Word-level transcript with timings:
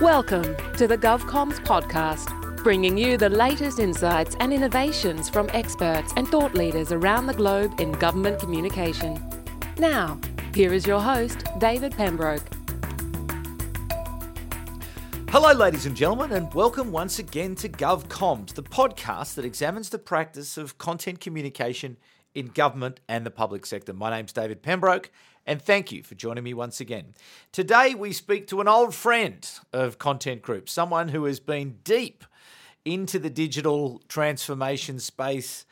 Welcome 0.00 0.56
to 0.76 0.88
the 0.88 0.98
GovComs 0.98 1.64
podcast, 1.64 2.64
bringing 2.64 2.98
you 2.98 3.16
the 3.16 3.28
latest 3.28 3.78
insights 3.78 4.34
and 4.40 4.52
innovations 4.52 5.30
from 5.30 5.48
experts 5.52 6.12
and 6.16 6.26
thought 6.26 6.52
leaders 6.54 6.90
around 6.90 7.28
the 7.28 7.32
globe 7.32 7.78
in 7.78 7.92
government 7.92 8.40
communication. 8.40 9.22
Now, 9.78 10.18
here 10.52 10.74
is 10.74 10.84
your 10.84 10.98
host, 10.98 11.44
David 11.60 11.92
Pembroke. 11.92 12.42
Hello, 15.28 15.52
ladies 15.52 15.86
and 15.86 15.94
gentlemen, 15.94 16.32
and 16.32 16.52
welcome 16.52 16.90
once 16.90 17.20
again 17.20 17.54
to 17.54 17.68
GovComs, 17.68 18.54
the 18.54 18.64
podcast 18.64 19.36
that 19.36 19.44
examines 19.44 19.90
the 19.90 20.00
practice 20.00 20.58
of 20.58 20.76
content 20.76 21.20
communication 21.20 21.98
in 22.34 22.46
government 22.46 22.98
and 23.08 23.24
the 23.24 23.30
public 23.30 23.64
sector. 23.64 23.92
My 23.92 24.10
name's 24.10 24.32
David 24.32 24.60
Pembroke, 24.60 25.12
and 25.46 25.60
thank 25.60 25.92
you 25.92 26.02
for 26.02 26.14
joining 26.14 26.44
me 26.44 26.54
once 26.54 26.80
again. 26.80 27.14
Today, 27.52 27.94
we 27.94 28.12
speak 28.12 28.46
to 28.48 28.60
an 28.60 28.68
old 28.68 28.94
friend 28.94 29.48
of 29.72 29.98
Content 29.98 30.42
Group, 30.42 30.68
someone 30.68 31.08
who 31.08 31.24
has 31.24 31.40
been 31.40 31.78
deep 31.84 32.24
into 32.84 33.18
the 33.18 33.30
digital 33.30 34.00
transformation 34.08 34.98
space 34.98 35.64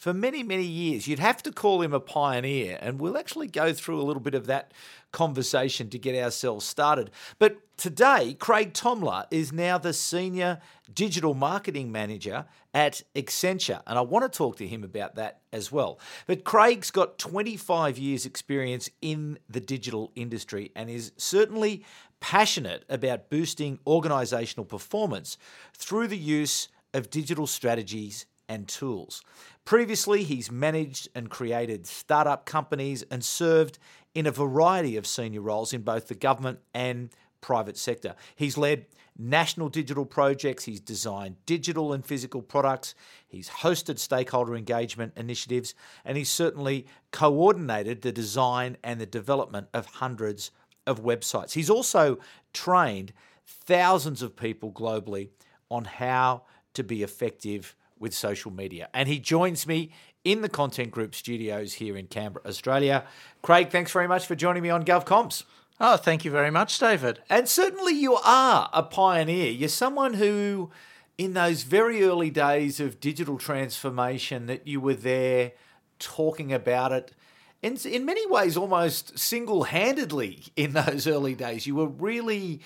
for 0.00 0.14
many, 0.14 0.42
many 0.42 0.64
years. 0.64 1.06
You'd 1.06 1.18
have 1.18 1.42
to 1.42 1.52
call 1.52 1.82
him 1.82 1.92
a 1.92 2.00
pioneer, 2.00 2.78
and 2.80 2.98
we'll 2.98 3.18
actually 3.18 3.48
go 3.48 3.74
through 3.74 4.00
a 4.00 4.02
little 4.02 4.22
bit 4.22 4.34
of 4.34 4.46
that 4.46 4.72
conversation 5.12 5.90
to 5.90 5.98
get 5.98 6.20
ourselves 6.20 6.64
started. 6.64 7.10
But 7.38 7.58
today, 7.76 8.34
Craig 8.38 8.72
Thomler 8.72 9.26
is 9.30 9.52
now 9.52 9.76
the 9.76 9.92
Senior 9.92 10.60
Digital 10.90 11.34
Marketing 11.34 11.92
Manager 11.92 12.46
at 12.72 13.02
Accenture, 13.14 13.82
and 13.86 13.98
I 13.98 14.00
want 14.00 14.30
to 14.30 14.34
talk 14.34 14.56
to 14.56 14.66
him 14.66 14.84
about 14.84 15.16
that 15.16 15.42
as 15.52 15.70
well. 15.70 16.00
But 16.26 16.44
Craig's 16.44 16.90
got 16.90 17.18
25 17.18 17.98
years' 17.98 18.24
experience 18.24 18.88
in 19.02 19.38
the 19.50 19.60
digital 19.60 20.12
industry 20.14 20.72
and 20.74 20.88
is 20.88 21.12
certainly 21.18 21.84
passionate 22.20 22.84
about 22.88 23.28
boosting 23.28 23.78
organisational 23.86 24.66
performance 24.66 25.36
through 25.74 26.08
the 26.08 26.18
use 26.18 26.68
of 26.94 27.10
digital 27.10 27.46
strategies 27.46 28.24
and 28.50 28.66
tools. 28.66 29.22
Previously, 29.64 30.24
he's 30.24 30.50
managed 30.50 31.08
and 31.14 31.30
created 31.30 31.86
startup 31.86 32.44
companies 32.44 33.04
and 33.10 33.24
served 33.24 33.78
in 34.12 34.26
a 34.26 34.32
variety 34.32 34.96
of 34.96 35.06
senior 35.06 35.40
roles 35.40 35.72
in 35.72 35.82
both 35.82 36.08
the 36.08 36.16
government 36.16 36.58
and 36.74 37.10
private 37.40 37.78
sector. 37.78 38.16
He's 38.34 38.58
led 38.58 38.86
national 39.16 39.68
digital 39.68 40.04
projects, 40.04 40.64
he's 40.64 40.80
designed 40.80 41.36
digital 41.46 41.92
and 41.92 42.04
physical 42.04 42.42
products, 42.42 42.94
he's 43.28 43.48
hosted 43.48 44.00
stakeholder 44.00 44.56
engagement 44.56 45.12
initiatives, 45.16 45.74
and 46.04 46.18
he's 46.18 46.30
certainly 46.30 46.86
coordinated 47.12 48.02
the 48.02 48.12
design 48.12 48.76
and 48.82 49.00
the 49.00 49.06
development 49.06 49.68
of 49.72 49.86
hundreds 49.86 50.50
of 50.88 51.04
websites. 51.04 51.52
He's 51.52 51.70
also 51.70 52.18
trained 52.52 53.12
thousands 53.46 54.22
of 54.22 54.34
people 54.34 54.72
globally 54.72 55.28
on 55.70 55.84
how 55.84 56.42
to 56.74 56.82
be 56.82 57.02
effective 57.04 57.76
with 58.00 58.12
social 58.12 58.50
media. 58.50 58.88
And 58.92 59.08
he 59.08 59.20
joins 59.20 59.66
me 59.66 59.92
in 60.24 60.40
the 60.40 60.48
Content 60.48 60.90
Group 60.90 61.14
studios 61.14 61.74
here 61.74 61.96
in 61.96 62.06
Canberra, 62.06 62.44
Australia. 62.46 63.04
Craig, 63.42 63.70
thanks 63.70 63.92
very 63.92 64.08
much 64.08 64.26
for 64.26 64.34
joining 64.34 64.62
me 64.62 64.70
on 64.70 64.84
GovComs. 64.84 65.44
Oh, 65.78 65.96
thank 65.96 66.24
you 66.24 66.30
very 66.30 66.50
much, 66.50 66.78
David. 66.78 67.22
And 67.30 67.48
certainly 67.48 67.94
you 67.94 68.16
are 68.16 68.68
a 68.72 68.82
pioneer. 68.82 69.50
You're 69.50 69.68
someone 69.68 70.14
who, 70.14 70.70
in 71.16 71.32
those 71.34 71.62
very 71.62 72.02
early 72.02 72.30
days 72.30 72.80
of 72.80 73.00
digital 73.00 73.38
transformation, 73.38 74.46
that 74.46 74.66
you 74.66 74.80
were 74.80 74.94
there 74.94 75.52
talking 75.98 76.52
about 76.52 76.92
it. 76.92 77.12
In, 77.62 77.76
in 77.86 78.04
many 78.04 78.26
ways, 78.26 78.56
almost 78.56 79.18
single 79.18 79.64
handedly 79.64 80.44
in 80.56 80.72
those 80.72 81.06
early 81.06 81.34
days. 81.34 81.66
You 81.66 81.76
were 81.76 81.88
really 81.88 82.60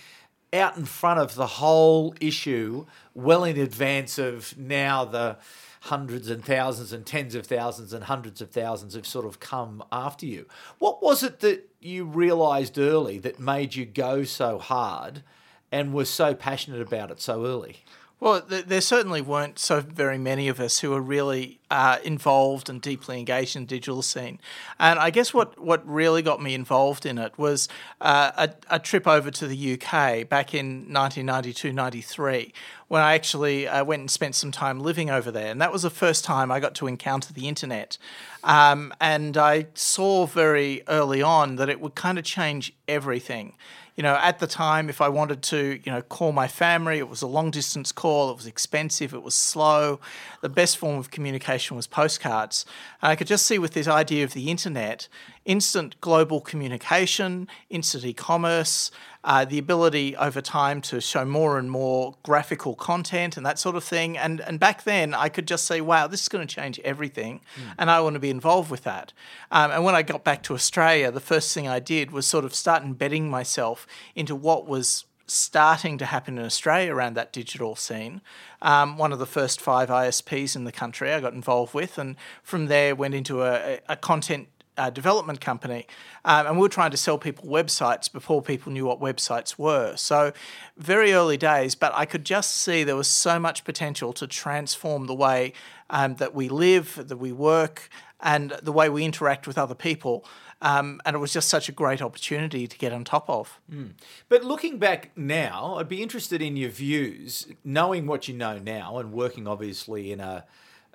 out 0.54 0.76
in 0.76 0.84
front 0.84 1.20
of 1.20 1.34
the 1.34 1.46
whole 1.46 2.14
issue 2.20 2.86
well 3.14 3.44
in 3.44 3.58
advance 3.58 4.18
of 4.18 4.56
now 4.56 5.04
the 5.04 5.36
hundreds 5.82 6.30
and 6.30 6.42
thousands 6.42 6.92
and 6.92 7.04
tens 7.04 7.34
of 7.34 7.46
thousands 7.46 7.92
and 7.92 8.04
hundreds 8.04 8.40
of 8.40 8.50
thousands 8.50 8.94
have 8.94 9.06
sort 9.06 9.26
of 9.26 9.38
come 9.38 9.84
after 9.92 10.24
you. 10.24 10.46
What 10.78 11.02
was 11.02 11.22
it 11.22 11.40
that 11.40 11.68
you 11.80 12.04
realised 12.04 12.78
early 12.78 13.18
that 13.18 13.38
made 13.38 13.74
you 13.74 13.84
go 13.84 14.24
so 14.24 14.58
hard 14.58 15.22
and 15.70 15.92
were 15.92 16.06
so 16.06 16.34
passionate 16.34 16.80
about 16.80 17.10
it 17.10 17.20
so 17.20 17.44
early? 17.44 17.84
Well, 18.24 18.40
there 18.40 18.80
certainly 18.80 19.20
weren't 19.20 19.58
so 19.58 19.82
very 19.82 20.16
many 20.16 20.48
of 20.48 20.58
us 20.58 20.78
who 20.78 20.92
were 20.92 21.02
really 21.02 21.60
uh, 21.70 21.98
involved 22.02 22.70
and 22.70 22.80
deeply 22.80 23.18
engaged 23.18 23.54
in 23.54 23.64
the 23.64 23.66
digital 23.66 24.00
scene. 24.00 24.40
And 24.78 24.98
I 24.98 25.10
guess 25.10 25.34
what, 25.34 25.60
what 25.60 25.86
really 25.86 26.22
got 26.22 26.40
me 26.40 26.54
involved 26.54 27.04
in 27.04 27.18
it 27.18 27.36
was 27.36 27.68
uh, 28.00 28.30
a, 28.34 28.76
a, 28.76 28.78
trip 28.78 29.06
over 29.06 29.30
to 29.30 29.46
the 29.46 29.74
UK 29.74 30.26
back 30.26 30.54
in 30.54 30.90
1992 30.90 31.74
93, 31.74 32.54
when 32.88 33.02
I 33.02 33.12
actually 33.12 33.68
uh, 33.68 33.84
went 33.84 34.00
and 34.00 34.10
spent 34.10 34.36
some 34.36 34.50
time 34.50 34.80
living 34.80 35.10
over 35.10 35.30
there. 35.30 35.50
And 35.50 35.60
that 35.60 35.70
was 35.70 35.82
the 35.82 35.90
first 35.90 36.24
time 36.24 36.50
I 36.50 36.60
got 36.60 36.74
to 36.76 36.86
encounter 36.86 37.30
the 37.30 37.46
internet. 37.46 37.98
Um, 38.42 38.94
and 39.02 39.36
I 39.36 39.66
saw 39.74 40.24
very 40.24 40.82
early 40.88 41.20
on 41.20 41.56
that 41.56 41.68
it 41.68 41.78
would 41.78 41.94
kind 41.94 42.18
of 42.18 42.24
change 42.24 42.72
everything 42.88 43.52
you 43.96 44.02
know, 44.02 44.14
at 44.16 44.40
the 44.40 44.46
time, 44.48 44.88
if 44.88 45.00
I 45.00 45.08
wanted 45.08 45.42
to, 45.42 45.80
you 45.84 45.92
know, 45.92 46.02
call 46.02 46.32
my 46.32 46.48
family, 46.48 46.98
it 46.98 47.08
was 47.08 47.22
a 47.22 47.28
long 47.28 47.52
distance 47.52 47.92
call, 47.92 48.30
it 48.30 48.36
was 48.36 48.46
expensive, 48.46 49.14
it 49.14 49.22
was 49.22 49.36
slow. 49.36 50.00
The 50.40 50.48
best 50.48 50.78
form 50.78 50.98
of 50.98 51.12
communication 51.12 51.76
was 51.76 51.86
postcards. 51.86 52.66
And 53.00 53.12
I 53.12 53.16
could 53.16 53.28
just 53.28 53.46
see 53.46 53.58
with 53.58 53.72
this 53.72 53.86
idea 53.86 54.24
of 54.24 54.32
the 54.32 54.50
internet, 54.50 55.06
instant 55.44 56.00
global 56.00 56.40
communication, 56.40 57.48
instant 57.70 58.04
e 58.04 58.12
commerce, 58.12 58.90
uh, 59.24 59.44
the 59.44 59.58
ability 59.58 60.14
over 60.16 60.40
time 60.40 60.80
to 60.82 61.00
show 61.00 61.24
more 61.24 61.58
and 61.58 61.70
more 61.70 62.14
graphical 62.22 62.74
content 62.74 63.36
and 63.36 63.44
that 63.44 63.58
sort 63.58 63.74
of 63.74 63.82
thing. 63.82 64.18
And, 64.18 64.40
and 64.40 64.60
back 64.60 64.84
then, 64.84 65.14
I 65.14 65.28
could 65.28 65.48
just 65.48 65.66
say, 65.66 65.80
wow, 65.80 66.06
this 66.06 66.22
is 66.22 66.28
going 66.28 66.46
to 66.46 66.54
change 66.54 66.78
everything, 66.80 67.40
mm. 67.56 67.74
and 67.78 67.90
I 67.90 68.00
want 68.00 68.14
to 68.14 68.20
be 68.20 68.30
involved 68.30 68.70
with 68.70 68.84
that. 68.84 69.12
Um, 69.50 69.70
and 69.70 69.84
when 69.84 69.94
I 69.94 70.02
got 70.02 70.24
back 70.24 70.42
to 70.44 70.54
Australia, 70.54 71.10
the 71.10 71.20
first 71.20 71.54
thing 71.54 71.66
I 71.68 71.80
did 71.80 72.10
was 72.10 72.26
sort 72.26 72.44
of 72.44 72.54
start 72.54 72.82
embedding 72.82 73.30
myself 73.30 73.86
into 74.14 74.34
what 74.34 74.66
was 74.66 75.06
starting 75.26 75.96
to 75.96 76.04
happen 76.04 76.38
in 76.38 76.44
Australia 76.44 76.94
around 76.94 77.14
that 77.14 77.32
digital 77.32 77.74
scene. 77.76 78.20
Um, 78.60 78.98
one 78.98 79.12
of 79.12 79.18
the 79.18 79.26
first 79.26 79.60
five 79.60 79.88
ISPs 79.88 80.54
in 80.54 80.64
the 80.64 80.72
country 80.72 81.12
I 81.12 81.20
got 81.20 81.32
involved 81.32 81.72
with, 81.72 81.96
and 81.98 82.16
from 82.42 82.66
there 82.66 82.94
went 82.94 83.14
into 83.14 83.42
a, 83.42 83.80
a 83.88 83.96
content 83.96 84.48
uh, 84.76 84.90
development 84.90 85.40
company, 85.40 85.86
um, 86.24 86.46
and 86.46 86.56
we 86.56 86.62
were 86.62 86.68
trying 86.68 86.90
to 86.90 86.96
sell 86.96 87.18
people 87.18 87.48
websites 87.48 88.10
before 88.10 88.42
people 88.42 88.72
knew 88.72 88.86
what 88.86 89.00
websites 89.00 89.58
were. 89.58 89.96
So, 89.96 90.32
very 90.76 91.12
early 91.12 91.36
days, 91.36 91.74
but 91.74 91.92
I 91.94 92.06
could 92.06 92.24
just 92.24 92.56
see 92.56 92.84
there 92.84 92.96
was 92.96 93.08
so 93.08 93.38
much 93.38 93.64
potential 93.64 94.12
to 94.14 94.26
transform 94.26 95.06
the 95.06 95.14
way 95.14 95.52
um, 95.90 96.16
that 96.16 96.34
we 96.34 96.48
live, 96.48 97.08
that 97.08 97.16
we 97.16 97.32
work, 97.32 97.88
and 98.20 98.52
the 98.62 98.72
way 98.72 98.88
we 98.88 99.04
interact 99.04 99.46
with 99.46 99.58
other 99.58 99.74
people. 99.74 100.24
Um, 100.62 101.02
and 101.04 101.14
it 101.14 101.18
was 101.18 101.32
just 101.32 101.48
such 101.48 101.68
a 101.68 101.72
great 101.72 102.00
opportunity 102.00 102.66
to 102.66 102.78
get 102.78 102.92
on 102.92 103.04
top 103.04 103.28
of. 103.28 103.60
Mm. 103.70 103.90
But 104.30 104.44
looking 104.44 104.78
back 104.78 105.10
now, 105.14 105.74
I'd 105.76 105.88
be 105.88 106.02
interested 106.02 106.40
in 106.40 106.56
your 106.56 106.70
views, 106.70 107.46
knowing 107.64 108.06
what 108.06 108.28
you 108.28 108.34
know 108.34 108.58
now, 108.58 108.96
and 108.96 109.12
working 109.12 109.46
obviously 109.46 110.10
in 110.10 110.20
a 110.20 110.46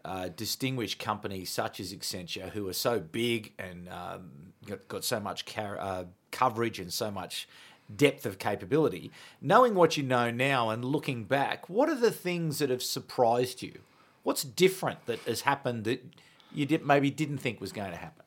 uh, 0.10 0.28
distinguished 0.36 0.98
companies 0.98 1.52
such 1.52 1.80
as 1.80 1.94
Accenture, 1.94 2.50
who 2.50 2.68
are 2.68 2.74
so 2.74 3.00
big 3.00 3.54
and 3.60 3.88
um, 3.90 4.32
got, 4.66 4.88
got, 4.88 5.04
so 5.04 5.20
much 5.20 5.46
car- 5.46 5.78
uh, 5.80 6.06
coverage 6.32 6.80
and 6.80 6.92
so 6.92 7.12
much 7.12 7.48
depth 7.96 8.26
of 8.26 8.40
capability, 8.40 9.12
knowing 9.40 9.76
what 9.76 9.98
you 9.98 10.04
know 10.04 10.32
now 10.32 10.72
and 10.72 10.84
looking 10.84 11.26
back, 11.26 11.70
what 11.70 11.90
are 11.90 11.96
the 11.96 12.10
things 12.10 12.58
that 12.58 12.72
have 12.72 12.82
surprised 12.82 13.62
you? 13.62 13.82
What's 14.24 14.44
different 14.44 15.06
that 15.06 15.20
has 15.20 15.42
happened 15.42 15.84
that 15.84 16.04
you 16.52 16.66
did, 16.66 16.84
maybe 16.84 17.12
didn't 17.12 17.38
think 17.38 17.62
was 17.62 17.72
going 17.72 17.92
to 17.92 17.98
happen? 17.98 18.26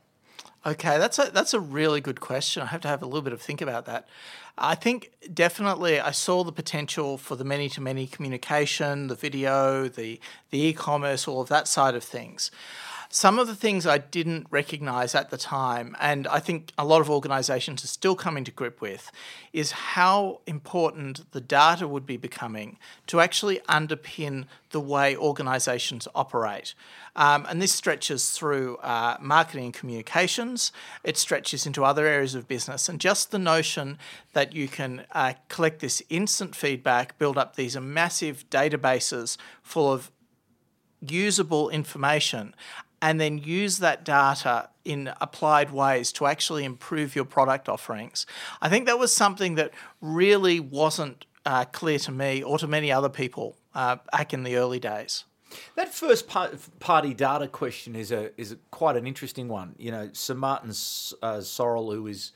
Okay, 0.65 0.97
that's 0.97 1.19
a 1.19 1.29
that's 1.33 1.55
a 1.55 1.61
really 1.61 2.01
good 2.01 2.21
question. 2.21 2.63
I 2.63 2.67
have 2.67 2.81
to 2.83 2.89
have 2.89 3.03
a 3.03 3.07
little 3.07 3.23
bit 3.23 3.33
of 3.33 3.43
think 3.43 3.61
about 3.61 3.85
that. 3.87 4.07
I 4.57 4.77
think 4.77 5.11
definitely 5.33 5.99
I 5.99 6.13
saw 6.13 6.45
the 6.45 6.53
potential 6.53 7.19
for 7.19 7.35
the 7.35 7.45
many 7.45 7.69
to 7.71 7.81
many 7.81 8.07
communication, 8.07 9.09
the 9.09 9.17
video, 9.17 9.89
the 9.89 10.21
the 10.51 10.61
e-commerce, 10.63 11.27
all 11.27 11.41
of 11.41 11.49
that 11.49 11.67
side 11.67 11.97
of 11.97 12.05
things. 12.05 12.53
Some 13.15 13.39
of 13.39 13.47
the 13.47 13.55
things 13.55 13.87
I 13.87 13.99
didn't 13.99 14.47
recognize 14.49 15.15
at 15.15 15.29
the 15.29 15.37
time, 15.37 15.95
and 16.01 16.27
I 16.27 16.39
think 16.39 16.73
a 16.79 16.85
lot 16.87 17.03
of 17.03 17.11
organizations 17.11 17.85
are 17.85 17.89
still 17.89 18.17
coming 18.17 18.43
to 18.45 18.51
grip 18.51 18.81
with, 18.81 19.13
is 19.53 19.73
how 19.73 20.41
important 20.47 21.31
the 21.33 21.41
data 21.43 21.87
would 21.87 22.07
be 22.07 22.17
becoming 22.17 22.79
to 23.09 23.21
actually 23.21 23.59
underpin 23.69 24.47
the 24.71 24.81
way 24.81 25.15
organizations 25.15 26.09
operate. 26.15 26.75
Um, 27.15 27.45
and 27.51 27.61
this 27.61 27.73
stretches 27.73 28.31
through 28.31 28.79
uh, 28.79 29.19
marketing 29.21 29.67
and 29.67 29.75
communications, 29.75 30.73
it 31.05 31.19
stretches 31.19 31.67
into 31.67 31.85
other 31.85 32.07
areas 32.07 32.35
of 32.35 32.49
business. 32.49 32.89
And 32.89 32.99
just 32.99 33.31
the 33.31 33.39
notion 33.39 33.99
that 34.33 34.55
you 34.55 34.69
can 34.69 35.05
uh, 35.13 35.35
collect 35.51 35.81
this 35.81 36.03
instant 36.09 36.57
feedback, 36.57 37.19
build 37.19 37.37
up 37.37 37.57
these 37.57 37.79
massive 37.79 38.49
databases 38.49 39.37
full 39.63 39.93
of 39.93 40.11
usable 41.03 41.69
information 41.69 42.55
and 43.03 43.21
then 43.21 43.37
use 43.37 43.79
that 43.79 44.05
data 44.05 44.71
in 44.85 45.13
applied 45.21 45.73
ways 45.73 46.13
to 46.13 46.27
actually 46.27 46.65
improve 46.65 47.15
your 47.17 47.25
product 47.25 47.69
offerings. 47.69 48.25
I 48.63 48.69
think 48.69 48.87
that 48.87 48.99
was 48.99 49.13
something 49.13 49.57
that 49.57 49.73
really 50.01 50.61
wasn't 50.61 51.27
uh, 51.45 51.65
clear 51.67 51.99
to 51.99 52.13
me 52.13 52.43
or 52.43 52.59
to 52.59 52.69
many 52.69 52.93
other 52.93 53.09
people 53.09 53.57
uh, 53.75 53.97
back 54.13 54.33
in 54.33 54.45
the 54.45 54.57
early 54.57 54.79
days. 54.79 55.25
That 55.75 55.93
first 55.93 56.29
party 56.29 57.13
data 57.13 57.47
question 57.49 57.95
is 57.95 58.11
a 58.11 58.31
is 58.41 58.53
a, 58.53 58.57
quite 58.71 58.97
an 58.97 59.07
interesting 59.07 59.49
one. 59.49 59.75
You 59.77 59.91
know, 59.91 60.09
Sir 60.15 60.35
Martin 60.35 60.71
uh, 60.71 61.43
Sorrell, 61.43 61.95
who 61.95 62.07
is 62.07 62.33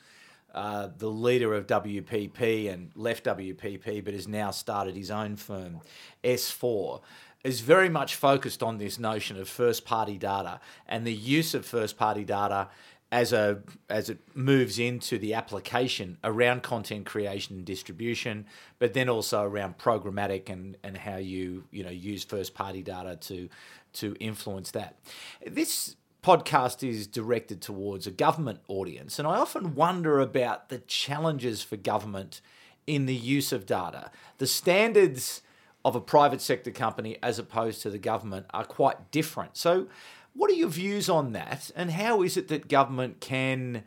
uh, 0.53 0.89
the 0.97 1.09
leader 1.09 1.53
of 1.53 1.67
WPP 1.67 2.71
and 2.71 2.91
left 2.95 3.25
WPP, 3.25 4.03
but 4.03 4.13
has 4.13 4.27
now 4.27 4.51
started 4.51 4.95
his 4.95 5.09
own 5.09 5.35
firm, 5.35 5.81
S4, 6.23 7.01
is 7.47 7.61
very 7.61 7.89
much 7.89 8.15
focused 8.15 8.61
on 8.61 8.77
this 8.77 8.99
notion 8.99 9.39
of 9.39 9.47
first 9.47 9.85
party 9.85 10.17
data 10.17 10.59
and 10.87 11.07
the 11.07 11.13
use 11.13 11.53
of 11.53 11.65
first 11.65 11.97
party 11.97 12.25
data 12.25 12.67
as 13.09 13.31
a 13.31 13.59
as 13.89 14.09
it 14.09 14.19
moves 14.35 14.79
into 14.79 15.17
the 15.17 15.33
application 15.33 16.17
around 16.25 16.61
content 16.61 17.05
creation 17.05 17.55
and 17.55 17.65
distribution, 17.65 18.45
but 18.79 18.93
then 18.93 19.07
also 19.07 19.43
around 19.43 19.77
programmatic 19.77 20.49
and, 20.49 20.75
and 20.83 20.97
how 20.97 21.15
you 21.15 21.63
you 21.71 21.83
know 21.83 21.89
use 21.89 22.25
first 22.25 22.53
party 22.53 22.83
data 22.83 23.15
to 23.15 23.47
to 23.93 24.13
influence 24.19 24.71
that. 24.71 24.97
This 25.45 25.95
podcast 26.21 26.85
is 26.87 27.07
directed 27.07 27.61
towards 27.61 28.05
a 28.05 28.11
government 28.11 28.59
audience, 28.67 29.19
and 29.19 29.27
I 29.27 29.37
often 29.37 29.73
wonder 29.73 30.19
about 30.19 30.67
the 30.67 30.79
challenges 30.79 31.63
for 31.63 31.77
government 31.77 32.41
in 32.85 33.05
the 33.05 33.15
use 33.15 33.53
of 33.53 33.65
data. 33.65 34.11
The 34.37 34.47
standards 34.47 35.41
of 35.87 35.95
a 35.95 36.01
private 36.01 36.41
sector 36.41 36.69
company 36.69 37.17
as 37.23 37.39
opposed 37.39 37.81
to 37.81 37.89
the 37.89 37.97
government 37.97 38.45
are 38.53 38.65
quite 38.65 39.09
different. 39.09 39.55
So, 39.55 39.87
what 40.33 40.51
are 40.51 40.55
your 40.55 40.67
views 40.67 41.09
on 41.09 41.31
that, 41.31 41.71
and 41.75 41.89
how 41.89 42.21
is 42.21 42.35
it 42.35 42.49
that 42.49 42.67
government 42.67 43.21
can 43.21 43.83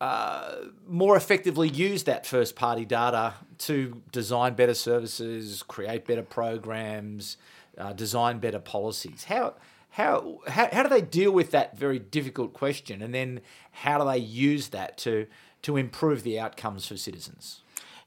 uh, 0.00 0.54
more 0.86 1.16
effectively 1.16 1.68
use 1.68 2.04
that 2.04 2.24
first 2.24 2.54
party 2.54 2.84
data 2.84 3.34
to 3.58 4.00
design 4.12 4.54
better 4.54 4.72
services, 4.72 5.64
create 5.64 6.06
better 6.06 6.22
programs, 6.22 7.36
uh, 7.76 7.92
design 7.92 8.38
better 8.38 8.60
policies? 8.60 9.24
How, 9.24 9.54
how, 9.90 10.38
how, 10.46 10.68
how 10.72 10.84
do 10.84 10.88
they 10.88 11.02
deal 11.02 11.32
with 11.32 11.50
that 11.50 11.76
very 11.76 11.98
difficult 11.98 12.52
question, 12.52 13.02
and 13.02 13.12
then 13.12 13.40
how 13.72 13.98
do 13.98 14.08
they 14.08 14.24
use 14.24 14.68
that 14.68 14.96
to, 14.98 15.26
to 15.62 15.76
improve 15.76 16.22
the 16.22 16.38
outcomes 16.38 16.86
for 16.86 16.96
citizens? 16.96 17.62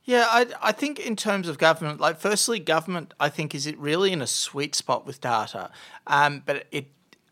Yeah, 0.09 0.25
I, 0.27 0.47
I 0.59 0.71
think 0.71 0.99
in 0.99 1.15
terms 1.15 1.47
of 1.47 1.59
government, 1.59 1.99
like 1.99 2.19
firstly, 2.19 2.57
government, 2.57 3.13
I 3.19 3.29
think 3.29 3.53
is 3.53 3.67
it 3.67 3.77
really 3.77 4.11
in 4.11 4.23
a 4.23 4.25
sweet 4.25 4.73
spot 4.73 5.05
with 5.05 5.21
data, 5.21 5.69
um, 6.07 6.41
but 6.47 6.65
it 6.71 6.87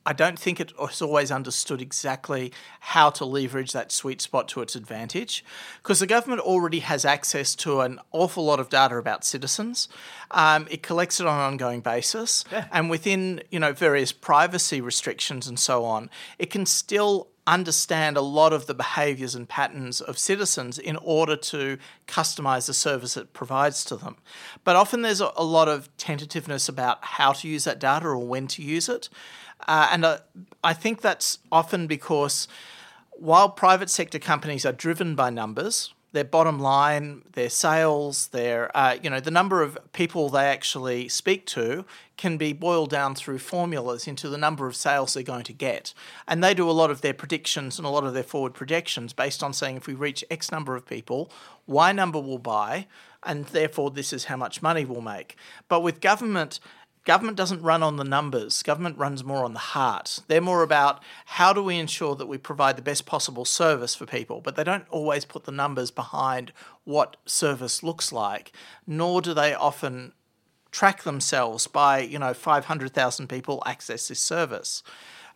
I 0.06 0.14
don't 0.14 0.38
think 0.38 0.60
it's 0.60 1.02
always 1.02 1.32
understood 1.32 1.82
exactly 1.82 2.54
how 2.80 3.10
to 3.10 3.26
leverage 3.26 3.72
that 3.72 3.92
sweet 3.92 4.22
spot 4.22 4.48
to 4.50 4.62
its 4.62 4.76
advantage 4.76 5.44
because 5.82 6.02
the 6.02 6.06
government 6.06 6.42
already 6.42 6.80
has 6.82 7.04
access 7.04 7.56
to 7.56 7.82
an 7.82 8.00
awful 8.12 8.46
lot 8.46 8.60
of 8.60 8.70
data 8.70 8.98
about 8.98 9.26
citizens. 9.26 9.90
Um, 10.30 10.68
it 10.70 10.84
collects 10.84 11.20
it 11.20 11.26
on 11.26 11.34
an 11.34 11.46
ongoing 11.46 11.82
basis, 11.82 12.46
yeah. 12.52 12.68
and 12.72 12.92
within 12.92 13.42
you 13.50 13.60
know 13.60 13.74
various 13.74 14.12
privacy 14.12 14.82
restrictions 14.82 15.48
and 15.48 15.58
so 15.58 15.84
on, 15.84 16.12
it 16.38 16.52
can 16.52 16.68
still 16.68 17.30
understand 17.48 18.18
a 18.18 18.22
lot 18.22 18.52
of 18.54 18.68
the 18.68 18.74
behaviours 18.74 19.34
and 19.34 19.48
patterns 19.48 20.02
of 20.02 20.20
citizens 20.20 20.78
in 20.78 20.98
order 20.98 21.36
to 21.36 21.78
customise 22.06 22.68
the 22.68 22.74
service 22.74 23.16
it 23.16 23.34
provides 23.34 23.86
to 23.86 23.96
them. 23.96 24.18
But 24.64 24.76
often 24.76 25.02
there's 25.02 25.22
a, 25.22 25.32
a 25.38 25.44
lot 25.44 25.70
of 25.70 25.90
tentativeness 25.98 26.68
about 26.68 27.04
how 27.04 27.32
to 27.32 27.48
use 27.48 27.64
that 27.64 27.80
data 27.80 28.08
or 28.08 28.18
when 28.18 28.48
to 28.48 28.62
use 28.62 28.90
it. 28.90 29.10
Uh, 29.68 29.90
and 29.92 30.06
uh, 30.06 30.20
I 30.64 30.74
think 30.74 31.02
that's 31.02 31.40
often 31.52 31.88
because 31.88 32.48
while 33.14 33.50
private 33.50 33.90
sector 33.90 34.20
companies 34.20 34.66
are 34.66 34.74
driven 34.74 35.16
by 35.16 35.30
numbers, 35.30 35.94
their 36.14 36.24
bottom 36.24 36.60
line, 36.60 37.24
their 37.34 37.50
sales, 37.50 38.28
their 38.28 38.76
uh, 38.76 38.98
you 39.02 39.10
know 39.10 39.20
the 39.20 39.32
number 39.32 39.62
of 39.62 39.78
people 39.94 40.30
they 40.30 40.46
actually 40.46 41.10
speak 41.10 41.46
to 41.48 41.86
can 42.16 42.38
be 42.38 42.54
boiled 42.54 42.90
down 42.90 43.14
through 43.14 43.38
formulas 43.38 44.08
into 44.08 44.30
the 44.30 44.38
number 44.38 44.68
of 44.68 44.76
sales 44.76 45.14
they're 45.14 45.24
going 45.24 45.44
to 45.44 45.54
get, 45.54 45.94
and 46.28 46.44
they 46.44 46.54
do 46.54 46.70
a 46.70 46.72
lot 46.72 46.90
of 46.90 47.02
their 47.02 47.14
predictions 47.14 47.78
and 47.78 47.86
a 47.86 47.90
lot 47.90 48.04
of 48.04 48.14
their 48.14 48.24
forward 48.24 48.54
projections 48.54 49.14
based 49.14 49.44
on 49.44 49.54
saying 49.54 49.78
if 49.78 49.88
we 49.88 49.94
reach 49.94 50.24
X 50.32 50.52
number 50.52 50.76
of 50.76 50.86
people, 50.86 51.32
Y 51.68 51.92
number 51.92 52.20
will 52.20 52.40
buy, 52.40 52.88
and 53.24 53.46
therefore 53.48 53.92
this 53.92 54.14
is 54.14 54.26
how 54.26 54.38
much 54.38 54.62
money 54.62 54.86
we'll 54.86 55.02
make. 55.02 55.36
But 55.68 55.82
with 55.82 56.02
government, 56.02 56.60
Government 57.08 57.38
doesn't 57.38 57.62
run 57.62 57.84
on 57.84 57.96
the 57.96 58.04
numbers, 58.04 58.62
government 58.62 58.98
runs 58.98 59.24
more 59.24 59.46
on 59.46 59.54
the 59.54 59.60
heart. 59.60 60.20
They're 60.28 60.42
more 60.42 60.62
about 60.62 61.02
how 61.26 61.54
do 61.54 61.64
we 61.64 61.78
ensure 61.78 62.16
that 62.16 62.26
we 62.26 62.38
provide 62.38 62.76
the 62.76 62.82
best 62.82 63.06
possible 63.06 63.46
service 63.46 63.96
for 63.96 64.06
people, 64.06 64.42
but 64.42 64.58
they 64.58 64.66
don't 64.66 64.84
always 64.90 65.24
put 65.24 65.46
the 65.46 65.54
numbers 65.54 65.90
behind 65.90 66.52
what 66.84 67.16
service 67.26 67.82
looks 67.82 68.12
like, 68.12 68.52
nor 68.86 69.22
do 69.22 69.34
they 69.34 69.54
often 69.54 70.12
track 70.72 71.04
themselves 71.04 71.66
by, 71.66 72.00
you 72.00 72.20
know, 72.20 72.34
500,000 72.34 73.30
people 73.30 73.64
access 73.66 74.10
this 74.10 74.20
service. 74.20 74.84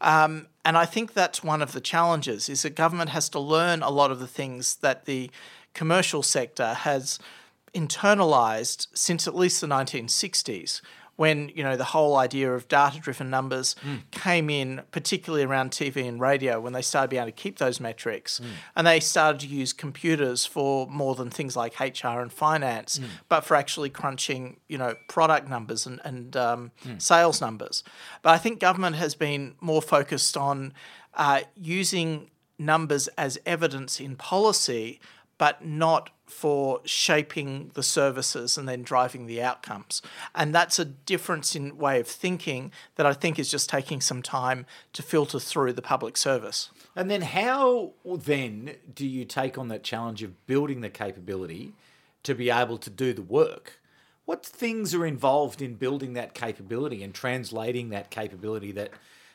Um, 0.01 0.47
and 0.65 0.77
I 0.77 0.83
think 0.83 1.13
that's 1.13 1.41
one 1.41 1.61
of 1.61 1.71
the 1.71 1.79
challenges 1.79 2.49
is 2.49 2.63
that 2.63 2.75
government 2.75 3.11
has 3.11 3.29
to 3.29 3.39
learn 3.39 3.81
a 3.81 3.89
lot 3.89 4.11
of 4.11 4.19
the 4.19 4.27
things 4.27 4.75
that 4.81 5.05
the 5.05 5.31
commercial 5.73 6.21
sector 6.21 6.73
has 6.73 7.17
internalized 7.73 8.87
since 8.93 9.25
at 9.25 9.35
least 9.35 9.61
the 9.61 9.67
1960s 9.67 10.81
when 11.15 11.49
you 11.49 11.63
know 11.63 11.75
the 11.75 11.83
whole 11.83 12.17
idea 12.17 12.51
of 12.53 12.67
data-driven 12.67 13.29
numbers 13.29 13.75
mm. 13.85 13.99
came 14.11 14.49
in, 14.49 14.81
particularly 14.91 15.43
around 15.43 15.71
TV 15.71 16.07
and 16.07 16.19
radio, 16.19 16.59
when 16.59 16.73
they 16.73 16.81
started 16.81 17.09
being 17.09 17.21
able 17.21 17.31
to 17.31 17.35
keep 17.35 17.57
those 17.59 17.79
metrics, 17.79 18.39
mm. 18.39 18.47
and 18.75 18.87
they 18.87 18.99
started 18.99 19.41
to 19.41 19.47
use 19.47 19.73
computers 19.73 20.45
for 20.45 20.87
more 20.87 21.15
than 21.15 21.29
things 21.29 21.55
like 21.55 21.79
HR 21.79 22.19
and 22.19 22.31
finance, 22.31 22.99
mm. 22.99 23.05
but 23.29 23.41
for 23.41 23.55
actually 23.55 23.89
crunching 23.89 24.59
you 24.67 24.77
know 24.77 24.95
product 25.07 25.47
numbers 25.49 25.85
and 25.85 26.01
and 26.03 26.35
um, 26.35 26.71
hmm. 26.83 26.97
sales 26.97 27.41
numbers. 27.41 27.83
But 28.21 28.31
I 28.31 28.37
think 28.37 28.59
government 28.59 28.95
has 28.95 29.15
been 29.15 29.55
more 29.61 29.81
focused 29.81 30.37
on 30.37 30.73
uh, 31.13 31.41
using 31.55 32.31
numbers 32.57 33.07
as 33.09 33.37
evidence 33.45 33.99
in 33.99 34.15
policy, 34.15 34.99
but 35.41 35.65
not 35.65 36.11
for 36.27 36.81
shaping 36.85 37.71
the 37.73 37.81
services 37.81 38.59
and 38.59 38.69
then 38.69 38.83
driving 38.83 39.25
the 39.25 39.41
outcomes. 39.41 39.99
And 40.35 40.53
that's 40.53 40.77
a 40.77 40.85
difference 40.85 41.55
in 41.55 41.79
way 41.79 41.99
of 41.99 42.05
thinking 42.07 42.71
that 42.95 43.07
I 43.07 43.13
think 43.13 43.39
is 43.39 43.49
just 43.49 43.67
taking 43.67 44.01
some 44.01 44.21
time 44.21 44.67
to 44.93 45.01
filter 45.01 45.39
through 45.39 45.73
the 45.73 45.81
public 45.81 46.15
service. 46.15 46.69
And 46.95 47.09
then 47.09 47.23
how 47.23 47.93
then 48.05 48.75
do 48.93 49.07
you 49.07 49.25
take 49.25 49.57
on 49.57 49.67
that 49.69 49.81
challenge 49.81 50.21
of 50.21 50.45
building 50.45 50.81
the 50.81 50.91
capability 50.91 51.73
to 52.21 52.35
be 52.35 52.51
able 52.51 52.77
to 52.77 52.91
do 52.91 53.11
the 53.11 53.23
work? 53.23 53.81
What 54.25 54.45
things 54.45 54.93
are 54.93 55.07
involved 55.07 55.59
in 55.59 55.73
building 55.73 56.13
that 56.13 56.35
capability 56.35 57.01
and 57.01 57.15
translating 57.15 57.89
that 57.89 58.11
capability 58.11 58.73
that 58.73 58.91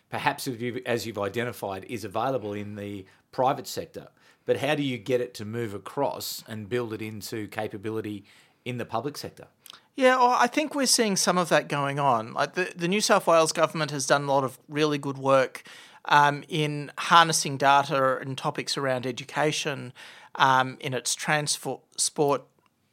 perhaps 0.08 0.46
as 0.86 1.04
you've 1.04 1.18
identified 1.18 1.84
is 1.88 2.04
available 2.04 2.52
in 2.52 2.76
the 2.76 3.06
private 3.32 3.66
sector? 3.66 4.06
But 4.46 4.58
how 4.58 4.74
do 4.74 4.82
you 4.82 4.96
get 4.96 5.20
it 5.20 5.34
to 5.34 5.44
move 5.44 5.74
across 5.74 6.42
and 6.48 6.68
build 6.68 6.92
it 6.92 7.02
into 7.02 7.48
capability 7.48 8.24
in 8.64 8.78
the 8.78 8.86
public 8.86 9.18
sector? 9.18 9.48
Yeah, 9.96 10.16
well, 10.16 10.36
I 10.38 10.46
think 10.46 10.74
we're 10.74 10.86
seeing 10.86 11.16
some 11.16 11.38
of 11.38 11.48
that 11.48 11.68
going 11.68 11.98
on. 11.98 12.32
Like 12.32 12.54
the, 12.54 12.72
the 12.76 12.88
New 12.88 13.00
South 13.00 13.26
Wales 13.26 13.52
government 13.52 13.90
has 13.90 14.06
done 14.06 14.24
a 14.24 14.26
lot 14.26 14.44
of 14.44 14.58
really 14.68 14.98
good 14.98 15.18
work 15.18 15.62
um, 16.04 16.44
in 16.48 16.92
harnessing 16.98 17.56
data 17.56 18.18
and 18.18 18.36
topics 18.38 18.76
around 18.76 19.06
education 19.06 19.92
um, 20.36 20.76
in 20.80 20.94
its 20.94 21.14
transport 21.14 22.44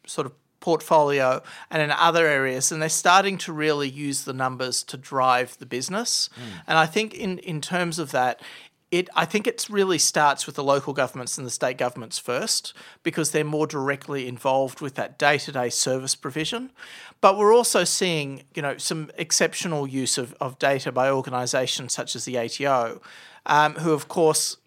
sort 0.05 0.25
of 0.25 0.33
portfolio 0.59 1.43
and 1.69 1.81
in 1.81 1.91
other 1.91 2.25
areas 2.25 2.71
and 2.71 2.81
they're 2.81 2.87
starting 2.87 3.37
to 3.37 3.51
really 3.51 3.89
use 3.89 4.23
the 4.23 4.31
numbers 4.31 4.81
to 4.81 4.95
drive 4.95 5.57
the 5.59 5.65
business 5.65 6.29
mm. 6.37 6.61
and 6.65 6.77
i 6.77 6.85
think 6.85 7.13
in 7.13 7.37
in 7.39 7.59
terms 7.59 7.99
of 7.99 8.11
that 8.11 8.41
it 8.93 9.09
I 9.15 9.25
think 9.25 9.47
it 9.47 9.65
really 9.69 9.97
starts 9.97 10.45
with 10.45 10.55
the 10.55 10.63
local 10.63 10.93
governments 10.93 11.37
and 11.37 11.47
the 11.47 11.51
state 11.51 11.79
governments 11.79 12.19
first 12.19 12.73
because 13.01 13.31
they're 13.31 13.43
more 13.43 13.65
directly 13.65 14.27
involved 14.27 14.81
with 14.81 14.93
that 14.95 15.17
day-to-day 15.17 15.71
service 15.71 16.15
provision. 16.15 16.71
But 17.19 17.35
we're 17.35 17.55
also 17.55 17.85
seeing, 17.85 18.43
you 18.53 18.61
know, 18.61 18.77
some 18.77 19.09
exceptional 19.17 19.87
use 19.87 20.19
of, 20.19 20.35
of 20.39 20.59
data 20.59 20.91
by 20.91 21.09
organisations 21.09 21.91
such 21.91 22.15
as 22.15 22.25
the 22.25 22.37
ATO, 22.37 23.01
um, 23.47 23.73
who 23.75 23.93
of 23.93 24.07
course 24.07 24.57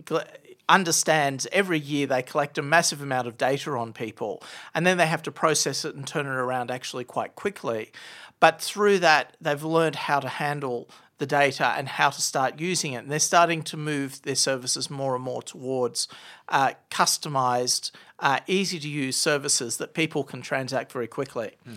understands 0.69 1.47
every 1.53 1.79
year 1.79 2.09
they 2.09 2.23
collect 2.23 2.59
a 2.59 2.63
massive 2.63 3.01
amount 3.01 3.29
of 3.29 3.39
data 3.39 3.71
on 3.71 3.93
people 3.93 4.43
and 4.75 4.85
then 4.85 4.99
they 4.99 5.07
have 5.07 5.23
to 5.23 5.31
process 5.31 5.85
it 5.85 5.95
and 5.95 6.05
turn 6.05 6.27
it 6.27 6.31
around 6.31 6.73
actually 6.73 7.05
quite 7.05 7.37
quickly. 7.37 7.93
But 8.41 8.61
through 8.61 8.99
that, 8.99 9.37
they've 9.41 9.63
learned 9.63 9.95
how 9.95 10.19
to 10.19 10.29
handle 10.29 10.89
the 11.19 11.27
data 11.27 11.75
and 11.77 11.89
how 11.89 12.11
to 12.11 12.21
start 12.21 12.61
using 12.61 12.93
it. 12.93 12.99
And 12.99 13.11
they're 13.11 13.19
starting 13.19 13.63
to 13.65 13.77
move 13.77 14.23
their 14.23 14.35
services 14.35 14.91
more 14.91 15.15
and 15.15 15.25
more 15.25 15.43
towards 15.43 16.09
uh, 16.49 16.73
customized, 16.91 17.91
uh, 18.19 18.41
easy 18.47 18.79
to 18.79 18.89
use 18.89 19.17
services 19.17 19.79
that 19.79 19.95
people 19.95 20.25
can 20.25 20.43
transact 20.43 20.93
very 20.93 21.07
quickly. 21.07 21.53
Hmm. 21.65 21.75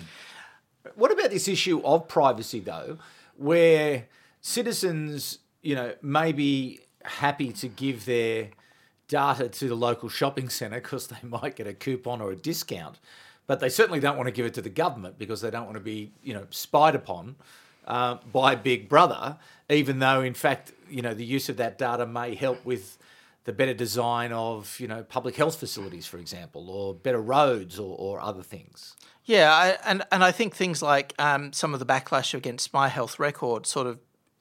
What 0.96 1.12
about 1.12 1.30
this 1.30 1.48
issue 1.48 1.82
of 1.84 2.08
privacy, 2.08 2.60
though, 2.60 2.98
where 3.38 4.08
citizens, 4.42 5.40
you 5.62 5.76
know, 5.76 5.94
may 6.02 6.32
be 6.32 6.82
happy 7.04 7.52
to 7.54 7.68
give 7.68 8.06
their 8.06 8.50
data 9.08 9.50
to 9.50 9.68
the 9.68 9.76
local 9.76 10.10
shopping 10.10 10.50
centre 10.50 10.80
because 10.80 11.08
they 11.08 11.18
might 11.24 11.56
get 11.56 11.68
a 11.68 11.74
coupon 11.74 12.22
or 12.22 12.32
a 12.32 12.36
discount. 12.36 13.00
but 13.48 13.60
they 13.60 13.70
certainly 13.70 14.00
don't 14.00 14.16
want 14.16 14.28
to 14.28 14.32
give 14.32 14.46
it 14.46 14.54
to 14.54 14.62
the 14.62 14.70
government 14.70 15.18
because 15.18 15.42
they 15.42 15.50
don't 15.50 15.66
want 15.66 15.76
to 15.76 15.84
be, 15.84 16.12
you 16.22 16.34
know, 16.34 16.46
spied 16.52 16.94
upon 16.94 17.36
uh, 17.90 18.18
by 18.32 18.56
Big 18.56 18.88
Brother. 18.88 19.38
Even 19.70 20.00
though, 20.00 20.22
in 20.22 20.34
fact, 20.34 20.72
you 20.90 21.02
know, 21.02 21.14
the 21.14 21.26
use 21.26 21.50
of 21.50 21.58
that 21.58 21.78
data 21.78 22.06
may 22.06 22.36
help 22.36 22.64
with 22.66 22.98
the 23.44 23.54
better 23.54 23.74
design 23.74 24.32
of, 24.32 24.80
you 24.80 24.88
know, 24.88 25.04
public 25.04 25.36
health 25.36 25.60
facilities, 25.60 26.06
for 26.06 26.18
example, 26.18 26.70
or 26.70 26.94
better 26.94 27.22
roads 27.22 27.78
or, 27.78 27.96
or 27.98 28.22
other 28.22 28.44
things. 28.44 28.96
Yeah, 29.26 29.54
I, 29.54 29.78
and 29.86 30.04
and 30.12 30.24
I 30.24 30.32
think 30.32 30.56
things 30.56 30.82
like 30.82 31.14
um, 31.20 31.54
some 31.54 31.74
of 31.76 31.80
the 31.80 31.86
backlash 31.86 32.34
against 32.34 32.74
My 32.74 32.88
Health 32.88 33.20
Record 33.20 33.68
sort 33.68 33.86
of 33.86 34.00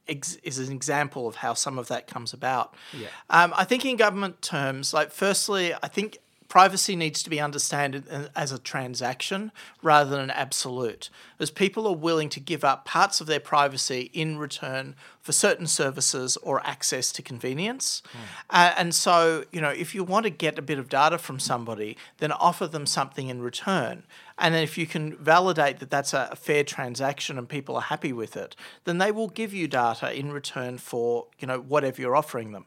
ex- 0.08 0.36
is 0.42 0.58
an 0.58 0.72
example 0.72 1.28
of 1.28 1.36
how 1.36 1.52
some 1.52 1.78
of 1.78 1.88
that 1.88 2.06
comes 2.06 2.32
about. 2.32 2.74
Yeah. 2.94 3.08
Um, 3.28 3.52
I 3.54 3.64
think 3.64 3.84
in 3.84 3.96
government 3.96 4.40
terms, 4.40 4.94
like 4.94 5.10
firstly, 5.10 5.74
I 5.74 5.88
think 5.88 6.18
privacy 6.48 6.96
needs 6.96 7.22
to 7.22 7.30
be 7.30 7.40
understood 7.40 8.04
as 8.34 8.52
a 8.52 8.58
transaction 8.58 9.52
rather 9.82 10.10
than 10.10 10.20
an 10.20 10.30
absolute, 10.30 11.10
as 11.38 11.50
people 11.50 11.86
are 11.86 11.94
willing 11.94 12.30
to 12.30 12.40
give 12.40 12.64
up 12.64 12.84
parts 12.84 13.20
of 13.20 13.26
their 13.26 13.40
privacy 13.40 14.10
in 14.14 14.38
return 14.38 14.94
for 15.20 15.32
certain 15.32 15.66
services 15.66 16.38
or 16.38 16.66
access 16.66 17.12
to 17.12 17.20
convenience. 17.20 18.02
Mm. 18.06 18.18
Uh, 18.48 18.74
and 18.78 18.94
so, 18.94 19.44
you 19.52 19.60
know, 19.60 19.68
if 19.68 19.94
you 19.94 20.02
want 20.02 20.24
to 20.24 20.30
get 20.30 20.58
a 20.58 20.62
bit 20.62 20.78
of 20.78 20.88
data 20.88 21.18
from 21.18 21.38
somebody, 21.38 21.98
then 22.16 22.32
offer 22.32 22.66
them 22.66 22.86
something 22.86 23.28
in 23.28 23.42
return. 23.42 24.04
And 24.38 24.54
then 24.54 24.62
if 24.62 24.78
you 24.78 24.86
can 24.86 25.16
validate 25.16 25.80
that 25.80 25.90
that's 25.90 26.14
a 26.14 26.34
fair 26.34 26.64
transaction 26.64 27.36
and 27.36 27.48
people 27.48 27.74
are 27.76 27.82
happy 27.82 28.12
with 28.12 28.36
it, 28.36 28.56
then 28.84 28.98
they 28.98 29.12
will 29.12 29.28
give 29.28 29.52
you 29.52 29.68
data 29.68 30.16
in 30.16 30.32
return 30.32 30.78
for, 30.78 31.26
you 31.38 31.46
know, 31.46 31.58
whatever 31.58 32.00
you're 32.00 32.16
offering 32.16 32.52
them 32.52 32.66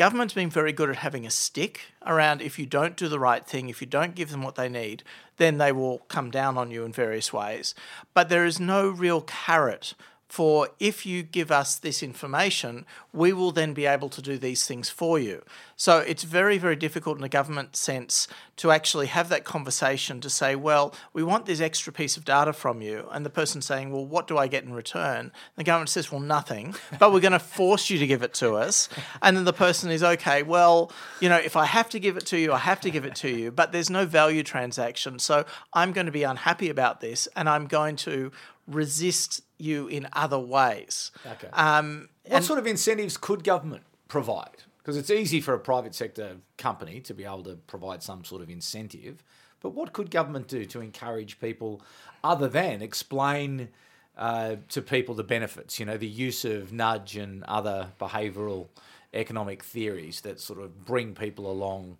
government's 0.00 0.32
been 0.32 0.48
very 0.48 0.72
good 0.72 0.88
at 0.88 0.96
having 0.96 1.26
a 1.26 1.30
stick 1.30 1.82
around 2.06 2.40
if 2.40 2.58
you 2.58 2.64
don't 2.64 2.96
do 2.96 3.06
the 3.06 3.18
right 3.18 3.46
thing, 3.46 3.68
if 3.68 3.82
you 3.82 3.86
don't 3.86 4.14
give 4.14 4.30
them 4.30 4.40
what 4.40 4.54
they 4.54 4.66
need, 4.66 5.02
then 5.36 5.58
they 5.58 5.72
will 5.72 5.98
come 6.08 6.30
down 6.30 6.56
on 6.56 6.70
you 6.70 6.84
in 6.84 6.90
various 6.90 7.34
ways. 7.34 7.74
But 8.14 8.30
there 8.30 8.46
is 8.46 8.58
no 8.58 8.88
real 8.88 9.20
carrot 9.20 9.92
for 10.26 10.68
if 10.78 11.04
you 11.04 11.22
give 11.22 11.50
us 11.50 11.76
this 11.76 12.02
information, 12.02 12.86
we 13.12 13.34
will 13.34 13.50
then 13.52 13.74
be 13.74 13.84
able 13.84 14.08
to 14.08 14.22
do 14.22 14.38
these 14.38 14.64
things 14.66 14.88
for 14.88 15.18
you. 15.18 15.42
So 15.80 16.00
it's 16.00 16.24
very, 16.24 16.58
very 16.58 16.76
difficult 16.76 17.16
in 17.16 17.24
a 17.24 17.28
government 17.30 17.74
sense 17.74 18.28
to 18.56 18.70
actually 18.70 19.06
have 19.06 19.30
that 19.30 19.44
conversation 19.44 20.20
to 20.20 20.28
say, 20.28 20.54
well, 20.54 20.94
we 21.14 21.22
want 21.22 21.46
this 21.46 21.58
extra 21.58 21.90
piece 21.90 22.18
of 22.18 22.26
data 22.26 22.52
from 22.52 22.82
you. 22.82 23.08
And 23.10 23.24
the 23.24 23.30
person 23.30 23.62
saying, 23.62 23.90
well, 23.90 24.04
what 24.04 24.26
do 24.26 24.36
I 24.36 24.46
get 24.46 24.62
in 24.62 24.74
return? 24.74 25.32
The 25.56 25.64
government 25.64 25.88
says, 25.88 26.12
well, 26.12 26.20
nothing, 26.20 26.74
but 26.98 27.14
we're 27.14 27.20
going 27.20 27.32
to 27.32 27.38
force 27.38 27.88
you 27.88 27.96
to 27.96 28.06
give 28.06 28.22
it 28.22 28.34
to 28.34 28.56
us. 28.56 28.90
And 29.22 29.34
then 29.34 29.46
the 29.46 29.54
person 29.54 29.90
is, 29.90 30.02
okay, 30.02 30.42
well, 30.42 30.92
you 31.18 31.30
know, 31.30 31.38
if 31.38 31.56
I 31.56 31.64
have 31.64 31.88
to 31.90 31.98
give 31.98 32.18
it 32.18 32.26
to 32.26 32.38
you, 32.38 32.52
I 32.52 32.58
have 32.58 32.82
to 32.82 32.90
give 32.90 33.06
it 33.06 33.14
to 33.14 33.30
you, 33.30 33.50
but 33.50 33.72
there's 33.72 33.88
no 33.88 34.04
value 34.04 34.42
transaction. 34.42 35.18
So 35.18 35.46
I'm 35.72 35.92
going 35.92 36.04
to 36.04 36.12
be 36.12 36.24
unhappy 36.24 36.68
about 36.68 37.00
this 37.00 37.26
and 37.34 37.48
I'm 37.48 37.66
going 37.66 37.96
to 37.96 38.32
resist 38.66 39.40
you 39.56 39.88
in 39.88 40.08
other 40.12 40.38
ways. 40.38 41.10
Okay. 41.26 41.48
Um, 41.54 42.10
what 42.26 42.44
sort 42.44 42.58
of 42.58 42.66
incentives 42.66 43.16
could 43.16 43.44
government 43.44 43.84
provide? 44.08 44.64
Because 44.90 45.08
it's 45.08 45.20
easy 45.20 45.40
for 45.40 45.54
a 45.54 45.58
private 45.60 45.94
sector 45.94 46.38
company 46.58 46.98
to 47.02 47.14
be 47.14 47.24
able 47.24 47.44
to 47.44 47.54
provide 47.68 48.02
some 48.02 48.24
sort 48.24 48.42
of 48.42 48.50
incentive, 48.50 49.22
but 49.60 49.70
what 49.70 49.92
could 49.92 50.10
government 50.10 50.48
do 50.48 50.64
to 50.64 50.80
encourage 50.80 51.38
people 51.38 51.80
other 52.24 52.48
than 52.48 52.82
explain 52.82 53.68
uh, 54.18 54.56
to 54.70 54.82
people 54.82 55.14
the 55.14 55.22
benefits? 55.22 55.78
You 55.78 55.86
know, 55.86 55.96
the 55.96 56.08
use 56.08 56.44
of 56.44 56.72
nudge 56.72 57.16
and 57.16 57.44
other 57.44 57.90
behavioural 58.00 58.66
economic 59.14 59.62
theories 59.62 60.22
that 60.22 60.40
sort 60.40 60.58
of 60.58 60.84
bring 60.84 61.14
people 61.14 61.48
along 61.48 61.96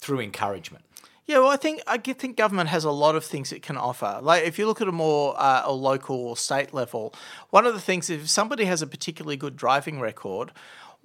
through 0.00 0.18
encouragement. 0.18 0.84
Yeah, 1.26 1.38
well, 1.38 1.48
I 1.48 1.56
think 1.56 1.80
I 1.86 1.98
think 1.98 2.36
government 2.36 2.70
has 2.70 2.84
a 2.84 2.90
lot 2.90 3.14
of 3.14 3.24
things 3.24 3.52
it 3.52 3.62
can 3.62 3.76
offer. 3.76 4.20
Like 4.20 4.44
if 4.44 4.58
you 4.58 4.66
look 4.66 4.80
at 4.80 4.88
a 4.88 4.92
more 4.92 5.34
uh, 5.36 5.62
a 5.64 5.72
local 5.72 6.16
or 6.16 6.36
state 6.36 6.74
level, 6.74 7.14
one 7.50 7.66
of 7.66 7.74
the 7.74 7.80
things 7.80 8.10
if 8.10 8.28
somebody 8.28 8.64
has 8.64 8.82
a 8.82 8.86
particularly 8.86 9.36
good 9.36 9.56
driving 9.56 10.00
record, 10.00 10.52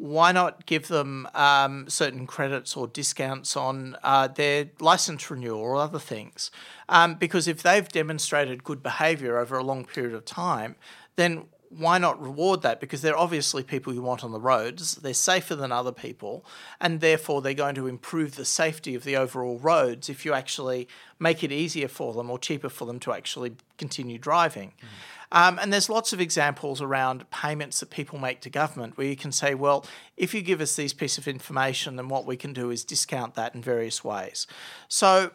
why 0.01 0.31
not 0.31 0.65
give 0.65 0.88
them 0.88 1.27
um, 1.36 1.88
certain 1.88 2.25
credits 2.25 2.75
or 2.75 2.88
discounts 2.88 3.55
on 3.55 3.96
uh, 4.01 4.27
their 4.27 4.72
license 4.79 5.29
renewal 5.29 5.62
or 5.62 5.75
other 5.75 6.00
things? 6.00 6.50
Um, 6.89 7.13
because 7.15 7.48
if 7.48 7.62
they've 7.62 7.88
demonstrated 7.88 8.63
good 8.63 8.81
behaviour 8.81 9.38
over 9.38 9.55
a 9.55 9.63
long 9.63 9.86
period 9.86 10.15
of 10.15 10.25
time, 10.25 10.75
then 11.17 11.43
why 11.70 12.00
not 12.00 12.20
reward 12.20 12.63
that? 12.63 12.79
Because 12.79 13.03
they're 13.03 13.17
obviously 13.17 13.62
people 13.62 13.93
you 13.93 14.01
want 14.01 14.24
on 14.24 14.31
the 14.31 14.39
roads. 14.39 14.96
They're 14.96 15.13
safer 15.13 15.55
than 15.55 15.72
other 15.72 15.91
people, 15.91 16.43
and 16.81 17.00
therefore 17.00 17.43
they're 17.43 17.53
going 17.53 17.75
to 17.75 17.86
improve 17.86 18.36
the 18.36 18.43
safety 18.43 18.96
of 18.96 19.03
the 19.03 19.15
overall 19.15 19.60
roads 19.60 20.10
if 20.10 20.25
you 20.25 20.34
actually 20.34 20.88
make 21.20 21.43
it 21.43 21.51
easier 21.51 21.88
for 21.88 22.13
them 22.13 22.31
or 22.31 22.39
cheaper 22.39 22.70
for 22.70 22.86
them 22.86 23.00
to 23.01 23.13
actually 23.13 23.53
continue 23.77 24.17
driving. 24.17 24.74
Mm. 24.81 24.88
Um, 25.31 25.59
and 25.59 25.71
there's 25.71 25.89
lots 25.89 26.11
of 26.13 26.19
examples 26.19 26.81
around 26.81 27.29
payments 27.31 27.79
that 27.79 27.89
people 27.89 28.19
make 28.19 28.41
to 28.41 28.50
government 28.50 28.97
where 28.97 29.07
you 29.07 29.15
can 29.15 29.31
say, 29.31 29.53
well, 29.53 29.85
if 30.17 30.33
you 30.33 30.41
give 30.41 30.59
us 30.61 30.75
these 30.75 30.93
piece 30.93 31.17
of 31.17 31.27
information, 31.27 31.95
then 31.95 32.09
what 32.09 32.25
we 32.25 32.35
can 32.35 32.53
do 32.53 32.69
is 32.69 32.83
discount 32.83 33.35
that 33.35 33.55
in 33.55 33.61
various 33.61 34.03
ways. 34.03 34.45
So 34.88 35.31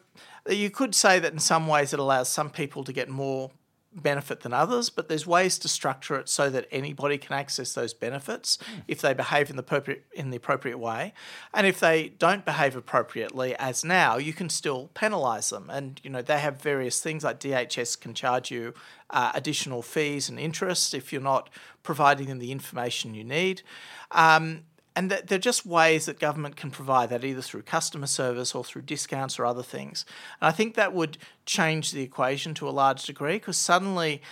you 0.49 0.71
could 0.71 0.95
say 0.95 1.19
that 1.19 1.33
in 1.33 1.39
some 1.39 1.67
ways 1.67 1.93
it 1.93 1.99
allows 1.99 2.29
some 2.29 2.51
people 2.51 2.85
to 2.85 2.93
get 2.93 3.09
more 3.09 3.51
benefit 3.97 4.41
than 4.41 4.53
others, 4.53 4.91
but 4.91 5.09
there's 5.09 5.27
ways 5.27 5.59
to 5.59 5.69
structure 5.69 6.17
it 6.17 6.29
so 6.29 6.51
that 6.51 6.67
anybody 6.71 7.19
can 7.19 7.35
access 7.35 7.73
those 7.73 7.95
benefits 7.95 8.59
mm. 8.59 8.83
if 8.87 9.01
they 9.01 9.15
behave 9.15 9.51
in 9.51 9.57
the 9.57 9.61
appropriate 9.61 10.05
in 10.13 10.31
the 10.31 10.37
appropriate 10.37 10.79
way, 10.79 11.13
and 11.55 11.67
if 11.67 11.81
they 11.81 12.09
don't 12.19 12.45
behave 12.45 12.77
appropriately, 12.77 13.55
as 13.57 13.85
now, 13.85 14.17
you 14.17 14.33
can 14.33 14.49
still 14.49 14.91
penalise 14.95 15.51
them. 15.51 15.71
And 15.71 16.01
you 16.05 16.11
know 16.11 16.23
they 16.23 16.39
have 16.39 16.61
various 16.61 17.01
things 17.01 17.25
like 17.25 17.41
DHS 17.41 18.01
can 18.01 18.15
charge 18.15 18.51
you 18.51 18.75
uh, 19.11 19.33
additional 19.35 19.83
fees 19.83 20.29
and 20.29 20.39
interest 20.39 20.95
if 20.95 21.13
you're 21.13 21.23
not 21.23 21.51
providing 21.83 22.27
them 22.27 22.39
the 22.39 22.53
information 22.53 23.15
you 23.15 23.25
need. 23.25 23.63
Um, 24.11 24.65
and 24.97 25.11
they're 25.11 25.39
just 25.39 25.67
ways 25.67 26.07
that 26.07 26.19
government 26.19 26.57
can 26.57 26.71
provide 26.71 27.11
that 27.11 27.23
either 27.23 27.43
through 27.43 27.63
customer 27.63 28.07
service 28.07 28.55
or 28.55 28.65
through 28.65 28.83
discounts 28.83 29.39
or 29.39 29.45
other 29.45 29.63
things. 29.63 30.07
And 30.41 30.49
I 30.49 30.53
think 30.53 30.75
that 30.75 30.95
would 30.95 31.19
change 31.45 31.93
the 31.93 32.01
equation 32.01 32.55
to 32.55 32.69
a 32.69 32.71
large 32.71 33.05
degree 33.05 33.35
because 33.35 33.59
suddenly, 33.59 34.23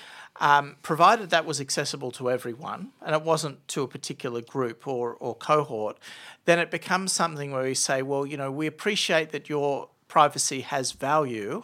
um, 0.40 0.76
provided 0.82 1.30
that 1.30 1.44
was 1.44 1.60
accessible 1.60 2.10
to 2.12 2.30
everyone 2.30 2.90
and 3.02 3.14
it 3.14 3.22
wasn't 3.22 3.66
to 3.68 3.82
a 3.82 3.88
particular 3.88 4.40
group 4.40 4.88
or, 4.88 5.14
or 5.14 5.34
cohort, 5.34 5.98
then 6.44 6.58
it 6.58 6.70
becomes 6.70 7.12
something 7.12 7.52
where 7.52 7.62
we 7.62 7.74
say, 7.74 8.02
well, 8.02 8.26
you 8.26 8.36
know, 8.36 8.50
we 8.50 8.66
appreciate 8.66 9.30
that 9.30 9.48
your 9.48 9.90
privacy 10.08 10.62
has 10.62 10.92
value. 10.92 11.62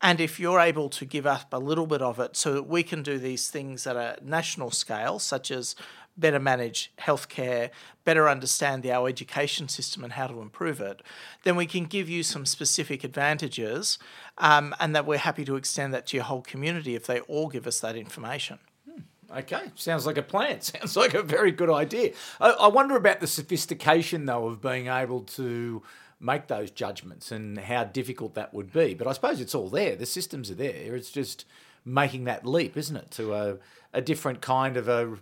And 0.00 0.20
if 0.20 0.40
you're 0.40 0.60
able 0.60 0.88
to 0.90 1.04
give 1.04 1.26
up 1.26 1.52
a 1.52 1.58
little 1.58 1.86
bit 1.86 2.02
of 2.02 2.18
it 2.18 2.36
so 2.36 2.54
that 2.54 2.68
we 2.68 2.82
can 2.82 3.02
do 3.02 3.18
these 3.18 3.50
things 3.50 3.86
at 3.86 3.96
a 3.96 4.18
national 4.22 4.70
scale, 4.70 5.18
such 5.18 5.50
as 5.50 5.74
better 6.18 6.40
manage 6.40 6.92
healthcare, 6.98 7.70
better 8.04 8.28
understand 8.28 8.82
the, 8.82 8.92
our 8.92 9.08
education 9.08 9.68
system 9.68 10.02
and 10.02 10.14
how 10.14 10.26
to 10.26 10.40
improve 10.40 10.80
it, 10.80 11.02
then 11.44 11.56
we 11.56 11.66
can 11.66 11.84
give 11.84 12.08
you 12.08 12.22
some 12.22 12.44
specific 12.44 13.04
advantages 13.04 13.98
um, 14.38 14.74
and 14.80 14.94
that 14.94 15.06
we're 15.06 15.18
happy 15.18 15.44
to 15.44 15.56
extend 15.56 15.94
that 15.94 16.06
to 16.06 16.16
your 16.16 16.24
whole 16.24 16.42
community 16.42 16.94
if 16.94 17.06
they 17.06 17.20
all 17.20 17.48
give 17.48 17.66
us 17.66 17.80
that 17.80 17.96
information. 17.96 18.58
Hmm, 18.90 19.00
okay, 19.38 19.62
sounds 19.74 20.06
like 20.06 20.18
a 20.18 20.22
plan. 20.22 20.60
Sounds 20.60 20.96
like 20.96 21.14
a 21.14 21.22
very 21.22 21.52
good 21.52 21.70
idea. 21.70 22.12
I, 22.40 22.50
I 22.50 22.68
wonder 22.68 22.96
about 22.96 23.20
the 23.20 23.26
sophistication, 23.26 24.26
though, 24.26 24.48
of 24.48 24.60
being 24.60 24.88
able 24.88 25.22
to 25.22 25.82
make 26.20 26.48
those 26.48 26.70
judgments 26.70 27.30
and 27.30 27.58
how 27.58 27.84
difficult 27.84 28.34
that 28.34 28.52
would 28.52 28.72
be. 28.72 28.94
But 28.94 29.06
I 29.06 29.12
suppose 29.12 29.40
it's 29.40 29.54
all 29.54 29.68
there. 29.68 29.94
The 29.94 30.06
systems 30.06 30.50
are 30.50 30.56
there. 30.56 30.96
It's 30.96 31.10
just 31.10 31.44
making 31.84 32.24
that 32.24 32.44
leap, 32.44 32.76
isn't 32.76 32.96
it, 32.96 33.10
to 33.12 33.34
a, 33.34 33.56
a 33.92 34.00
different 34.00 34.40
kind 34.40 34.76
of 34.76 34.88
a 34.88 35.18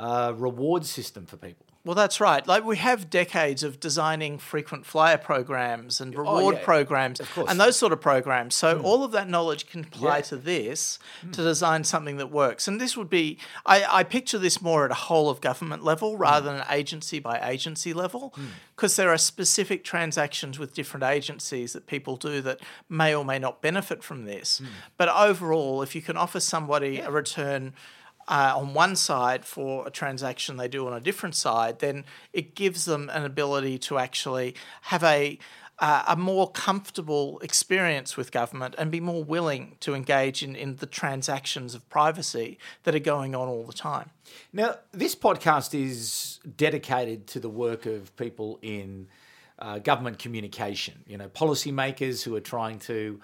uh, 0.00 0.32
reward 0.36 0.86
system 0.86 1.26
for 1.26 1.36
people. 1.36 1.66
Well, 1.82 1.94
that's 1.94 2.20
right. 2.20 2.46
Like 2.46 2.64
we 2.64 2.76
have 2.76 3.08
decades 3.08 3.62
of 3.62 3.80
designing 3.80 4.36
frequent 4.38 4.84
flyer 4.84 5.16
programs 5.16 5.98
and 5.98 6.14
oh, 6.14 6.18
reward 6.18 6.54
oh, 6.54 6.58
yeah. 6.58 6.64
programs 6.64 7.20
and 7.48 7.58
those 7.58 7.76
sort 7.76 7.94
of 7.94 8.02
programs. 8.02 8.54
So 8.54 8.78
mm. 8.78 8.84
all 8.84 9.02
of 9.02 9.12
that 9.12 9.30
knowledge 9.30 9.66
can 9.66 9.80
apply 9.84 10.16
yeah. 10.16 10.22
to 10.22 10.36
this 10.36 10.98
mm. 11.24 11.32
to 11.32 11.42
design 11.42 11.84
something 11.84 12.18
that 12.18 12.30
works. 12.30 12.68
And 12.68 12.78
this 12.78 12.98
would 12.98 13.08
be, 13.08 13.38
I, 13.64 13.84
I, 13.88 14.04
picture 14.04 14.36
this 14.36 14.60
more 14.60 14.84
at 14.84 14.90
a 14.90 14.94
whole 14.94 15.30
of 15.30 15.40
government 15.40 15.82
level 15.82 16.18
rather 16.18 16.50
mm. 16.50 16.58
than 16.58 16.66
agency 16.70 17.18
by 17.18 17.40
agency 17.42 17.94
level, 17.94 18.34
because 18.76 18.92
mm. 18.92 18.96
there 18.96 19.08
are 19.08 19.18
specific 19.18 19.82
transactions 19.82 20.58
with 20.58 20.74
different 20.74 21.04
agencies 21.04 21.72
that 21.72 21.86
people 21.86 22.16
do 22.16 22.42
that 22.42 22.60
may 22.90 23.14
or 23.14 23.24
may 23.24 23.38
not 23.38 23.62
benefit 23.62 24.04
from 24.04 24.26
this. 24.26 24.60
Mm. 24.62 24.66
But 24.98 25.08
overall, 25.08 25.80
if 25.80 25.94
you 25.94 26.02
can 26.02 26.18
offer 26.18 26.40
somebody 26.40 26.96
yeah. 26.96 27.06
a 27.06 27.10
return 27.10 27.72
uh, 28.28 28.54
on 28.56 28.74
one 28.74 28.96
side 28.96 29.44
for 29.44 29.86
a 29.86 29.90
transaction 29.90 30.56
they 30.56 30.68
do 30.68 30.86
on 30.86 30.92
a 30.92 31.00
different 31.00 31.34
side, 31.34 31.80
then 31.80 32.04
it 32.32 32.54
gives 32.54 32.84
them 32.84 33.10
an 33.12 33.24
ability 33.24 33.78
to 33.78 33.98
actually 33.98 34.54
have 34.82 35.02
a 35.02 35.38
uh, 35.80 36.04
a 36.08 36.16
more 36.16 36.50
comfortable 36.50 37.38
experience 37.40 38.16
with 38.16 38.30
government 38.30 38.74
and 38.76 38.90
be 38.90 39.00
more 39.00 39.24
willing 39.24 39.76
to 39.80 39.94
engage 39.94 40.42
in, 40.42 40.54
in 40.54 40.76
the 40.76 40.86
transactions 40.86 41.74
of 41.74 41.88
privacy 41.88 42.58
that 42.84 42.94
are 42.94 42.98
going 42.98 43.34
on 43.34 43.48
all 43.48 43.64
the 43.64 43.72
time. 43.72 44.10
Now, 44.52 44.76
this 44.92 45.14
podcast 45.14 45.74
is 45.74 46.38
dedicated 46.56 47.26
to 47.28 47.40
the 47.40 47.48
work 47.48 47.86
of 47.86 48.14
people 48.16 48.58
in 48.60 49.08
uh, 49.58 49.78
government 49.78 50.18
communication, 50.18 51.02
you 51.06 51.16
know, 51.16 51.28
policymakers 51.28 52.22
who 52.22 52.36
are 52.36 52.40
trying 52.40 52.78
to 52.80 53.18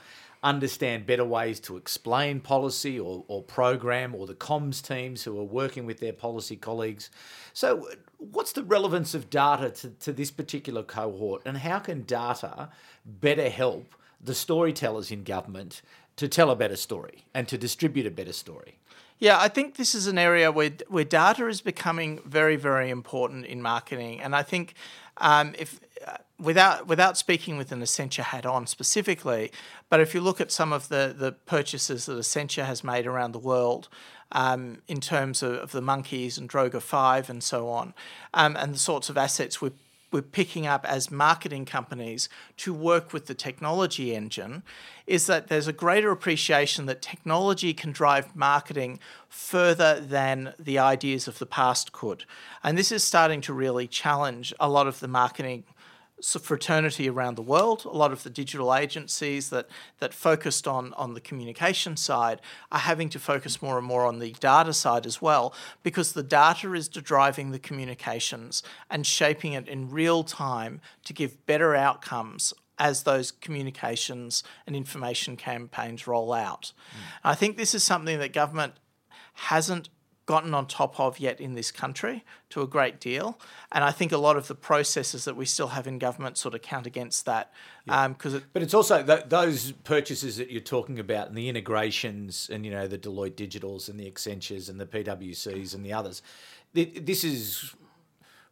understand 0.46 1.06
better 1.06 1.24
ways 1.24 1.58
to 1.60 1.76
explain 1.76 2.40
policy 2.40 2.98
or, 2.98 3.24
or 3.26 3.42
program, 3.42 4.14
or 4.14 4.26
the 4.26 4.34
comms 4.34 4.80
teams 4.80 5.24
who 5.24 5.38
are 5.38 5.44
working 5.44 5.84
with 5.84 5.98
their 5.98 6.12
policy 6.12 6.56
colleagues. 6.56 7.10
So, 7.52 7.88
what's 8.18 8.52
the 8.52 8.62
relevance 8.62 9.14
of 9.14 9.28
data 9.28 9.70
to, 9.70 9.90
to 9.90 10.12
this 10.12 10.30
particular 10.30 10.82
cohort, 10.82 11.42
and 11.44 11.58
how 11.58 11.80
can 11.80 12.02
data 12.02 12.70
better 13.04 13.50
help 13.50 13.94
the 14.20 14.34
storytellers 14.34 15.10
in 15.10 15.24
government 15.24 15.82
to 16.16 16.28
tell 16.28 16.50
a 16.50 16.56
better 16.56 16.76
story 16.76 17.24
and 17.34 17.48
to 17.48 17.58
distribute 17.58 18.06
a 18.06 18.10
better 18.10 18.32
story? 18.32 18.78
Yeah, 19.18 19.40
I 19.40 19.48
think 19.48 19.76
this 19.76 19.94
is 19.94 20.06
an 20.06 20.18
area 20.18 20.52
where 20.52 20.72
where 20.88 21.04
data 21.04 21.48
is 21.48 21.60
becoming 21.60 22.20
very, 22.24 22.56
very 22.56 22.90
important 22.90 23.46
in 23.46 23.62
marketing, 23.62 24.20
and 24.20 24.36
I 24.36 24.42
think 24.42 24.74
um, 25.18 25.54
if 25.58 25.80
uh, 26.06 26.16
without 26.38 26.87
without 26.87 27.16
speaking 27.16 27.56
with 27.56 27.73
an 27.73 27.80
Accenture 27.80 28.23
hat 28.23 28.46
on 28.46 28.66
specifically, 28.66 29.50
but 29.88 30.00
if 30.00 30.14
you 30.14 30.20
look 30.20 30.40
at 30.40 30.50
some 30.50 30.73
of 30.73 30.88
the 30.88 31.14
the 31.16 31.32
purchases 31.32 32.06
that 32.06 32.16
Accenture 32.16 32.64
has 32.64 32.85
made 32.85 33.06
around 33.06 33.32
the 33.32 33.38
world. 33.38 33.88
Um, 34.32 34.82
in 34.88 35.00
terms 35.00 35.40
of, 35.40 35.52
of, 35.52 35.70
the 35.70 35.80
monkeys 35.80 36.37
and 36.37 36.50
Droga 36.50 36.82
5 36.82 37.30
and 37.30 37.44
so 37.44 37.68
on, 37.68 37.94
um, 38.35 38.56
and 38.56 38.75
the 38.75 38.78
sorts 38.78 39.08
of 39.08 39.16
assets 39.16 39.62
we're 39.62 39.70
we're 40.12 40.22
picking 40.22 40.66
up 40.66 40.84
as 40.84 41.10
marketing 41.10 41.64
companies 41.64 42.28
to 42.58 42.72
work 42.72 43.12
with 43.12 43.26
the 43.26 43.34
technology 43.34 44.14
engine 44.14 44.62
is 45.06 45.26
that 45.26 45.48
there's 45.48 45.68
a 45.68 45.72
greater 45.72 46.10
appreciation 46.10 46.86
that 46.86 47.02
technology 47.02 47.72
can 47.75 47.92
drive 47.92 48.34
marketing 48.34 48.98
further 49.28 50.00
than 50.00 50.52
the 50.58 50.78
ideas 50.78 51.28
of 51.28 51.38
the 51.38 51.46
past 51.46 51.92
could. 51.92 52.25
And 52.62 52.76
this 52.76 52.90
is 52.90 53.04
starting 53.04 53.40
to 53.42 53.52
really 53.52 53.86
challenge 53.86 54.52
a 54.58 54.68
lot 54.68 54.86
of 54.86 55.00
the 55.00 55.08
marketing 55.08 55.64
fraternity 56.23 57.08
around 57.08 57.37
the 57.37 57.42
world. 57.42 57.85
A 57.85 57.90
lot 57.90 58.12
of 58.12 58.23
the 58.23 58.30
digital 58.30 58.75
agencies 58.75 59.50
that 59.50 59.68
that 59.99 60.14
focused 60.14 60.66
on 60.66 60.94
on 60.94 61.14
the 61.14 61.20
communication 61.20 61.96
side 61.96 62.40
are 62.73 62.78
having 62.78 63.08
to 63.11 63.18
focus 63.18 63.61
more 63.61 63.78
and 63.78 63.87
more 63.87 64.06
on 64.06 64.18
the 64.18 64.32
data 64.32 64.73
side 64.73 65.06
as 65.06 65.20
well, 65.20 65.54
because 65.82 66.12
the 66.12 66.23
data 66.23 66.73
is 66.73 66.88
driving 66.88 67.50
the 67.50 67.58
communications 67.58 68.62
and 68.90 69.06
shaping 69.06 69.52
it 69.52 69.68
in 69.68 69.90
real 69.90 70.25
time 70.25 70.80
to 71.04 71.12
give 71.12 71.44
better 71.46 71.75
outcomes 71.75 72.54
as 72.78 73.02
those 73.04 73.30
communications 73.30 74.42
and 74.66 74.76
information 74.76 75.37
campaigns 75.37 76.06
roll 76.06 76.32
out. 76.32 76.73
Mm. 76.90 77.00
I 77.25 77.35
think 77.35 77.56
this 77.56 77.75
is 77.75 77.82
something 77.82 78.18
that 78.18 78.32
government 78.32 78.75
hasn't 79.35 79.88
gotten 80.26 80.54
on 80.54 80.66
top 80.66 80.99
of 80.99 81.18
yet 81.18 81.40
in 81.40 81.54
this 81.54 81.71
country 81.71 82.25
to 82.50 82.61
a 82.61 82.66
great 82.66 83.00
deal. 83.00 83.38
And 83.73 83.85
I 83.85 83.92
think 83.92 84.12
a 84.12 84.18
lot 84.18 84.37
of 84.37 84.49
the 84.49 84.54
processes 84.54 85.25
that 85.25 85.37
we 85.37 85.47
still 85.47 85.68
have 85.68 85.87
in 85.87 85.99
government 85.99 86.37
sort 86.37 86.54
of 86.54 86.62
count 86.62 86.87
against 86.87 87.25
that. 87.26 87.52
Yeah. 87.87 88.04
Um, 88.04 88.16
it, 88.23 88.45
but 88.52 88.62
it's 88.62 88.75
also 88.75 89.02
th- 89.04 89.25
those 89.28 89.73
purchases 89.73 90.37
that 90.37 90.50
you're 90.50 90.61
talking 90.61 90.99
about 90.99 91.28
and 91.28 91.37
the 91.37 91.49
integrations 91.49 92.50
and, 92.52 92.64
you 92.66 92.73
know, 92.73 92.88
the 92.88 92.99
Deloitte 92.99 93.35
Digitals 93.37 93.88
and 93.88 93.99
the 93.99 94.11
Accentures 94.11 94.68
and 94.68 94.80
the 94.80 94.87
PwCs 94.87 95.75
and 95.75 95.87
the 95.87 95.92
others. 95.92 96.23
This 96.75 97.25
is 97.25 97.75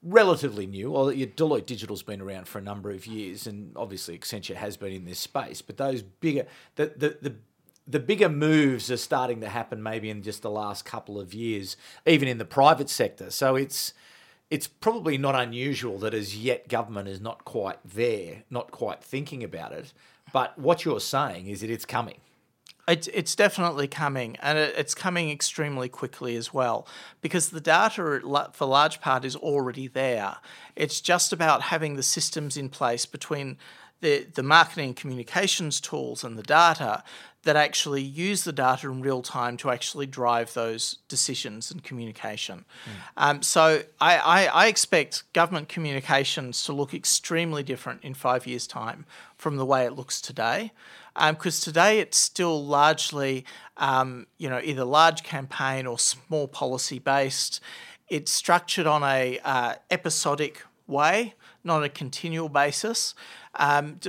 relatively 0.04 0.66
new. 0.66 0.92
Well, 0.92 1.06
Deloitte 1.06 1.66
Digital's 1.66 2.02
been 2.02 2.20
around 2.20 2.46
for 2.46 2.58
a 2.58 2.62
number 2.62 2.90
of 2.90 3.06
years, 3.06 3.46
and 3.46 3.76
obviously 3.76 4.16
Accenture 4.16 4.54
has 4.54 4.76
been 4.76 4.92
in 4.92 5.04
this 5.04 5.18
space. 5.18 5.60
But 5.60 5.76
those 5.76 6.02
bigger, 6.02 6.46
the 6.76 6.92
the, 6.96 7.18
the 7.20 7.34
the 7.86 8.00
bigger 8.00 8.28
moves 8.28 8.90
are 8.90 8.96
starting 8.96 9.40
to 9.40 9.48
happen 9.48 9.82
maybe 9.82 10.10
in 10.10 10.22
just 10.22 10.42
the 10.42 10.50
last 10.50 10.84
couple 10.84 11.20
of 11.20 11.34
years, 11.34 11.76
even 12.06 12.28
in 12.28 12.38
the 12.38 12.44
private 12.44 12.88
sector. 12.88 13.30
So 13.30 13.56
it's 13.56 13.92
it's 14.50 14.66
probably 14.66 15.18
not 15.18 15.34
unusual 15.34 15.98
that 15.98 16.14
as 16.14 16.36
yet 16.36 16.68
government 16.68 17.08
is 17.08 17.20
not 17.20 17.44
quite 17.44 17.78
there, 17.84 18.44
not 18.50 18.70
quite 18.70 19.02
thinking 19.02 19.42
about 19.42 19.72
it. 19.72 19.92
But 20.32 20.58
what 20.58 20.84
you're 20.84 21.00
saying 21.00 21.46
is 21.46 21.60
that 21.60 21.70
it's 21.70 21.84
coming. 21.84 22.20
It's, 22.86 23.08
it's 23.08 23.34
definitely 23.34 23.88
coming, 23.88 24.36
and 24.42 24.58
it's 24.58 24.94
coming 24.94 25.30
extremely 25.30 25.88
quickly 25.88 26.36
as 26.36 26.52
well, 26.52 26.86
because 27.22 27.48
the 27.48 27.60
data, 27.60 28.20
for 28.52 28.66
large 28.66 29.00
part, 29.00 29.24
is 29.24 29.36
already 29.36 29.88
there. 29.88 30.36
It's 30.76 31.00
just 31.00 31.32
about 31.32 31.62
having 31.62 31.96
the 31.96 32.02
systems 32.02 32.56
in 32.56 32.68
place 32.68 33.06
between 33.06 33.56
the, 34.00 34.26
the 34.34 34.42
marketing 34.42 34.92
communications 34.92 35.80
tools 35.80 36.24
and 36.24 36.36
the 36.36 36.42
data 36.42 37.02
that 37.44 37.56
actually 37.56 38.02
use 38.02 38.44
the 38.44 38.52
data 38.52 38.90
in 38.90 39.00
real 39.00 39.22
time 39.22 39.56
to 39.58 39.70
actually 39.70 40.06
drive 40.06 40.52
those 40.54 40.98
decisions 41.08 41.70
and 41.70 41.82
communication. 41.82 42.64
Mm. 42.84 42.90
Um, 43.16 43.42
so 43.42 43.82
I, 44.00 44.18
I, 44.18 44.44
I, 44.46 44.66
expect 44.66 45.30
government 45.32 45.68
communications 45.68 46.64
to 46.64 46.72
look 46.72 46.92
extremely 46.94 47.62
different 47.62 48.02
in 48.02 48.14
five 48.14 48.46
years' 48.46 48.66
time 48.66 49.04
from 49.36 49.56
the 49.56 49.66
way 49.66 49.84
it 49.84 49.92
looks 49.92 50.20
today. 50.20 50.72
Because 51.14 51.66
um, 51.66 51.72
today 51.72 52.00
it's 52.00 52.18
still 52.18 52.64
largely, 52.64 53.44
um, 53.76 54.26
you 54.38 54.48
know, 54.48 54.60
either 54.62 54.84
large 54.84 55.22
campaign 55.22 55.86
or 55.86 55.98
small 55.98 56.48
policy 56.48 56.98
based. 56.98 57.60
It's 58.08 58.32
structured 58.32 58.86
on 58.86 59.02
a 59.02 59.38
uh, 59.44 59.74
episodic 59.90 60.62
way, 60.86 61.34
not 61.62 61.84
a 61.84 61.88
continual 61.88 62.48
basis. 62.48 63.14
Um, 63.54 64.00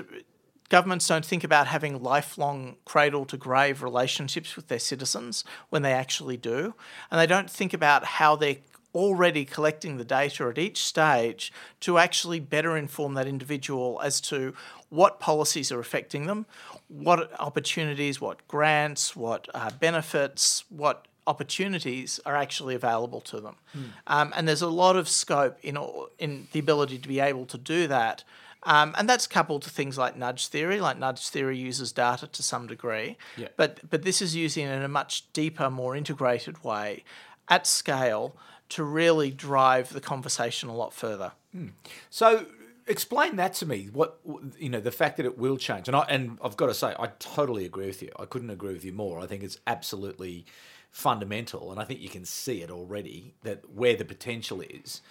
governments 0.70 1.08
don't 1.08 1.26
think 1.26 1.44
about 1.44 1.68
having 1.68 2.02
lifelong 2.02 2.76
cradle 2.86 3.26
to 3.26 3.38
grave 3.38 3.84
relationships 3.84 4.56
with 4.56 4.68
their 4.68 4.80
citizens 4.80 5.44
when 5.70 5.82
they 5.82 5.94
actually 5.94 6.38
do. 6.38 6.74
And 7.12 7.20
they 7.20 7.28
don't 7.28 7.50
think 7.50 7.74
about 7.74 8.04
how 8.06 8.36
they're 8.36 8.58
already 8.96 9.44
collecting 9.44 9.98
the 9.98 10.06
data 10.06 10.48
at 10.48 10.58
each 10.58 10.84
stage 10.84 11.52
to 11.82 11.98
actually 11.98 12.39
better 12.39 12.78
inform 12.78 13.13
that 13.13 13.28
individual 13.28 14.00
as 14.02 14.22
to 14.22 14.54
what 14.89 15.20
policies 15.20 15.72
are 15.72 15.80
affecting 15.80 16.28
them, 16.28 16.46
what 16.88 17.32
opportunities, 17.39 18.21
what 18.21 18.48
grants, 18.48 19.15
what 19.15 19.48
uh, 19.54 19.71
benefits, 19.80 20.63
what 20.69 21.08
opportunities 21.28 22.19
are 22.26 22.36
actually 22.36 22.76
available 22.76 23.19
to 23.19 23.39
them. 23.39 23.56
Mm. 23.76 23.84
Um, 24.08 24.34
and 24.36 24.48
there's 24.48 24.62
a 24.62 24.67
lot 24.67 24.95
of 24.95 25.10
scope 25.10 25.58
in, 25.63 25.78
in 26.19 26.48
the 26.52 26.60
ability 26.60 27.00
to 27.00 27.08
be 27.08 27.19
able 27.19 27.45
to 27.48 27.58
do 27.58 27.88
that 27.88 28.24
um, 28.65 28.95
and 28.98 29.08
that's 29.08 29.28
coupled 29.28 29.62
to 29.63 29.69
things 29.69 29.98
like 29.98 30.17
nudge 30.17 30.48
theory. 30.48 30.82
Like 30.82 30.98
nudge 30.98 31.30
theory 31.30 31.58
uses 31.58 31.91
data 31.91 32.28
to 32.28 32.43
some 32.43 32.67
degree, 32.67 33.17
yeah. 33.38 33.50
but 33.56 33.80
but 33.89 34.02
this 34.02 34.21
is 34.21 34.36
using 34.36 34.65
it 34.65 34.71
in 34.71 34.82
a 34.82 34.88
much 34.88 35.32
deeper, 35.34 35.69
more 35.69 35.95
integrated 35.95 36.63
way, 36.63 37.04
at 37.48 37.67
scale, 37.67 38.36
to 38.69 38.84
really 38.84 39.30
drive 39.30 39.93
the 39.93 40.02
conversation 40.02 40.67
a 40.67 40.76
lot 40.76 40.93
further. 40.93 41.34
Hmm. 41.52 41.69
So 42.10 42.48
explain 42.88 43.36
that 43.38 43.54
to 43.56 43.65
me. 43.65 43.89
What 43.91 44.19
you 44.58 44.69
know, 44.69 44.80
the 44.80 44.91
fact 44.91 45.17
that 45.17 45.26
it 45.26 45.38
will 45.38 45.58
change, 45.58 45.88
and 45.88 45.95
I 45.95 46.02
and 46.10 46.38
I've 46.43 46.58
got 46.58 46.67
to 46.67 46.74
say, 46.74 46.93
I 46.98 47.08
totally 47.19 47.65
agree 47.65 47.88
with 47.88 48.02
you. 48.02 48.12
I 48.19 48.26
couldn't 48.26 48.50
agree 48.50 48.74
with 48.74 48.86
you 48.86 48.93
more. 48.93 49.19
I 49.19 49.28
think 49.28 49.43
it's 49.43 49.60
absolutely 49.67 50.45
fundamental, 50.91 51.71
and 51.71 51.80
I 51.80 51.84
think 51.84 52.00
you 52.00 52.10
can 52.10 52.26
see 52.26 52.62
it 52.62 52.71
already 52.71 53.34
that 53.43 53.69
where 53.69 53.95
the 53.95 54.06
potential 54.06 54.62
is. 54.62 55.02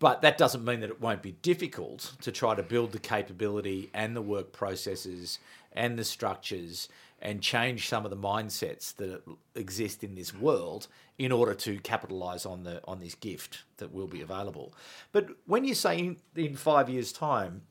But 0.00 0.22
that 0.22 0.36
doesn't 0.36 0.64
mean 0.64 0.80
that 0.80 0.90
it 0.90 1.00
won't 1.00 1.22
be 1.22 1.32
difficult 1.32 2.14
to 2.22 2.32
try 2.32 2.54
to 2.54 2.62
build 2.62 2.92
the 2.92 2.98
capability 2.98 3.90
and 3.94 4.14
the 4.14 4.22
work 4.22 4.52
processes 4.52 5.38
and 5.72 5.98
the 5.98 6.04
structures 6.04 6.88
and 7.24 7.40
change 7.40 7.88
some 7.88 8.04
of 8.04 8.10
the 8.10 8.16
mindsets 8.16 8.94
that 8.96 9.22
exist 9.54 10.04
in 10.04 10.14
this 10.14 10.34
world 10.34 10.86
in 11.18 11.32
order 11.32 11.54
to 11.54 11.78
capitalize 11.80 12.44
on 12.44 12.64
the 12.64 12.80
on 12.86 13.00
this 13.00 13.14
gift 13.14 13.64
that 13.78 13.92
will 13.92 14.06
be 14.06 14.20
available. 14.20 14.74
But 15.10 15.28
when 15.46 15.64
you 15.64 15.74
say 15.74 15.98
in, 15.98 16.16
in 16.36 16.54
5 16.54 16.88
years 16.90 17.12
time 17.12 17.62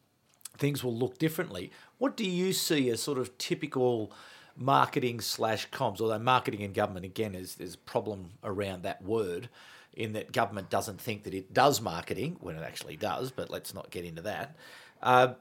things 0.57 0.83
will 0.83 0.95
look 0.95 1.17
differently, 1.17 1.71
what 1.99 2.17
do 2.17 2.25
you 2.25 2.51
see 2.53 2.89
as 2.89 3.01
sort 3.01 3.17
of 3.17 3.37
typical 3.37 4.11
marketing 4.55 5.21
slash 5.21 5.69
comms? 5.69 6.01
Although 6.01 6.19
marketing 6.19 6.63
and 6.63 6.73
government 6.73 7.05
again 7.05 7.35
is 7.35 7.55
there's 7.55 7.75
a 7.75 7.79
problem 7.79 8.31
around 8.43 8.83
that 8.83 9.03
word 9.03 9.49
in 9.93 10.13
that 10.13 10.31
government 10.31 10.69
doesn't 10.69 10.99
think 10.99 11.23
that 11.23 11.33
it 11.33 11.53
does 11.53 11.79
marketing 11.79 12.37
when 12.39 12.55
it 12.55 12.63
actually 12.63 12.97
does, 12.97 13.31
but 13.31 13.51
let's 13.51 13.73
not 13.73 13.91
get 13.91 14.05
into 14.05 14.23
that. 14.23 14.55
Uh, 15.01 15.33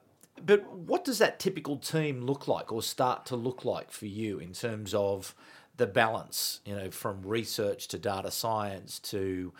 but 0.45 0.71
what 0.73 1.05
does 1.05 1.19
that 1.19 1.39
typical 1.39 1.77
team 1.77 2.23
look 2.23 2.49
like 2.49 2.73
or 2.73 2.83
start 2.83 3.27
to 3.27 3.37
look 3.37 3.65
like 3.65 3.91
for 3.91 4.07
you 4.07 4.39
in 4.39 4.53
terms 4.53 4.95
of 4.95 5.35
the 5.77 5.87
balance, 5.87 6.61
you 6.65 6.75
know, 6.75 6.91
from 6.91 7.23
research 7.23 7.89
to 7.89 7.99
data 7.99 8.31
science 8.31 8.99
to 8.99 9.53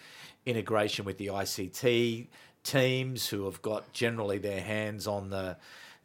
integration 0.45 1.05
with 1.05 1.19
the 1.19 1.29
ICT 1.29 2.29
teams 2.65 3.29
who 3.29 3.45
have 3.45 3.63
got 3.63 3.93
generally 3.93 4.39
their 4.39 4.61
hands 4.61 5.07
on 5.07 5.31
the 5.31 5.57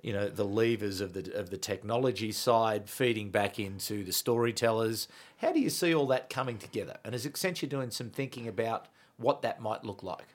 you 0.02 0.14
know 0.14 0.30
the 0.30 0.46
levers 0.46 1.02
of 1.02 1.14
the 1.14 1.34
of 1.34 1.50
the 1.50 1.58
technology 1.58 2.32
side 2.32 2.88
feeding 2.90 3.30
back 3.30 3.60
into 3.60 4.04
the 4.04 4.12
storytellers. 4.12 5.08
How 5.38 5.52
do 5.52 5.60
you 5.60 5.70
see 5.70 5.94
all 5.94 6.08
that 6.08 6.30
coming 6.30 6.58
together? 6.58 6.98
And 7.04 7.16
is 7.16 7.26
Accenture 7.26 7.68
doing 7.68 7.92
some 7.92 8.10
thinking 8.10 8.48
about 8.48 8.88
what 9.18 9.42
that 9.42 9.60
might 9.60 9.84
look 9.84 10.04
like? 10.04 10.28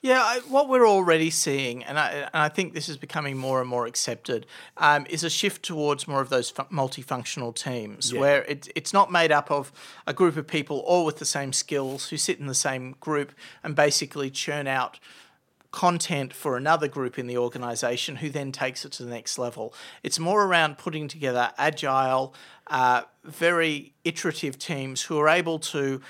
Yeah, 0.00 0.22
I, 0.22 0.38
what 0.48 0.68
we're 0.68 0.86
already 0.86 1.28
seeing, 1.28 1.82
and 1.82 1.98
I, 1.98 2.10
and 2.10 2.30
I 2.32 2.48
think 2.48 2.72
this 2.72 2.88
is 2.88 2.96
becoming 2.96 3.36
more 3.36 3.60
and 3.60 3.68
more 3.68 3.84
accepted, 3.86 4.46
um, 4.76 5.06
is 5.10 5.24
a 5.24 5.30
shift 5.30 5.64
towards 5.64 6.06
more 6.06 6.20
of 6.20 6.28
those 6.28 6.50
fu- 6.50 6.62
multifunctional 6.64 7.52
teams 7.52 8.12
yeah. 8.12 8.20
where 8.20 8.42
it, 8.44 8.68
it's 8.76 8.92
not 8.92 9.10
made 9.10 9.32
up 9.32 9.50
of 9.50 9.72
a 10.06 10.14
group 10.14 10.36
of 10.36 10.46
people 10.46 10.78
all 10.80 11.04
with 11.04 11.18
the 11.18 11.24
same 11.24 11.52
skills 11.52 12.10
who 12.10 12.16
sit 12.16 12.38
in 12.38 12.46
the 12.46 12.54
same 12.54 12.94
group 13.00 13.32
and 13.64 13.74
basically 13.74 14.30
churn 14.30 14.68
out 14.68 15.00
content 15.72 16.32
for 16.32 16.56
another 16.56 16.86
group 16.86 17.18
in 17.18 17.26
the 17.26 17.36
organization 17.36 18.16
who 18.16 18.30
then 18.30 18.52
takes 18.52 18.84
it 18.84 18.92
to 18.92 19.02
the 19.02 19.10
next 19.10 19.36
level. 19.36 19.74
It's 20.04 20.18
more 20.18 20.44
around 20.44 20.78
putting 20.78 21.08
together 21.08 21.50
agile, 21.58 22.34
uh, 22.68 23.02
very 23.24 23.94
iterative 24.04 24.58
teams 24.58 25.02
who 25.02 25.18
are 25.18 25.28
able 25.28 25.58
to 25.58 26.00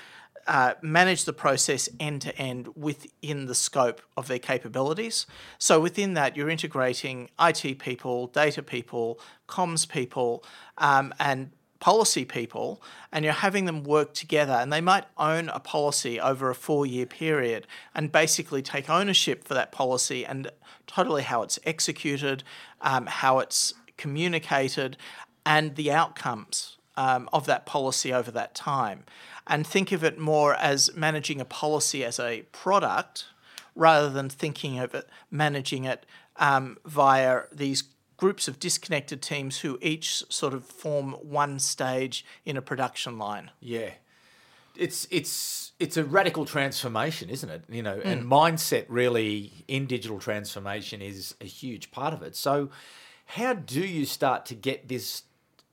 uh, 0.49 0.73
manage 0.81 1.25
the 1.25 1.31
process 1.31 1.87
end 1.99 2.23
to 2.23 2.35
end 2.35 2.69
within 2.75 3.45
the 3.45 3.53
scope 3.53 4.01
of 4.17 4.27
their 4.27 4.39
capabilities. 4.39 5.27
So 5.59 5.79
within 5.79 6.15
that, 6.15 6.35
you're 6.35 6.49
integrating 6.49 7.29
IT 7.39 7.77
people, 7.77 8.25
data 8.27 8.63
people, 8.63 9.19
comms 9.47 9.87
people, 9.87 10.43
um, 10.79 11.13
and 11.19 11.51
policy 11.79 12.25
people, 12.25 12.81
and 13.11 13.23
you're 13.23 13.31
having 13.31 13.65
them 13.65 13.83
work 13.83 14.15
together. 14.15 14.53
And 14.53 14.73
they 14.73 14.81
might 14.81 15.05
own 15.19 15.49
a 15.49 15.59
policy 15.59 16.19
over 16.19 16.49
a 16.49 16.55
four 16.55 16.83
year 16.83 17.05
period 17.05 17.67
and 17.93 18.11
basically 18.11 18.63
take 18.63 18.89
ownership 18.89 19.47
for 19.47 19.53
that 19.53 19.71
policy 19.71 20.25
and 20.25 20.49
totally 20.87 21.21
how 21.21 21.43
it's 21.43 21.59
executed, 21.63 22.43
um, 22.81 23.05
how 23.05 23.37
it's 23.37 23.75
communicated, 23.97 24.97
and 25.45 25.75
the 25.75 25.91
outcomes 25.91 26.78
um, 26.99 27.29
of 27.31 27.45
that 27.45 27.65
policy 27.65 28.13
over 28.13 28.29
that 28.29 28.53
time 28.53 29.05
and 29.47 29.65
think 29.65 29.93
of 29.93 30.03
it 30.03 30.19
more 30.19 30.53
as 30.55 30.93
managing 30.95 31.39
a 31.39 31.45
policy 31.45 32.03
as 32.03 32.19
a 32.19 32.41
product 32.51 33.25
rather 33.73 34.09
than 34.09 34.27
thinking 34.27 34.77
of 34.77 34.93
it 34.93 35.07
managing 35.31 35.85
it 35.85 36.05
um, 36.35 36.77
via 36.85 37.43
these 37.53 37.85
groups 38.17 38.49
of 38.49 38.59
disconnected 38.59 39.21
teams 39.21 39.59
who 39.59 39.79
each 39.81 40.25
sort 40.29 40.53
of 40.53 40.65
form 40.65 41.13
one 41.13 41.57
stage 41.57 42.25
in 42.43 42.57
a 42.57 42.61
production 42.61 43.17
line. 43.17 43.49
Yeah. 43.61 43.91
It's 44.75 45.07
it's 45.09 45.71
it's 45.79 45.95
a 45.95 46.03
radical 46.03 46.45
transformation, 46.45 47.29
isn't 47.29 47.49
it? 47.49 47.63
You 47.69 47.81
know, 47.81 47.97
mm. 47.97 48.05
and 48.05 48.25
mindset 48.25 48.85
really 48.89 49.51
in 49.67 49.87
digital 49.87 50.19
transformation 50.19 51.01
is 51.01 51.35
a 51.39 51.45
huge 51.45 51.91
part 51.91 52.13
of 52.13 52.21
it. 52.23 52.35
So 52.35 52.69
how 53.25 53.53
do 53.53 53.81
you 53.81 54.05
start 54.05 54.45
to 54.47 54.55
get 54.55 54.87
this 54.87 55.23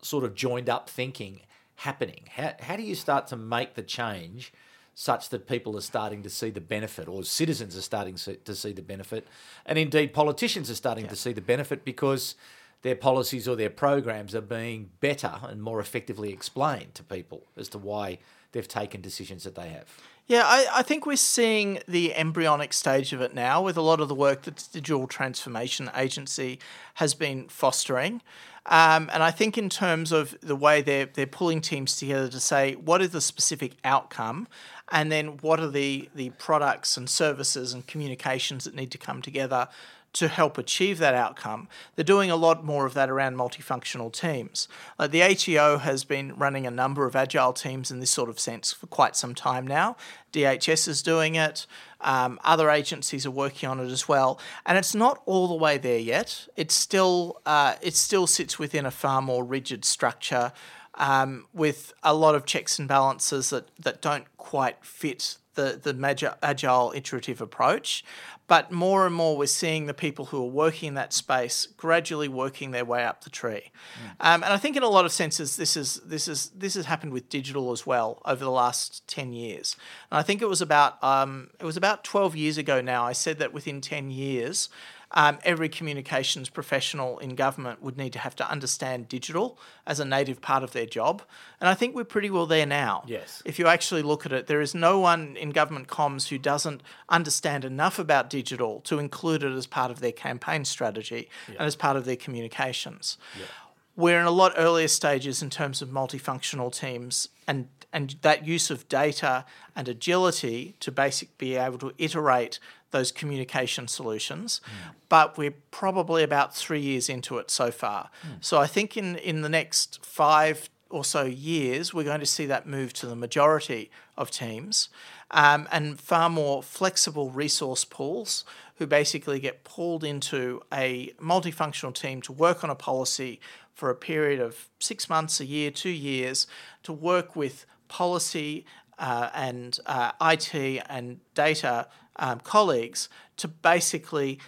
sort 0.06 0.24
of 0.24 0.34
joined 0.34 0.68
up 0.68 0.88
thinking 0.88 1.40
happening? 1.76 2.24
How, 2.30 2.54
how 2.60 2.76
do 2.76 2.82
you 2.82 2.94
start 2.94 3.26
to 3.28 3.36
make 3.36 3.74
the 3.74 3.82
change 3.82 4.52
such 4.94 5.28
that 5.28 5.46
people 5.46 5.76
are 5.76 5.82
starting 5.82 6.22
to 6.22 6.30
see 6.30 6.48
the 6.48 6.60
benefit, 6.60 7.06
or 7.06 7.22
citizens 7.22 7.76
are 7.76 7.82
starting 7.82 8.14
to 8.14 8.54
see 8.54 8.72
the 8.72 8.80
benefit, 8.80 9.26
and 9.66 9.78
indeed 9.78 10.14
politicians 10.14 10.70
are 10.70 10.74
starting 10.74 11.04
yeah. 11.04 11.10
to 11.10 11.16
see 11.16 11.34
the 11.34 11.42
benefit 11.42 11.84
because 11.84 12.34
their 12.80 12.96
policies 12.96 13.46
or 13.46 13.56
their 13.56 13.68
programs 13.68 14.34
are 14.34 14.40
being 14.40 14.88
better 15.00 15.34
and 15.42 15.62
more 15.62 15.80
effectively 15.80 16.32
explained 16.32 16.94
to 16.94 17.02
people 17.02 17.42
as 17.58 17.68
to 17.68 17.78
why 17.78 18.18
they've 18.52 18.68
taken 18.68 19.02
decisions 19.02 19.44
that 19.44 19.54
they 19.54 19.68
have? 19.68 19.86
Yeah, 20.28 20.42
I, 20.44 20.66
I 20.74 20.82
think 20.82 21.06
we're 21.06 21.16
seeing 21.16 21.78
the 21.86 22.12
embryonic 22.14 22.72
stage 22.72 23.12
of 23.12 23.20
it 23.20 23.32
now 23.32 23.62
with 23.62 23.76
a 23.76 23.80
lot 23.80 24.00
of 24.00 24.08
the 24.08 24.14
work 24.14 24.42
that 24.42 24.56
the 24.56 24.80
Digital 24.80 25.06
Transformation 25.06 25.88
Agency 25.94 26.58
has 26.94 27.14
been 27.14 27.46
fostering. 27.46 28.22
Um, 28.68 29.08
and 29.12 29.22
I 29.22 29.30
think 29.30 29.56
in 29.56 29.68
terms 29.68 30.10
of 30.10 30.36
the 30.40 30.56
way 30.56 30.82
they're 30.82 31.06
they're 31.06 31.28
pulling 31.28 31.60
teams 31.60 31.94
together 31.94 32.28
to 32.28 32.40
say 32.40 32.74
what 32.74 33.00
is 33.00 33.10
the 33.10 33.20
specific 33.20 33.76
outcome, 33.84 34.48
and 34.90 35.12
then 35.12 35.36
what 35.36 35.60
are 35.60 35.70
the 35.70 36.08
the 36.16 36.30
products 36.30 36.96
and 36.96 37.08
services 37.08 37.72
and 37.72 37.86
communications 37.86 38.64
that 38.64 38.74
need 38.74 38.90
to 38.90 38.98
come 38.98 39.22
together 39.22 39.68
to 40.14 40.28
help 40.28 40.56
achieve 40.56 40.98
that 40.98 41.14
outcome. 41.14 41.68
They're 41.94 42.04
doing 42.04 42.30
a 42.30 42.36
lot 42.36 42.64
more 42.64 42.86
of 42.86 42.94
that 42.94 43.10
around 43.10 43.36
multifunctional 43.36 44.12
teams. 44.12 44.66
Uh, 44.98 45.06
the 45.06 45.22
ATO 45.22 45.78
has 45.78 46.04
been 46.04 46.34
running 46.36 46.66
a 46.66 46.70
number 46.70 47.06
of 47.06 47.14
agile 47.14 47.52
teams 47.52 47.90
in 47.90 48.00
this 48.00 48.10
sort 48.10 48.30
of 48.30 48.40
sense 48.40 48.72
for 48.72 48.86
quite 48.86 49.14
some 49.14 49.34
time 49.34 49.66
now. 49.66 49.96
DHS 50.32 50.88
is 50.88 51.02
doing 51.02 51.34
it. 51.34 51.66
Um, 52.00 52.38
other 52.44 52.70
agencies 52.70 53.26
are 53.26 53.30
working 53.30 53.68
on 53.68 53.80
it 53.80 53.90
as 53.90 54.06
well, 54.08 54.38
and 54.64 54.76
it's 54.76 54.94
not 54.94 55.22
all 55.24 55.48
the 55.48 55.54
way 55.54 55.78
there 55.78 55.98
yet. 55.98 56.46
It's 56.56 56.74
still 56.74 57.40
uh, 57.46 57.74
it 57.80 57.94
still 57.94 58.26
sits 58.26 58.58
within 58.58 58.84
a 58.84 58.90
far 58.90 59.22
more 59.22 59.44
rigid 59.44 59.84
structure 59.84 60.52
um, 60.94 61.46
with 61.54 61.94
a 62.02 62.14
lot 62.14 62.34
of 62.34 62.44
checks 62.44 62.78
and 62.78 62.86
balances 62.86 63.50
that 63.50 63.68
that 63.78 64.02
don't 64.02 64.24
quite 64.36 64.84
fit 64.84 65.38
the 65.56 65.80
the 65.82 66.36
agile 66.42 66.92
iterative 66.94 67.40
approach. 67.40 68.04
But 68.48 68.70
more 68.70 69.06
and 69.06 69.14
more, 69.14 69.36
we're 69.36 69.46
seeing 69.46 69.86
the 69.86 69.94
people 69.94 70.26
who 70.26 70.40
are 70.44 70.48
working 70.48 70.88
in 70.88 70.94
that 70.94 71.12
space 71.12 71.66
gradually 71.76 72.28
working 72.28 72.70
their 72.70 72.84
way 72.84 73.04
up 73.04 73.24
the 73.24 73.30
tree. 73.30 73.72
Mm. 73.72 74.10
Um, 74.20 74.44
and 74.44 74.52
I 74.52 74.56
think, 74.56 74.76
in 74.76 74.84
a 74.84 74.88
lot 74.88 75.04
of 75.04 75.10
senses, 75.10 75.56
this 75.56 75.76
is 75.76 76.00
this 76.04 76.28
is 76.28 76.50
this 76.50 76.74
has 76.74 76.86
happened 76.86 77.12
with 77.12 77.28
digital 77.28 77.72
as 77.72 77.84
well 77.84 78.22
over 78.24 78.44
the 78.44 78.50
last 78.50 79.06
ten 79.08 79.32
years. 79.32 79.76
And 80.12 80.20
I 80.20 80.22
think 80.22 80.42
it 80.42 80.48
was 80.48 80.60
about 80.60 81.02
um, 81.02 81.50
it 81.58 81.64
was 81.64 81.76
about 81.76 82.04
twelve 82.04 82.36
years 82.36 82.56
ago 82.56 82.80
now. 82.80 83.04
I 83.04 83.14
said 83.14 83.38
that 83.38 83.52
within 83.52 83.80
ten 83.80 84.10
years, 84.10 84.68
um, 85.12 85.38
every 85.44 85.68
communications 85.68 86.48
professional 86.48 87.18
in 87.18 87.34
government 87.34 87.82
would 87.82 87.96
need 87.96 88.12
to 88.12 88.18
have 88.18 88.34
to 88.36 88.50
understand 88.50 89.08
digital 89.08 89.58
as 89.86 90.00
a 90.00 90.04
native 90.04 90.40
part 90.40 90.62
of 90.62 90.72
their 90.72 90.86
job. 90.86 91.22
And 91.60 91.68
I 91.68 91.74
think 91.74 91.94
we're 91.94 92.04
pretty 92.04 92.30
well 92.30 92.46
there 92.46 92.66
now. 92.66 93.04
Yes. 93.06 93.42
If 93.44 93.58
you 93.58 93.66
actually 93.66 94.02
look 94.02 94.26
at 94.26 94.32
it, 94.32 94.46
there 94.46 94.60
is 94.60 94.74
no 94.74 94.98
one 94.98 95.36
in 95.36 95.50
government 95.50 95.88
comms 95.88 96.28
who 96.28 96.38
doesn't 96.38 96.82
understand 97.08 97.64
enough 97.64 97.98
about 97.98 98.28
digital 98.28 98.80
to 98.80 98.98
include 98.98 99.42
it 99.42 99.52
as 99.52 99.66
part 99.66 99.90
of 99.90 100.00
their 100.00 100.12
campaign 100.12 100.64
strategy 100.64 101.28
yeah. 101.48 101.54
and 101.58 101.66
as 101.66 101.76
part 101.76 101.96
of 101.96 102.04
their 102.04 102.16
communications. 102.16 103.16
Yeah. 103.38 103.46
We're 103.94 104.20
in 104.20 104.26
a 104.26 104.30
lot 104.30 104.52
earlier 104.56 104.88
stages 104.88 105.42
in 105.42 105.48
terms 105.48 105.80
of 105.80 105.88
multifunctional 105.88 106.72
teams 106.76 107.28
and 107.46 107.68
and 107.92 108.16
that 108.20 108.46
use 108.46 108.70
of 108.70 108.86
data 108.90 109.46
and 109.74 109.88
agility 109.88 110.74
to 110.80 110.92
basic 110.92 111.38
be 111.38 111.56
able 111.56 111.78
to 111.78 111.92
iterate 111.96 112.58
those 112.90 113.12
communication 113.12 113.88
solutions, 113.88 114.60
mm. 114.64 114.94
but 115.08 115.36
we're 115.36 115.54
probably 115.70 116.22
about 116.22 116.54
three 116.54 116.80
years 116.80 117.08
into 117.08 117.38
it 117.38 117.50
so 117.50 117.70
far. 117.70 118.10
Mm. 118.22 118.44
So 118.44 118.58
I 118.58 118.66
think 118.66 118.96
in, 118.96 119.16
in 119.16 119.42
the 119.42 119.48
next 119.48 120.04
five 120.04 120.70
or 120.88 121.04
so 121.04 121.24
years, 121.24 121.92
we're 121.92 122.04
going 122.04 122.20
to 122.20 122.26
see 122.26 122.46
that 122.46 122.66
move 122.66 122.92
to 122.94 123.06
the 123.06 123.16
majority 123.16 123.90
of 124.16 124.30
teams 124.30 124.88
um, 125.30 125.66
and 125.72 125.98
far 126.00 126.30
more 126.30 126.62
flexible 126.62 127.30
resource 127.30 127.84
pools 127.84 128.44
who 128.76 128.86
basically 128.86 129.40
get 129.40 129.64
pulled 129.64 130.04
into 130.04 130.62
a 130.72 131.12
multifunctional 131.20 131.94
team 131.94 132.20
to 132.22 132.32
work 132.32 132.62
on 132.62 132.70
a 132.70 132.74
policy 132.74 133.40
for 133.74 133.90
a 133.90 133.94
period 133.94 134.40
of 134.40 134.68
six 134.78 135.08
months, 135.08 135.40
a 135.40 135.44
year, 135.44 135.70
two 135.70 135.90
years, 135.90 136.46
to 136.82 136.92
work 136.92 137.34
with 137.34 137.66
policy 137.88 138.64
uh, 138.98 139.30
and 139.34 139.78
uh, 139.86 140.12
IT 140.20 140.54
and 140.88 141.20
data 141.34 141.86
um, 142.18 142.40
colleagues 142.40 143.08
to 143.36 143.48
basically 143.48 144.38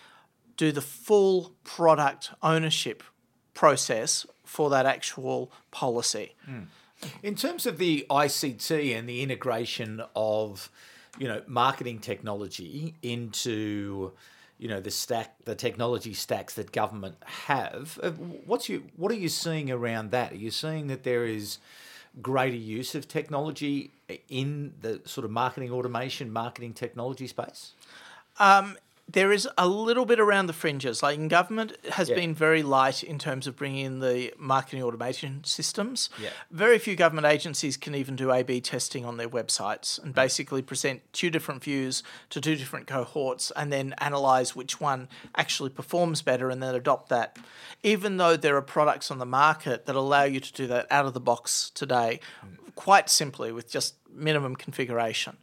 do 0.56 0.72
the 0.72 0.80
full 0.80 1.52
product 1.64 2.30
ownership 2.42 3.02
process 3.54 4.26
for 4.44 4.70
that 4.70 4.86
actual 4.86 5.52
policy. 5.70 6.34
Mm. 6.48 6.66
In 7.22 7.36
terms 7.36 7.66
of 7.66 7.78
the 7.78 8.06
ICT 8.10 8.96
and 8.96 9.08
the 9.08 9.22
integration 9.22 10.02
of, 10.16 10.70
you 11.18 11.28
know, 11.28 11.42
marketing 11.46 12.00
technology 12.00 12.94
into, 13.02 14.12
you 14.58 14.68
know, 14.68 14.80
the 14.80 14.90
stack, 14.90 15.36
the 15.44 15.54
technology 15.54 16.12
stacks 16.12 16.54
that 16.54 16.72
government 16.72 17.16
have, 17.24 18.00
uh, 18.02 18.10
what's 18.10 18.68
you, 18.68 18.84
what 18.96 19.12
are 19.12 19.16
you 19.16 19.28
seeing 19.28 19.70
around 19.70 20.10
that? 20.10 20.32
Are 20.32 20.36
you 20.36 20.50
seeing 20.50 20.88
that 20.88 21.04
there 21.04 21.24
is 21.24 21.58
greater 22.20 22.56
use 22.56 22.94
of 22.94 23.08
technology 23.08 23.92
in 24.28 24.74
the 24.80 25.00
sort 25.04 25.24
of 25.24 25.30
marketing 25.30 25.70
automation, 25.70 26.32
marketing 26.32 26.72
technology 26.72 27.26
space? 27.26 27.74
Um, 28.38 28.76
there 29.10 29.32
is 29.32 29.48
a 29.56 29.66
little 29.66 30.04
bit 30.04 30.20
around 30.20 30.46
the 30.46 30.52
fringes. 30.52 31.02
Like 31.02 31.16
in 31.16 31.28
government, 31.28 31.76
has 31.92 32.10
yeah. 32.10 32.14
been 32.14 32.34
very 32.34 32.62
light 32.62 33.02
in 33.02 33.18
terms 33.18 33.46
of 33.46 33.56
bringing 33.56 33.84
in 33.84 34.00
the 34.00 34.34
marketing 34.38 34.82
automation 34.82 35.42
systems. 35.44 36.10
Yeah. 36.20 36.30
Very 36.50 36.78
few 36.78 36.94
government 36.94 37.26
agencies 37.26 37.76
can 37.76 37.94
even 37.94 38.16
do 38.16 38.30
A/B 38.30 38.60
testing 38.60 39.04
on 39.04 39.16
their 39.16 39.28
websites 39.28 40.02
and 40.02 40.14
basically 40.14 40.60
present 40.60 41.00
two 41.12 41.30
different 41.30 41.64
views 41.64 42.02
to 42.30 42.40
two 42.40 42.54
different 42.54 42.86
cohorts, 42.86 43.50
and 43.56 43.72
then 43.72 43.94
analyze 43.98 44.54
which 44.54 44.80
one 44.80 45.08
actually 45.36 45.70
performs 45.70 46.20
better, 46.20 46.50
and 46.50 46.62
then 46.62 46.74
adopt 46.74 47.08
that. 47.08 47.38
Even 47.82 48.18
though 48.18 48.36
there 48.36 48.56
are 48.56 48.62
products 48.62 49.10
on 49.10 49.18
the 49.18 49.26
market 49.26 49.86
that 49.86 49.96
allow 49.96 50.24
you 50.24 50.40
to 50.40 50.52
do 50.52 50.66
that 50.66 50.86
out 50.90 51.06
of 51.06 51.14
the 51.14 51.20
box 51.20 51.70
today, 51.70 52.20
mm. 52.44 52.67
Quite 52.78 53.10
simply 53.10 53.50
with 53.50 53.68
just 53.68 53.96
minimum 54.08 54.54
configuration. 54.54 55.36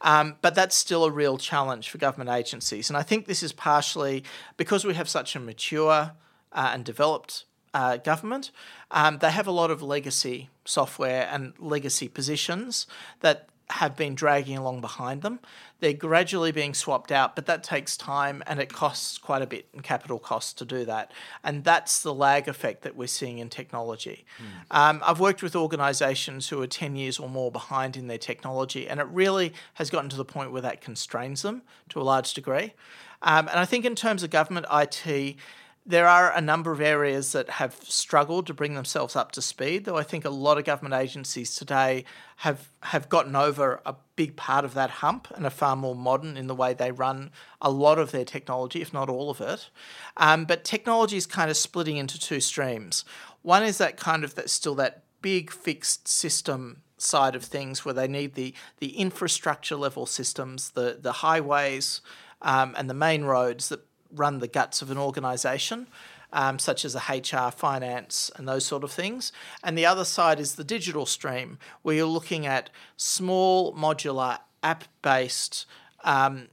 Um, 0.00 0.34
but 0.42 0.56
that's 0.56 0.74
still 0.74 1.04
a 1.04 1.10
real 1.10 1.38
challenge 1.38 1.88
for 1.88 1.98
government 1.98 2.30
agencies. 2.30 2.90
And 2.90 2.96
I 2.96 3.04
think 3.04 3.26
this 3.26 3.44
is 3.44 3.52
partially 3.52 4.24
because 4.56 4.84
we 4.84 4.94
have 4.94 5.08
such 5.08 5.36
a 5.36 5.40
mature 5.40 6.10
uh, 6.52 6.70
and 6.74 6.84
developed 6.84 7.44
uh, 7.72 7.98
government, 7.98 8.50
um, 8.90 9.18
they 9.18 9.30
have 9.30 9.46
a 9.46 9.52
lot 9.52 9.70
of 9.70 9.82
legacy 9.82 10.50
software 10.64 11.28
and 11.30 11.52
legacy 11.60 12.08
positions 12.08 12.88
that 13.20 13.49
have 13.70 13.96
been 13.96 14.14
dragging 14.14 14.56
along 14.56 14.80
behind 14.80 15.22
them. 15.22 15.40
They're 15.80 15.92
gradually 15.92 16.52
being 16.52 16.74
swapped 16.74 17.10
out, 17.10 17.34
but 17.34 17.46
that 17.46 17.62
takes 17.62 17.96
time 17.96 18.42
and 18.46 18.60
it 18.60 18.72
costs 18.72 19.16
quite 19.16 19.42
a 19.42 19.46
bit 19.46 19.66
in 19.72 19.80
capital 19.80 20.18
costs 20.18 20.52
to 20.54 20.64
do 20.64 20.84
that. 20.84 21.12
And 21.42 21.64
that's 21.64 22.02
the 22.02 22.12
lag 22.12 22.48
effect 22.48 22.82
that 22.82 22.96
we're 22.96 23.08
seeing 23.08 23.38
in 23.38 23.48
technology. 23.48 24.24
Mm. 24.38 24.76
Um, 24.76 25.02
I've 25.04 25.20
worked 25.20 25.42
with 25.42 25.56
organisations 25.56 26.48
who 26.48 26.60
are 26.60 26.66
10 26.66 26.96
years 26.96 27.18
or 27.18 27.28
more 27.28 27.50
behind 27.50 27.96
in 27.96 28.08
their 28.08 28.18
technology, 28.18 28.88
and 28.88 29.00
it 29.00 29.06
really 29.06 29.52
has 29.74 29.88
gotten 29.90 30.10
to 30.10 30.16
the 30.16 30.24
point 30.24 30.52
where 30.52 30.62
that 30.62 30.80
constrains 30.80 31.42
them 31.42 31.62
to 31.88 32.00
a 32.00 32.02
large 32.02 32.34
degree. 32.34 32.74
Um, 33.22 33.48
and 33.48 33.58
I 33.58 33.64
think 33.64 33.84
in 33.84 33.94
terms 33.94 34.22
of 34.22 34.30
government 34.30 34.66
IT, 34.72 35.36
there 35.86 36.06
are 36.06 36.30
a 36.32 36.40
number 36.40 36.72
of 36.72 36.80
areas 36.80 37.32
that 37.32 37.48
have 37.48 37.74
struggled 37.82 38.46
to 38.46 38.54
bring 38.54 38.74
themselves 38.74 39.16
up 39.16 39.32
to 39.32 39.42
speed, 39.42 39.84
though 39.84 39.96
I 39.96 40.02
think 40.02 40.24
a 40.24 40.30
lot 40.30 40.58
of 40.58 40.64
government 40.64 40.94
agencies 40.94 41.56
today 41.56 42.04
have 42.36 42.68
have 42.82 43.08
gotten 43.08 43.34
over 43.34 43.80
a 43.86 43.94
big 44.14 44.36
part 44.36 44.64
of 44.64 44.74
that 44.74 44.90
hump 44.90 45.28
and 45.34 45.46
are 45.46 45.50
far 45.50 45.76
more 45.76 45.94
modern 45.94 46.36
in 46.36 46.48
the 46.48 46.54
way 46.54 46.74
they 46.74 46.92
run 46.92 47.30
a 47.62 47.70
lot 47.70 47.98
of 47.98 48.12
their 48.12 48.24
technology, 48.24 48.82
if 48.82 48.92
not 48.92 49.08
all 49.08 49.30
of 49.30 49.40
it. 49.40 49.70
Um, 50.16 50.44
but 50.44 50.64
technology 50.64 51.16
is 51.16 51.26
kind 51.26 51.50
of 51.50 51.56
splitting 51.56 51.96
into 51.96 52.18
two 52.18 52.40
streams. 52.40 53.04
One 53.42 53.62
is 53.62 53.78
that 53.78 53.96
kind 53.96 54.22
of 54.22 54.34
that 54.34 54.50
still 54.50 54.74
that 54.76 55.04
big 55.22 55.50
fixed 55.50 56.08
system 56.08 56.82
side 56.98 57.34
of 57.34 57.42
things 57.42 57.84
where 57.84 57.94
they 57.94 58.08
need 58.08 58.34
the 58.34 58.54
the 58.78 58.98
infrastructure 58.98 59.76
level 59.76 60.04
systems, 60.04 60.70
the 60.72 60.98
the 61.00 61.12
highways 61.12 62.02
um, 62.42 62.74
and 62.76 62.88
the 62.88 62.94
main 62.94 63.24
roads 63.24 63.70
that 63.70 63.80
run 64.14 64.38
the 64.38 64.48
guts 64.48 64.82
of 64.82 64.90
an 64.90 64.98
organisation. 64.98 65.86
Um, 66.32 66.60
such 66.60 66.84
as 66.84 66.94
a 66.94 67.00
HR, 67.12 67.50
finance, 67.50 68.30
and 68.36 68.46
those 68.46 68.64
sort 68.64 68.84
of 68.84 68.92
things. 68.92 69.32
And 69.64 69.76
the 69.76 69.84
other 69.84 70.04
side 70.04 70.38
is 70.38 70.54
the 70.54 70.62
digital 70.62 71.04
stream, 71.04 71.58
where 71.82 71.96
you're 71.96 72.06
looking 72.06 72.46
at 72.46 72.70
small, 72.96 73.74
modular, 73.74 74.38
app 74.62 74.84
based 75.02 75.66
um, 76.04 76.46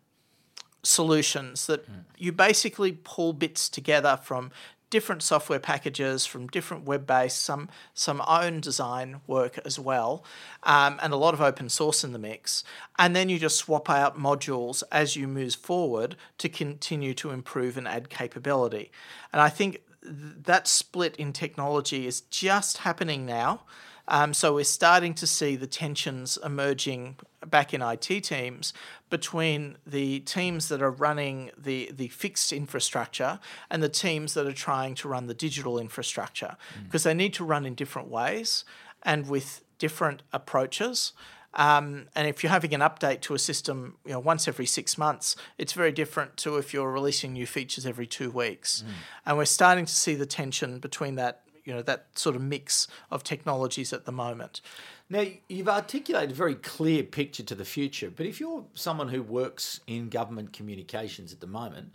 solutions 0.83 1.67
that 1.67 1.89
mm. 1.89 2.03
you 2.17 2.31
basically 2.31 2.93
pull 3.03 3.33
bits 3.33 3.69
together 3.69 4.17
from 4.21 4.51
different 4.89 5.21
software 5.21 5.59
packages 5.59 6.25
from 6.25 6.47
different 6.47 6.85
web 6.85 7.05
based, 7.05 7.41
some 7.41 7.69
some 7.93 8.21
own 8.27 8.61
design 8.61 9.21
work 9.27 9.59
as 9.65 9.79
well, 9.79 10.23
um, 10.63 10.99
and 11.01 11.13
a 11.13 11.17
lot 11.17 11.33
of 11.33 11.41
open 11.41 11.69
source 11.69 12.03
in 12.03 12.13
the 12.13 12.19
mix. 12.19 12.63
And 12.97 13.15
then 13.15 13.29
you 13.29 13.39
just 13.39 13.57
swap 13.57 13.89
out 13.89 14.17
modules 14.17 14.83
as 14.91 15.15
you 15.15 15.27
move 15.27 15.55
forward 15.55 16.15
to 16.37 16.49
continue 16.49 17.13
to 17.15 17.31
improve 17.31 17.77
and 17.77 17.87
add 17.87 18.09
capability. 18.09 18.91
And 19.33 19.41
I 19.41 19.49
think 19.49 19.81
that 20.01 20.67
split 20.67 21.15
in 21.17 21.33
technology 21.33 22.07
is 22.07 22.21
just 22.21 22.79
happening 22.79 23.25
now. 23.25 23.63
Um, 24.07 24.33
so 24.33 24.55
we're 24.55 24.63
starting 24.63 25.13
to 25.15 25.27
see 25.27 25.55
the 25.55 25.67
tensions 25.67 26.37
emerging 26.43 27.17
back 27.45 27.73
in 27.73 27.81
IT 27.81 28.23
teams 28.23 28.73
between 29.09 29.77
the 29.85 30.19
teams 30.21 30.69
that 30.69 30.81
are 30.81 30.91
running 30.91 31.51
the, 31.57 31.91
the 31.93 32.07
fixed 32.09 32.51
infrastructure 32.53 33.39
and 33.69 33.83
the 33.83 33.89
teams 33.89 34.33
that 34.33 34.45
are 34.45 34.53
trying 34.53 34.95
to 34.95 35.07
run 35.07 35.27
the 35.27 35.33
digital 35.33 35.77
infrastructure 35.77 36.57
because 36.85 37.01
mm. 37.01 37.05
they 37.05 37.13
need 37.13 37.33
to 37.33 37.43
run 37.43 37.65
in 37.65 37.75
different 37.75 38.09
ways 38.09 38.63
and 39.03 39.29
with 39.29 39.63
different 39.77 40.23
approaches. 40.33 41.13
Um, 41.53 42.07
and 42.15 42.27
if 42.27 42.43
you're 42.43 42.51
having 42.51 42.73
an 42.73 42.81
update 42.81 43.21
to 43.21 43.33
a 43.33 43.39
system, 43.39 43.97
you 44.05 44.11
know, 44.11 44.19
once 44.19 44.47
every 44.47 44.65
six 44.65 44.97
months, 44.97 45.35
it's 45.57 45.73
very 45.73 45.91
different 45.91 46.37
to 46.37 46.57
if 46.57 46.73
you're 46.73 46.91
releasing 46.91 47.33
new 47.33 47.47
features 47.47 47.85
every 47.85 48.05
two 48.05 48.29
weeks. 48.29 48.83
Mm. 48.85 48.91
And 49.25 49.37
we're 49.37 49.45
starting 49.45 49.85
to 49.85 49.93
see 49.93 50.15
the 50.15 50.25
tension 50.25 50.79
between 50.79 51.15
that 51.15 51.41
you 51.67 51.73
know 51.73 51.81
that 51.81 52.07
sort 52.15 52.35
of 52.35 52.41
mix 52.41 52.87
of 53.11 53.23
technologies 53.23 53.91
at 53.91 54.05
the 54.05 54.11
moment. 54.11 54.61
Now 55.09 55.25
you've 55.49 55.67
articulated 55.67 56.31
a 56.31 56.35
very 56.35 56.55
clear 56.55 57.03
picture 57.03 57.43
to 57.43 57.55
the 57.55 57.65
future, 57.65 58.09
but 58.09 58.25
if 58.25 58.39
you're 58.39 58.63
someone 58.73 59.09
who 59.09 59.21
works 59.21 59.81
in 59.85 60.07
government 60.07 60.53
communications 60.53 61.33
at 61.33 61.41
the 61.41 61.47
moment, 61.47 61.93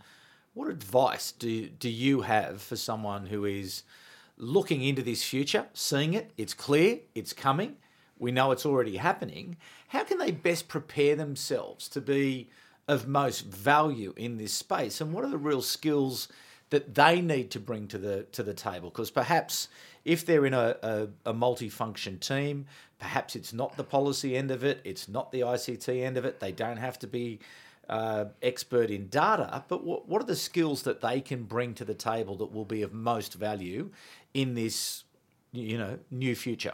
what 0.53 0.69
advice 0.69 1.31
do 1.31 1.67
do 1.67 1.89
you 1.89 2.21
have 2.21 2.61
for 2.61 2.75
someone 2.75 3.25
who 3.25 3.45
is 3.45 3.81
looking 4.37 4.83
into 4.83 5.01
this 5.01 5.23
future, 5.23 5.65
seeing 5.73 6.13
it, 6.13 6.31
it's 6.37 6.53
clear, 6.53 6.99
it's 7.15 7.33
coming, 7.33 7.75
we 8.19 8.31
know 8.31 8.51
it's 8.51 8.65
already 8.65 8.97
happening. 8.97 9.57
How 9.87 10.03
can 10.03 10.19
they 10.19 10.31
best 10.31 10.67
prepare 10.67 11.15
themselves 11.15 11.87
to 11.89 12.01
be 12.01 12.49
of 12.87 13.07
most 13.07 13.41
value 13.41 14.13
in 14.17 14.37
this 14.37 14.53
space? 14.53 15.01
And 15.01 15.13
what 15.13 15.23
are 15.23 15.29
the 15.29 15.37
real 15.37 15.61
skills 15.61 16.27
that 16.73 16.95
they 16.95 17.21
need 17.21 17.51
to 17.51 17.59
bring 17.59 17.87
to 17.87 17.99
the 17.99 18.23
to 18.31 18.41
the 18.41 18.53
table. 18.55 18.89
Because 18.89 19.11
perhaps 19.11 19.67
if 20.05 20.25
they're 20.25 20.43
in 20.43 20.55
a, 20.55 20.75
a, 20.81 21.07
a 21.27 21.33
multi-function 21.33 22.17
team, 22.17 22.65
perhaps 22.97 23.35
it's 23.35 23.53
not 23.53 23.77
the 23.77 23.83
policy 23.83 24.35
end 24.35 24.49
of 24.49 24.63
it, 24.63 24.81
it's 24.83 25.07
not 25.07 25.31
the 25.31 25.41
ICT 25.41 26.03
end 26.03 26.17
of 26.17 26.25
it. 26.25 26.39
They 26.39 26.51
don't 26.51 26.77
have 26.77 26.97
to 26.99 27.07
be 27.07 27.37
uh, 27.89 28.25
expert 28.41 28.89
in 28.89 29.07
data, 29.09 29.63
but 29.67 29.83
what, 29.83 30.07
what 30.07 30.19
are 30.19 30.25
the 30.25 30.35
skills 30.35 30.81
that 30.81 30.99
they 31.01 31.21
can 31.21 31.43
bring 31.43 31.75
to 31.75 31.85
the 31.85 31.93
table 31.93 32.35
that 32.37 32.51
will 32.51 32.65
be 32.65 32.81
of 32.81 32.91
most 32.91 33.35
value 33.35 33.91
in 34.33 34.55
this, 34.55 35.03
you 35.51 35.77
know, 35.77 35.99
new 36.09 36.33
future? 36.33 36.73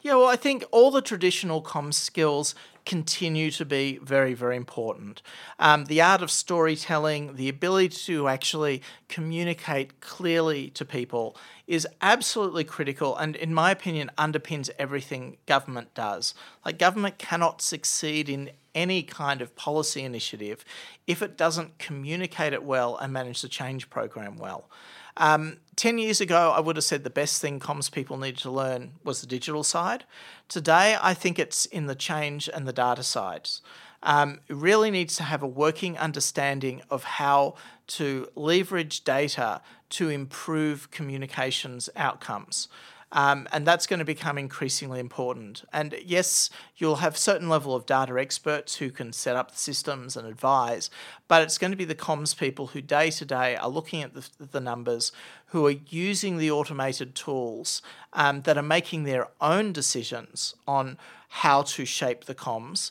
Yeah, 0.00 0.16
well, 0.16 0.26
I 0.26 0.34
think 0.34 0.64
all 0.72 0.90
the 0.90 1.00
traditional 1.00 1.62
comms 1.62 1.94
skills 1.94 2.56
continue 2.84 3.50
to 3.52 3.64
be 3.64 3.98
very, 4.02 4.34
very 4.34 4.56
important. 4.56 5.22
Um, 5.58 5.84
the 5.84 6.00
art 6.00 6.22
of 6.22 6.30
storytelling, 6.30 7.36
the 7.36 7.48
ability 7.48 7.88
to 8.06 8.28
actually 8.28 8.82
communicate 9.08 10.00
clearly 10.00 10.70
to 10.70 10.84
people 10.84 11.36
is 11.66 11.86
absolutely 12.00 12.64
critical 12.64 13.16
and, 13.16 13.36
in 13.36 13.54
my 13.54 13.70
opinion, 13.70 14.10
underpins 14.18 14.70
everything 14.78 15.36
government 15.46 15.94
does. 15.94 16.34
Like, 16.64 16.78
government 16.78 17.18
cannot 17.18 17.62
succeed 17.62 18.28
in 18.28 18.50
any 18.74 19.02
kind 19.02 19.42
of 19.42 19.54
policy 19.54 20.02
initiative 20.02 20.64
if 21.06 21.22
it 21.22 21.36
doesn't 21.36 21.78
communicate 21.78 22.52
it 22.52 22.64
well 22.64 22.96
and 22.96 23.12
manage 23.12 23.42
the 23.42 23.48
change 23.48 23.90
program 23.90 24.36
well. 24.36 24.68
Um, 25.16 25.58
10 25.76 25.98
years 25.98 26.20
ago, 26.20 26.52
I 26.54 26.60
would 26.60 26.76
have 26.76 26.84
said 26.84 27.04
the 27.04 27.10
best 27.10 27.40
thing 27.40 27.58
comms 27.58 27.90
people 27.90 28.16
needed 28.16 28.38
to 28.40 28.50
learn 28.50 28.92
was 29.04 29.20
the 29.20 29.26
digital 29.26 29.64
side. 29.64 30.04
Today, 30.48 30.96
I 31.00 31.14
think 31.14 31.38
it's 31.38 31.66
in 31.66 31.86
the 31.86 31.94
change 31.94 32.48
and 32.52 32.66
the 32.66 32.72
data 32.72 33.02
sides. 33.02 33.62
Um, 34.02 34.40
it 34.48 34.56
really 34.56 34.90
needs 34.90 35.16
to 35.16 35.22
have 35.22 35.42
a 35.42 35.46
working 35.46 35.96
understanding 35.96 36.82
of 36.90 37.04
how 37.04 37.54
to 37.88 38.28
leverage 38.34 39.04
data 39.04 39.60
to 39.90 40.08
improve 40.08 40.90
communications 40.90 41.88
outcomes. 41.94 42.68
Um, 43.14 43.46
and 43.52 43.66
that's 43.66 43.86
going 43.86 43.98
to 43.98 44.06
become 44.06 44.38
increasingly 44.38 44.98
important. 44.98 45.64
And 45.72 45.94
yes, 46.04 46.48
you'll 46.76 46.96
have 46.96 47.16
certain 47.16 47.48
level 47.48 47.74
of 47.74 47.84
data 47.84 48.18
experts 48.18 48.76
who 48.76 48.90
can 48.90 49.12
set 49.12 49.36
up 49.36 49.52
the 49.52 49.58
systems 49.58 50.16
and 50.16 50.26
advise, 50.26 50.90
but 51.28 51.42
it's 51.42 51.58
going 51.58 51.72
to 51.72 51.76
be 51.76 51.84
the 51.84 51.94
comms 51.94 52.36
people 52.36 52.68
who 52.68 52.80
day 52.80 53.10
to 53.10 53.24
day 53.26 53.54
are 53.56 53.68
looking 53.68 54.02
at 54.02 54.14
the, 54.14 54.26
the 54.52 54.60
numbers, 54.60 55.12
who 55.46 55.66
are 55.66 55.74
using 55.90 56.38
the 56.38 56.50
automated 56.50 57.14
tools 57.14 57.82
um, 58.14 58.42
that 58.42 58.56
are 58.56 58.62
making 58.62 59.04
their 59.04 59.28
own 59.42 59.72
decisions 59.72 60.54
on 60.66 60.96
how 61.28 61.62
to 61.62 61.84
shape 61.84 62.24
the 62.24 62.34
comms 62.34 62.90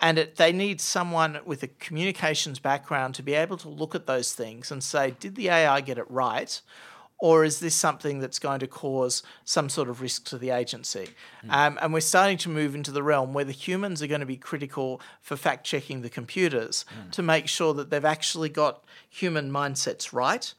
and 0.00 0.18
it, 0.18 0.36
they 0.36 0.52
need 0.52 0.80
someone 0.80 1.40
with 1.44 1.62
a 1.62 1.66
communications 1.66 2.58
background 2.58 3.14
to 3.16 3.22
be 3.22 3.34
able 3.34 3.56
to 3.58 3.68
look 3.68 3.94
at 3.94 4.06
those 4.06 4.32
things 4.32 4.70
and 4.70 4.82
say, 4.82 5.14
did 5.18 5.34
the 5.34 5.48
AI 5.48 5.80
get 5.80 5.98
it 5.98 6.08
right? 6.10 6.60
Or 7.18 7.44
is 7.44 7.60
this 7.60 7.74
something 7.74 8.20
that's 8.20 8.38
going 8.38 8.60
to 8.60 8.66
cause 8.66 9.22
some 9.44 9.68
sort 9.68 9.88
of 9.88 10.00
risk 10.00 10.24
to 10.26 10.38
the 10.38 10.50
agency? 10.50 11.08
Mm. 11.44 11.52
Um, 11.52 11.78
and 11.82 11.92
we're 11.92 12.00
starting 12.00 12.38
to 12.38 12.48
move 12.48 12.74
into 12.74 12.92
the 12.92 13.02
realm 13.02 13.32
where 13.32 13.44
the 13.44 13.52
humans 13.52 14.02
are 14.02 14.06
going 14.06 14.20
to 14.20 14.26
be 14.26 14.36
critical 14.36 15.00
for 15.20 15.36
fact 15.36 15.64
checking 15.64 16.02
the 16.02 16.10
computers 16.10 16.84
mm. 16.88 17.10
to 17.10 17.22
make 17.22 17.48
sure 17.48 17.74
that 17.74 17.90
they've 17.90 18.04
actually 18.04 18.48
got 18.48 18.84
human 19.08 19.50
mindsets 19.50 20.12
right. 20.12 20.54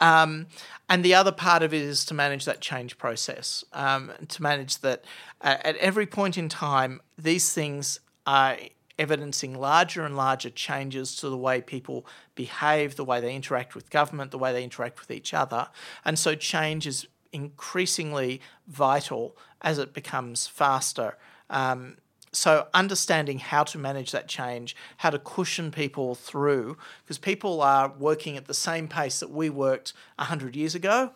Um, 0.00 0.46
and 0.88 1.04
the 1.04 1.14
other 1.14 1.32
part 1.32 1.62
of 1.64 1.74
it 1.74 1.82
is 1.82 2.04
to 2.06 2.14
manage 2.14 2.44
that 2.44 2.60
change 2.60 2.98
process, 2.98 3.64
um, 3.72 4.12
to 4.28 4.42
manage 4.42 4.78
that 4.78 5.04
uh, 5.40 5.56
at 5.62 5.76
every 5.76 6.06
point 6.06 6.38
in 6.38 6.48
time, 6.48 7.00
these 7.16 7.52
things 7.52 7.98
are 8.24 8.56
evidencing 8.98 9.58
larger 9.58 10.04
and 10.04 10.16
larger 10.16 10.50
changes 10.50 11.14
to 11.16 11.28
the 11.28 11.36
way 11.36 11.60
people 11.60 12.06
behave, 12.34 12.96
the 12.96 13.04
way 13.04 13.20
they 13.20 13.34
interact 13.34 13.74
with 13.74 13.90
government, 13.90 14.30
the 14.30 14.38
way 14.38 14.52
they 14.52 14.64
interact 14.64 15.00
with 15.00 15.10
each 15.10 15.32
other. 15.32 15.68
And 16.04 16.18
so 16.18 16.34
change 16.34 16.86
is 16.86 17.06
increasingly 17.32 18.40
vital 18.66 19.36
as 19.60 19.78
it 19.78 19.92
becomes 19.92 20.46
faster. 20.46 21.16
Um, 21.50 21.98
so 22.32 22.68
understanding 22.74 23.38
how 23.38 23.64
to 23.64 23.78
manage 23.78 24.12
that 24.12 24.28
change, 24.28 24.76
how 24.98 25.10
to 25.10 25.18
cushion 25.18 25.70
people 25.70 26.14
through, 26.14 26.76
because 27.02 27.18
people 27.18 27.62
are 27.62 27.92
working 27.98 28.36
at 28.36 28.46
the 28.46 28.54
same 28.54 28.88
pace 28.88 29.20
that 29.20 29.30
we 29.30 29.48
worked 29.48 29.92
100 30.16 30.54
years 30.54 30.74
ago 30.74 31.12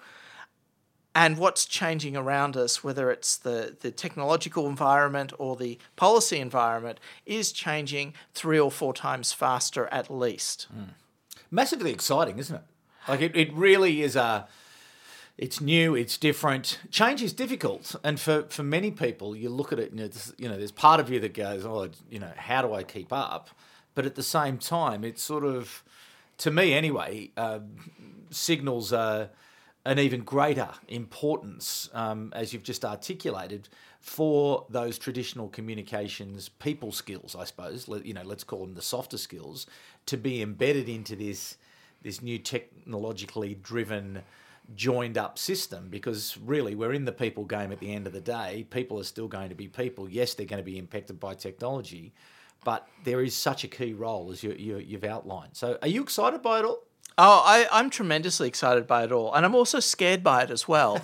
and 1.14 1.36
what's 1.36 1.66
changing 1.66 2.16
around 2.16 2.56
us, 2.56 2.82
whether 2.82 3.10
it's 3.10 3.36
the, 3.36 3.76
the 3.80 3.90
technological 3.90 4.66
environment 4.66 5.32
or 5.38 5.56
the 5.56 5.78
policy 5.96 6.38
environment, 6.38 6.98
is 7.26 7.52
changing 7.52 8.14
three 8.32 8.58
or 8.58 8.70
four 8.70 8.94
times 8.94 9.32
faster 9.32 9.88
at 9.92 10.10
least. 10.10 10.66
Mm. 10.74 10.90
Massively 11.50 11.90
exciting, 11.90 12.38
isn't 12.38 12.56
it? 12.56 12.62
Like 13.08 13.20
it, 13.20 13.36
it 13.36 13.52
really 13.52 14.02
is 14.02 14.16
a 14.16 14.48
it's 15.38 15.60
new, 15.60 15.94
it's 15.94 16.18
different. 16.18 16.78
Change 16.90 17.22
is 17.22 17.32
difficult, 17.32 17.96
and 18.04 18.20
for, 18.20 18.44
for 18.44 18.62
many 18.62 18.90
people, 18.90 19.34
you 19.34 19.48
look 19.48 19.72
at 19.72 19.78
it, 19.78 19.90
and 19.90 19.98
it's, 19.98 20.32
you 20.36 20.48
know, 20.48 20.56
there's 20.56 20.70
part 20.70 21.00
of 21.00 21.10
you 21.10 21.18
that 21.20 21.34
goes, 21.34 21.64
"Oh, 21.64 21.88
you 22.10 22.18
know, 22.18 22.30
how 22.36 22.62
do 22.62 22.74
I 22.74 22.82
keep 22.82 23.12
up?" 23.12 23.48
But 23.94 24.06
at 24.06 24.14
the 24.14 24.22
same 24.22 24.58
time, 24.58 25.04
it's 25.04 25.22
sort 25.22 25.44
of, 25.44 25.82
to 26.38 26.50
me 26.50 26.74
anyway, 26.74 27.30
uh, 27.36 27.60
signals 28.30 28.92
uh, 28.92 29.28
an 29.84 29.98
even 29.98 30.20
greater 30.22 30.68
importance, 30.88 31.90
um, 31.92 32.32
as 32.34 32.52
you've 32.52 32.62
just 32.62 32.84
articulated, 32.84 33.68
for 34.00 34.66
those 34.68 34.98
traditional 34.98 35.48
communications 35.48 36.48
people 36.48 36.92
skills, 36.92 37.34
I 37.38 37.44
suppose. 37.44 37.88
You 38.04 38.14
know, 38.14 38.22
let's 38.22 38.44
call 38.44 38.60
them 38.60 38.74
the 38.74 38.82
softer 38.82 39.18
skills, 39.18 39.66
to 40.06 40.16
be 40.16 40.42
embedded 40.42 40.88
into 40.88 41.16
this 41.16 41.56
this 42.02 42.20
new 42.20 42.38
technologically 42.38 43.54
driven 43.54 44.22
joined 44.74 45.16
up 45.16 45.38
system. 45.38 45.88
Because 45.88 46.36
really 46.38 46.74
we're 46.74 46.92
in 46.92 47.04
the 47.04 47.12
people 47.12 47.44
game 47.44 47.72
at 47.72 47.80
the 47.80 47.92
end 47.92 48.06
of 48.06 48.12
the 48.12 48.20
day. 48.20 48.66
People 48.70 48.98
are 48.98 49.04
still 49.04 49.28
going 49.28 49.48
to 49.48 49.54
be 49.54 49.68
people. 49.68 50.08
Yes 50.08 50.34
they're 50.34 50.46
going 50.46 50.62
to 50.62 50.70
be 50.70 50.78
impacted 50.78 51.18
by 51.18 51.34
technology 51.34 52.12
but 52.64 52.86
there 53.04 53.22
is 53.22 53.34
such 53.34 53.64
a 53.64 53.68
key 53.68 53.92
role 53.92 54.30
as 54.30 54.42
you, 54.42 54.52
you, 54.52 54.96
have 54.96 55.02
outlined. 55.04 55.50
So 55.52 55.78
are 55.82 55.88
you 55.88 56.00
excited 56.00 56.42
by 56.42 56.60
it 56.60 56.64
all 56.64 56.84
Oh, 57.18 57.42
I, 57.44 57.66
I'm 57.70 57.90
tremendously 57.90 58.48
excited 58.48 58.86
by 58.86 59.04
it 59.04 59.12
all, 59.12 59.34
and 59.34 59.44
I'm 59.44 59.54
also 59.54 59.80
scared 59.80 60.24
by 60.24 60.42
it 60.44 60.50
as 60.50 60.66
well, 60.66 61.00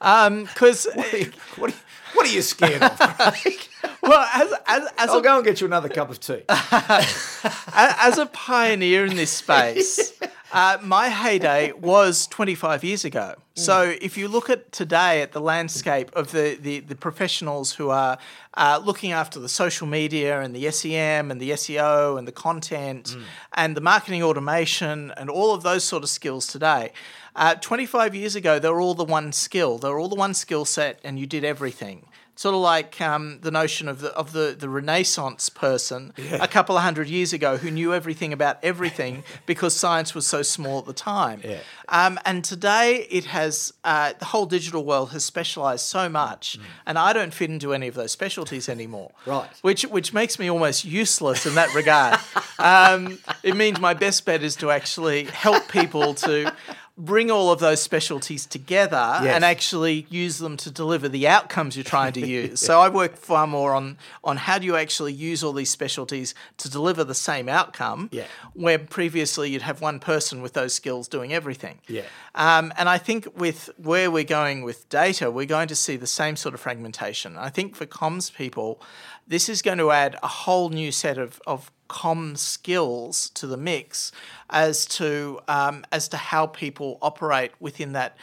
because 0.00 0.86
um, 0.86 0.92
what, 0.94 1.24
what, 1.56 1.74
what, 2.14 2.26
are 2.26 2.32
you 2.32 2.42
scared 2.42 2.82
of, 2.82 2.98
Craig? 2.98 3.68
well, 4.02 4.28
as, 4.34 4.52
as, 4.66 4.88
as 4.98 5.10
I'll 5.10 5.18
a, 5.18 5.22
go 5.22 5.36
and 5.36 5.44
get 5.44 5.60
you 5.60 5.66
another 5.68 5.88
cup 5.88 6.10
of 6.10 6.18
tea. 6.18 6.42
as 6.48 8.18
a 8.18 8.26
pioneer 8.26 9.06
in 9.06 9.14
this 9.14 9.30
space, 9.30 10.18
uh, 10.52 10.78
my 10.82 11.08
heyday 11.08 11.72
was 11.72 12.26
25 12.26 12.84
years 12.84 13.04
ago. 13.04 13.34
So 13.54 13.94
if 14.00 14.16
you 14.16 14.28
look 14.28 14.48
at 14.48 14.72
today 14.72 15.20
at 15.20 15.32
the 15.32 15.40
landscape 15.40 16.10
of 16.14 16.32
the, 16.32 16.58
the, 16.60 16.80
the 16.80 16.94
professionals 16.94 17.72
who 17.72 17.90
are 17.90 18.16
uh, 18.54 18.80
looking 18.82 19.12
after 19.12 19.38
the 19.38 19.48
social 19.48 19.86
media 19.86 20.40
and 20.40 20.54
the 20.54 20.70
SEM 20.70 21.30
and 21.30 21.40
the 21.40 21.50
SEO 21.50 22.18
and 22.18 22.26
the 22.26 22.32
content 22.32 23.14
mm. 23.16 23.22
and 23.54 23.76
the 23.76 23.80
marketing 23.80 24.22
automation 24.22 25.12
and 25.16 25.28
all 25.28 25.54
of 25.54 25.62
those 25.62 25.84
sort 25.84 26.02
of 26.02 26.08
skills 26.08 26.46
today, 26.46 26.92
uh, 27.36 27.54
25 27.56 28.14
years 28.14 28.36
ago, 28.36 28.58
they 28.58 28.68
were 28.68 28.80
all 28.80 28.94
the 28.94 29.04
one 29.04 29.32
skill. 29.32 29.78
They 29.78 29.88
were 29.88 29.98
all 29.98 30.08
the 30.08 30.16
one 30.16 30.34
skill 30.34 30.64
set 30.64 30.98
and 31.04 31.18
you 31.18 31.26
did 31.26 31.44
everything 31.44 32.06
sort 32.34 32.54
of 32.54 32.60
like 32.60 33.00
um, 33.00 33.38
the 33.42 33.50
notion 33.50 33.88
of 33.88 34.00
the 34.00 34.08
of 34.14 34.32
the, 34.32 34.56
the 34.58 34.68
Renaissance 34.68 35.48
person 35.48 36.12
yeah. 36.16 36.42
a 36.42 36.48
couple 36.48 36.76
of 36.76 36.82
hundred 36.82 37.08
years 37.08 37.32
ago 37.32 37.56
who 37.56 37.70
knew 37.70 37.92
everything 37.92 38.32
about 38.32 38.58
everything 38.62 39.22
because 39.46 39.74
science 39.74 40.14
was 40.14 40.26
so 40.26 40.42
small 40.42 40.78
at 40.78 40.86
the 40.86 40.92
time. 40.92 41.40
Yeah. 41.44 41.58
Um, 41.88 42.18
and 42.24 42.42
today 42.42 43.06
it 43.10 43.26
has 43.26 43.72
uh, 43.84 44.14
the 44.18 44.26
whole 44.26 44.46
digital 44.46 44.84
world 44.84 45.10
has 45.10 45.24
specialised 45.24 45.86
so 45.86 46.08
much, 46.08 46.58
mm. 46.58 46.64
and 46.86 46.98
I 46.98 47.12
don't 47.12 47.34
fit 47.34 47.50
into 47.50 47.74
any 47.74 47.88
of 47.88 47.94
those 47.94 48.12
specialties 48.12 48.68
anymore. 48.68 49.12
Right. 49.24 49.48
Which 49.62 49.84
which 49.84 50.12
makes 50.12 50.38
me 50.38 50.50
almost 50.50 50.84
useless 50.84 51.46
in 51.46 51.54
that 51.54 51.72
regard. 51.74 52.18
um, 52.58 53.18
it 53.42 53.56
means 53.56 53.80
my 53.80 53.94
best 53.94 54.24
bet 54.24 54.42
is 54.42 54.56
to 54.56 54.70
actually 54.70 55.24
help 55.24 55.68
people 55.68 56.14
to 56.14 56.52
bring 56.96 57.30
all 57.30 57.50
of 57.50 57.58
those 57.58 57.80
specialties 57.80 58.44
together 58.44 59.20
yes. 59.22 59.34
and 59.34 59.44
actually 59.44 60.06
use 60.10 60.38
them 60.38 60.56
to 60.58 60.70
deliver 60.70 61.08
the 61.08 61.26
outcomes 61.26 61.76
you're 61.76 61.84
trying 61.84 62.12
to 62.12 62.26
use. 62.26 62.60
so 62.60 62.80
I 62.80 62.88
work 62.88 63.16
far 63.16 63.46
more 63.46 63.74
on 63.74 63.96
on 64.22 64.36
how 64.36 64.58
do 64.58 64.66
you 64.66 64.76
actually 64.76 65.12
use 65.12 65.42
all 65.42 65.52
these 65.52 65.70
specialties 65.70 66.34
to 66.58 66.70
deliver 66.70 67.02
the 67.02 67.14
same 67.14 67.48
outcome. 67.48 68.08
Yeah. 68.12 68.26
Where 68.54 68.78
previously 68.78 69.50
you'd 69.50 69.62
have 69.62 69.80
one 69.80 70.00
person 70.00 70.42
with 70.42 70.52
those 70.52 70.74
skills 70.74 71.08
doing 71.08 71.32
everything. 71.32 71.80
Yeah. 71.88 72.02
Um, 72.34 72.72
and 72.76 72.88
I 72.88 72.98
think 72.98 73.26
with 73.38 73.70
where 73.76 74.10
we're 74.10 74.24
going 74.24 74.62
with 74.62 74.88
data, 74.88 75.30
we're 75.30 75.46
going 75.46 75.68
to 75.68 75.76
see 75.76 75.96
the 75.96 76.06
same 76.06 76.36
sort 76.36 76.54
of 76.54 76.60
fragmentation. 76.60 77.36
I 77.36 77.48
think 77.48 77.74
for 77.74 77.86
comms 77.86 78.34
people, 78.34 78.80
this 79.26 79.48
is 79.48 79.62
going 79.62 79.78
to 79.78 79.90
add 79.90 80.18
a 80.22 80.28
whole 80.28 80.68
new 80.68 80.92
set 80.92 81.18
of, 81.18 81.40
of 81.46 81.70
com 81.92 82.34
skills 82.36 83.28
to 83.34 83.46
the 83.46 83.58
mix 83.58 84.12
as 84.48 84.86
to 84.86 85.38
um, 85.46 85.84
as 85.92 86.08
to 86.08 86.16
how 86.16 86.46
people 86.46 86.98
operate 87.02 87.52
within 87.60 87.92
that 87.92 88.16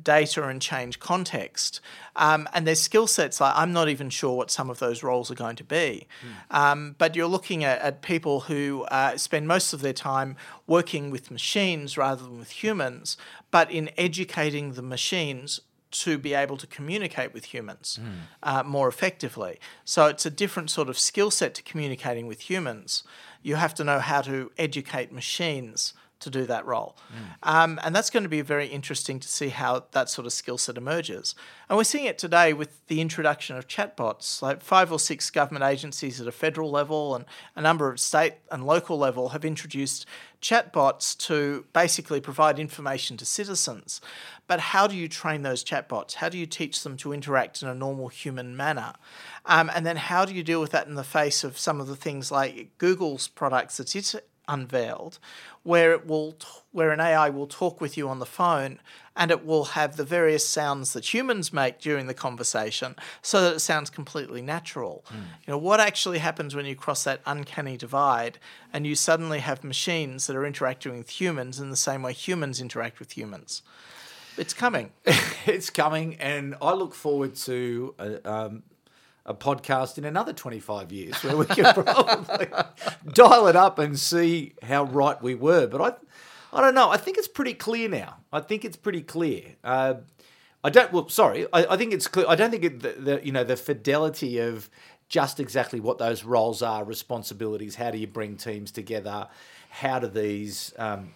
data 0.00 0.46
and 0.46 0.62
change 0.62 1.00
context. 1.00 1.80
Um, 2.14 2.48
and 2.54 2.66
their 2.66 2.76
skill 2.76 3.08
sets 3.08 3.40
like 3.40 3.52
I'm 3.56 3.72
not 3.72 3.88
even 3.88 4.10
sure 4.10 4.36
what 4.36 4.52
some 4.52 4.70
of 4.70 4.78
those 4.78 5.02
roles 5.02 5.28
are 5.32 5.34
going 5.34 5.56
to 5.56 5.64
be. 5.64 6.06
Mm. 6.22 6.56
Um, 6.56 6.94
but 6.98 7.16
you're 7.16 7.26
looking 7.26 7.64
at, 7.64 7.80
at 7.80 8.00
people 8.00 8.40
who 8.40 8.84
uh, 8.92 9.16
spend 9.16 9.48
most 9.48 9.72
of 9.72 9.80
their 9.80 9.92
time 9.92 10.36
working 10.68 11.10
with 11.10 11.32
machines 11.32 11.98
rather 11.98 12.22
than 12.22 12.38
with 12.38 12.62
humans, 12.62 13.16
but 13.50 13.68
in 13.72 13.90
educating 13.98 14.74
the 14.74 14.82
machines 14.82 15.60
to 16.00 16.18
be 16.18 16.34
able 16.34 16.56
to 16.56 16.66
communicate 16.66 17.32
with 17.32 17.46
humans 17.46 17.98
mm. 18.02 18.12
uh, 18.42 18.62
more 18.62 18.88
effectively. 18.88 19.58
So 19.84 20.06
it's 20.06 20.26
a 20.26 20.30
different 20.30 20.70
sort 20.70 20.88
of 20.88 20.98
skill 20.98 21.30
set 21.30 21.54
to 21.54 21.62
communicating 21.62 22.26
with 22.26 22.50
humans. 22.50 23.02
You 23.42 23.56
have 23.56 23.74
to 23.74 23.84
know 23.84 24.00
how 24.00 24.22
to 24.22 24.50
educate 24.58 25.12
machines 25.12 25.94
to 26.20 26.30
do 26.30 26.46
that 26.46 26.64
role. 26.64 26.96
Mm. 27.12 27.48
Um, 27.48 27.80
and 27.84 27.94
that's 27.94 28.10
going 28.10 28.22
to 28.22 28.28
be 28.28 28.40
very 28.40 28.66
interesting 28.66 29.20
to 29.20 29.28
see 29.28 29.48
how 29.48 29.84
that 29.92 30.08
sort 30.08 30.26
of 30.26 30.32
skill 30.32 30.58
set 30.58 30.76
emerges. 30.76 31.34
And 31.68 31.76
we're 31.76 31.84
seeing 31.84 32.06
it 32.06 32.16
today 32.16 32.52
with 32.52 32.86
the 32.86 33.00
introduction 33.00 33.56
of 33.56 33.68
chatbots. 33.68 34.40
Like 34.40 34.62
five 34.62 34.90
or 34.90 34.98
six 34.98 35.30
government 35.30 35.64
agencies 35.64 36.20
at 36.20 36.26
a 36.26 36.32
federal 36.32 36.70
level 36.70 37.14
and 37.14 37.26
a 37.54 37.60
number 37.60 37.90
of 37.90 38.00
state 38.00 38.34
and 38.50 38.64
local 38.64 38.96
level 38.96 39.30
have 39.30 39.44
introduced 39.44 40.06
chatbots 40.40 41.16
to 41.16 41.66
basically 41.72 42.20
provide 42.20 42.58
information 42.58 43.16
to 43.16 43.26
citizens. 43.26 44.00
But 44.46 44.60
how 44.60 44.86
do 44.86 44.96
you 44.96 45.08
train 45.08 45.42
those 45.42 45.64
chatbots? 45.64 46.14
How 46.14 46.28
do 46.28 46.38
you 46.38 46.46
teach 46.46 46.82
them 46.82 46.96
to 46.98 47.12
interact 47.12 47.62
in 47.62 47.68
a 47.68 47.74
normal 47.74 48.08
human 48.08 48.56
manner? 48.56 48.94
Um, 49.44 49.70
and 49.74 49.84
then 49.84 49.96
how 49.96 50.24
do 50.24 50.32
you 50.34 50.42
deal 50.42 50.60
with 50.60 50.70
that 50.70 50.86
in 50.86 50.94
the 50.94 51.04
face 51.04 51.44
of 51.44 51.58
some 51.58 51.80
of 51.80 51.88
the 51.88 51.96
things 51.96 52.30
like 52.30 52.78
Google's 52.78 53.28
products 53.28 53.76
that 53.78 53.94
it's 53.96 54.14
unveiled, 54.48 55.18
where 55.62 55.92
it 55.92 56.06
will 56.06 56.32
t- 56.32 56.46
where 56.72 56.90
an 56.90 57.00
AI 57.00 57.30
will 57.30 57.46
talk 57.46 57.80
with 57.80 57.96
you 57.96 58.08
on 58.08 58.18
the 58.18 58.26
phone 58.26 58.78
and 59.16 59.30
it 59.30 59.46
will 59.46 59.64
have 59.64 59.96
the 59.96 60.04
various 60.04 60.46
sounds 60.46 60.92
that 60.92 61.14
humans 61.14 61.52
make 61.52 61.80
during 61.80 62.06
the 62.06 62.14
conversation 62.14 62.94
so 63.22 63.40
that 63.40 63.54
it 63.54 63.60
sounds 63.60 63.88
completely 63.88 64.42
natural. 64.42 65.04
Mm. 65.08 65.14
You 65.46 65.50
know, 65.52 65.58
what 65.58 65.80
actually 65.80 66.18
happens 66.18 66.54
when 66.54 66.66
you 66.66 66.76
cross 66.76 67.04
that 67.04 67.22
uncanny 67.24 67.78
divide 67.78 68.38
and 68.72 68.86
you 68.86 68.94
suddenly 68.94 69.38
have 69.38 69.64
machines 69.64 70.26
that 70.26 70.36
are 70.36 70.44
interacting 70.44 70.98
with 70.98 71.20
humans 71.20 71.58
in 71.58 71.70
the 71.70 71.76
same 71.76 72.02
way 72.02 72.12
humans 72.12 72.60
interact 72.60 72.98
with 72.98 73.16
humans? 73.16 73.62
It's 74.36 74.52
coming. 74.52 74.92
it's 75.46 75.70
coming, 75.70 76.16
and 76.16 76.56
I 76.60 76.74
look 76.74 76.94
forward 76.94 77.36
to 77.36 77.94
uh, 77.98 78.16
um, 78.24 78.62
a 79.26 79.34
podcast 79.34 79.98
in 79.98 80.04
another 80.04 80.32
25 80.32 80.92
years 80.92 81.22
where 81.22 81.36
we 81.36 81.44
can 81.46 81.74
probably 81.84 82.46
dial 83.12 83.46
it 83.48 83.56
up 83.56 83.78
and 83.78 83.98
see 83.98 84.54
how 84.62 84.84
right 84.84 85.20
we 85.22 85.34
were. 85.34 85.66
But 85.66 85.80
I, 85.80 86.58
I 86.58 86.60
don't 86.62 86.74
know. 86.74 86.90
I 86.90 86.96
think 86.96 87.18
it's 87.18 87.28
pretty 87.28 87.54
clear 87.54 87.88
now. 87.88 88.16
I 88.32 88.40
think 88.40 88.64
it's 88.64 88.76
pretty 88.76 89.02
clear. 89.02 89.56
Uh, 89.62 89.94
I 90.64 90.70
don't. 90.70 90.92
Well, 90.92 91.08
sorry. 91.08 91.46
I, 91.52 91.66
I 91.74 91.76
think 91.76 91.92
it's 91.92 92.06
clear. 92.06 92.26
I 92.28 92.36
don't 92.36 92.50
think 92.50 92.64
it, 92.64 92.80
the, 92.80 92.92
the 92.92 93.20
you 93.26 93.32
know 93.32 93.44
the 93.44 93.56
fidelity 93.56 94.38
of 94.38 94.70
just 95.08 95.38
exactly 95.38 95.80
what 95.80 95.98
those 95.98 96.24
roles 96.24 96.62
are, 96.62 96.82
responsibilities. 96.84 97.76
How 97.76 97.90
do 97.90 97.98
you 97.98 98.06
bring 98.06 98.36
teams 98.36 98.70
together? 98.70 99.28
How 99.70 99.98
do 99.98 100.06
these 100.08 100.72
um, 100.78 101.12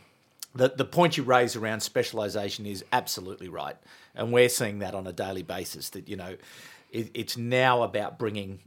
the, 0.54 0.68
the 0.68 0.84
point 0.84 1.16
you 1.16 1.22
raise 1.22 1.56
around 1.56 1.80
specialisation 1.80 2.66
is 2.66 2.84
absolutely 2.92 3.48
right. 3.48 3.76
And 4.14 4.32
we're 4.32 4.48
seeing 4.48 4.80
that 4.80 4.94
on 4.94 5.06
a 5.06 5.12
daily 5.12 5.42
basis 5.42 5.90
that, 5.90 6.08
you 6.08 6.16
know, 6.16 6.36
it, 6.92 7.10
it's 7.14 7.36
now 7.36 7.82
about 7.82 8.18
bringing 8.18 8.60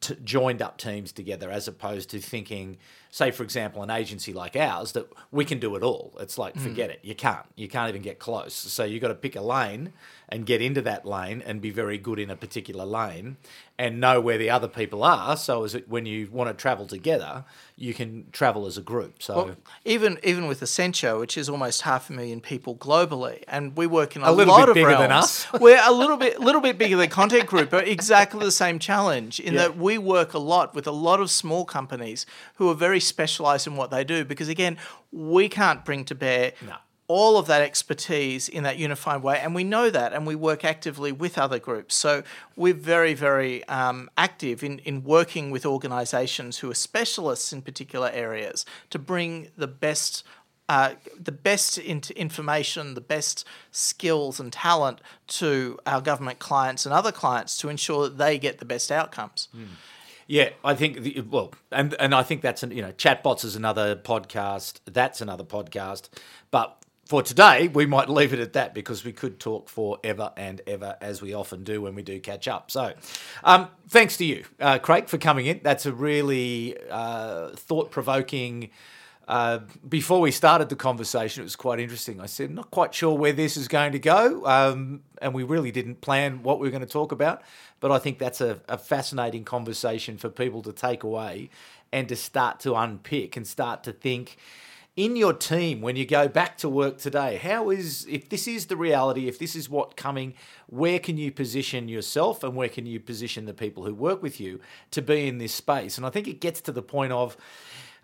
t- 0.00 0.16
joined 0.22 0.60
up 0.60 0.78
teams 0.78 1.12
together 1.12 1.50
as 1.50 1.68
opposed 1.68 2.10
to 2.10 2.18
thinking, 2.18 2.78
say, 3.12 3.30
for 3.30 3.42
example, 3.42 3.82
an 3.82 3.90
agency 3.90 4.32
like 4.32 4.56
ours, 4.56 4.92
that 4.92 5.06
we 5.30 5.44
can 5.44 5.58
do 5.58 5.76
it 5.76 5.82
all. 5.82 6.14
It's 6.18 6.38
like, 6.38 6.54
mm. 6.54 6.62
forget 6.62 6.88
it. 6.88 7.00
You 7.02 7.14
can't. 7.14 7.44
You 7.54 7.68
can't 7.68 7.90
even 7.90 8.00
get 8.00 8.18
close. 8.18 8.54
So 8.54 8.84
you've 8.84 9.02
got 9.02 9.08
to 9.08 9.14
pick 9.14 9.36
a 9.36 9.42
lane 9.42 9.92
and 10.30 10.46
get 10.46 10.62
into 10.62 10.80
that 10.80 11.04
lane 11.04 11.42
and 11.44 11.60
be 11.60 11.70
very 11.70 11.98
good 11.98 12.18
in 12.18 12.30
a 12.30 12.36
particular 12.36 12.86
lane 12.86 13.36
and 13.78 14.00
know 14.00 14.20
where 14.20 14.38
the 14.38 14.48
other 14.48 14.68
people 14.68 15.02
are. 15.02 15.36
So 15.36 15.64
as 15.64 15.74
it, 15.74 15.88
when 15.88 16.06
you 16.06 16.28
want 16.30 16.48
to 16.48 16.54
travel 16.54 16.86
together, 16.86 17.44
you 17.76 17.92
can 17.92 18.26
travel 18.32 18.64
as 18.66 18.78
a 18.78 18.80
group. 18.80 19.22
So 19.22 19.36
well, 19.36 19.56
even 19.84 20.18
even 20.22 20.46
with 20.46 20.60
Accenture, 20.60 21.18
which 21.18 21.36
is 21.36 21.48
almost 21.48 21.82
half 21.82 22.08
a 22.08 22.12
million 22.12 22.40
people 22.40 22.76
globally, 22.76 23.42
and 23.48 23.76
we 23.76 23.86
work 23.86 24.14
in 24.14 24.22
a, 24.22 24.30
a 24.30 24.32
little 24.32 24.54
lot 24.54 24.60
bit 24.60 24.68
of 24.68 24.74
bigger 24.74 24.88
realms, 24.88 25.02
than 25.02 25.12
us. 25.12 25.46
we're 25.60 25.82
a 25.84 25.92
little 25.92 26.16
bit 26.16 26.38
little 26.40 26.60
bit 26.60 26.78
bigger 26.78 26.96
than 26.96 27.10
Content 27.10 27.46
Group, 27.46 27.70
but 27.70 27.88
exactly 27.88 28.44
the 28.44 28.52
same 28.52 28.78
challenge 28.78 29.40
in 29.40 29.54
yeah. 29.54 29.62
that 29.62 29.76
we 29.76 29.98
work 29.98 30.32
a 30.32 30.38
lot 30.38 30.74
with 30.74 30.86
a 30.86 30.92
lot 30.92 31.20
of 31.20 31.30
small 31.30 31.64
companies 31.64 32.24
who 32.54 32.70
are 32.70 32.74
very 32.74 33.00
specialised 33.06 33.66
in 33.66 33.76
what 33.76 33.90
they 33.90 34.04
do. 34.04 34.24
Because 34.24 34.48
again, 34.48 34.78
we 35.10 35.48
can't 35.48 35.84
bring 35.84 36.04
to 36.06 36.14
bear. 36.14 36.52
No 36.66 36.76
all 37.12 37.36
of 37.36 37.46
that 37.46 37.60
expertise 37.60 38.48
in 38.48 38.62
that 38.62 38.78
unified 38.78 39.22
way, 39.22 39.38
and 39.38 39.54
we 39.54 39.64
know 39.64 39.90
that, 39.90 40.14
and 40.14 40.26
we 40.26 40.34
work 40.34 40.64
actively 40.64 41.12
with 41.12 41.36
other 41.36 41.58
groups. 41.58 41.94
So 41.94 42.22
we're 42.56 42.72
very, 42.72 43.12
very 43.12 43.68
um, 43.68 44.08
active 44.16 44.64
in, 44.64 44.78
in 44.78 45.04
working 45.04 45.50
with 45.50 45.66
organisations 45.66 46.58
who 46.58 46.70
are 46.70 46.74
specialists 46.74 47.52
in 47.52 47.60
particular 47.60 48.08
areas 48.08 48.64
to 48.88 48.98
bring 48.98 49.48
the 49.58 49.66
best 49.66 50.24
uh, 50.68 50.94
the 51.20 51.32
best 51.32 51.76
information, 51.76 52.94
the 52.94 53.00
best 53.02 53.44
skills 53.72 54.40
and 54.40 54.50
talent 54.50 55.02
to 55.26 55.78
our 55.84 56.00
government 56.00 56.38
clients 56.38 56.86
and 56.86 56.94
other 56.94 57.12
clients 57.12 57.58
to 57.58 57.68
ensure 57.68 58.04
that 58.04 58.16
they 58.16 58.38
get 58.38 58.58
the 58.58 58.64
best 58.64 58.90
outcomes. 58.90 59.48
Mm. 59.54 59.66
Yeah, 60.26 60.50
I 60.64 60.74
think 60.74 61.02
the, 61.02 61.20
well, 61.22 61.52
and 61.70 61.94
and 61.94 62.14
I 62.14 62.22
think 62.22 62.42
that's 62.42 62.62
an, 62.62 62.70
you 62.70 62.82
know, 62.82 62.92
chatbots 62.92 63.44
is 63.44 63.56
another 63.56 63.96
podcast. 63.96 64.80
That's 64.84 65.20
another 65.20 65.44
podcast. 65.44 66.08
But 66.50 66.76
for 67.06 67.22
today, 67.22 67.68
we 67.68 67.84
might 67.86 68.08
leave 68.08 68.32
it 68.32 68.38
at 68.40 68.52
that 68.54 68.74
because 68.74 69.04
we 69.04 69.12
could 69.12 69.38
talk 69.40 69.68
forever 69.68 70.32
and 70.36 70.60
ever, 70.66 70.96
as 71.00 71.20
we 71.20 71.34
often 71.34 71.64
do 71.64 71.82
when 71.82 71.94
we 71.94 72.02
do 72.02 72.20
catch 72.20 72.48
up. 72.48 72.70
So, 72.70 72.94
um, 73.44 73.68
thanks 73.88 74.16
to 74.18 74.24
you, 74.24 74.44
uh, 74.60 74.78
Craig, 74.78 75.08
for 75.08 75.18
coming 75.18 75.46
in. 75.46 75.60
That's 75.62 75.86
a 75.86 75.92
really 75.92 76.76
uh, 76.90 77.50
thought 77.50 77.90
provoking. 77.90 78.70
Uh, 79.32 79.60
before 79.88 80.20
we 80.20 80.30
started 80.30 80.68
the 80.68 80.76
conversation, 80.76 81.40
it 81.40 81.44
was 81.44 81.56
quite 81.56 81.80
interesting. 81.80 82.20
I 82.20 82.26
said, 82.26 82.50
not 82.50 82.70
quite 82.70 82.92
sure 82.92 83.16
where 83.16 83.32
this 83.32 83.56
is 83.56 83.66
going 83.66 83.92
to 83.92 83.98
go. 83.98 84.44
Um, 84.44 85.04
and 85.22 85.32
we 85.32 85.42
really 85.42 85.70
didn't 85.70 86.02
plan 86.02 86.42
what 86.42 86.60
we 86.60 86.66
were 86.66 86.70
going 86.70 86.84
to 86.84 86.92
talk 86.92 87.12
about. 87.12 87.40
But 87.80 87.92
I 87.92 87.98
think 87.98 88.18
that's 88.18 88.42
a, 88.42 88.60
a 88.68 88.76
fascinating 88.76 89.44
conversation 89.44 90.18
for 90.18 90.28
people 90.28 90.60
to 90.60 90.72
take 90.74 91.02
away 91.02 91.48
and 91.94 92.10
to 92.10 92.16
start 92.16 92.60
to 92.60 92.74
unpick 92.74 93.34
and 93.34 93.46
start 93.46 93.82
to 93.84 93.92
think 93.92 94.36
in 94.96 95.16
your 95.16 95.32
team 95.32 95.80
when 95.80 95.96
you 95.96 96.04
go 96.04 96.28
back 96.28 96.58
to 96.58 96.68
work 96.68 96.98
today 96.98 97.36
how 97.36 97.70
is 97.70 98.06
if 98.10 98.28
this 98.28 98.46
is 98.46 98.66
the 98.66 98.76
reality 98.76 99.26
if 99.26 99.38
this 99.38 99.56
is 99.56 99.70
what 99.70 99.96
coming 99.96 100.34
where 100.66 100.98
can 100.98 101.16
you 101.16 101.32
position 101.32 101.88
yourself 101.88 102.44
and 102.44 102.54
where 102.54 102.68
can 102.68 102.84
you 102.84 103.00
position 103.00 103.46
the 103.46 103.54
people 103.54 103.86
who 103.86 103.94
work 103.94 104.22
with 104.22 104.38
you 104.38 104.60
to 104.90 105.00
be 105.00 105.26
in 105.26 105.38
this 105.38 105.54
space 105.54 105.96
and 105.96 106.04
i 106.04 106.10
think 106.10 106.28
it 106.28 106.42
gets 106.42 106.60
to 106.60 106.70
the 106.70 106.82
point 106.82 107.10
of 107.10 107.38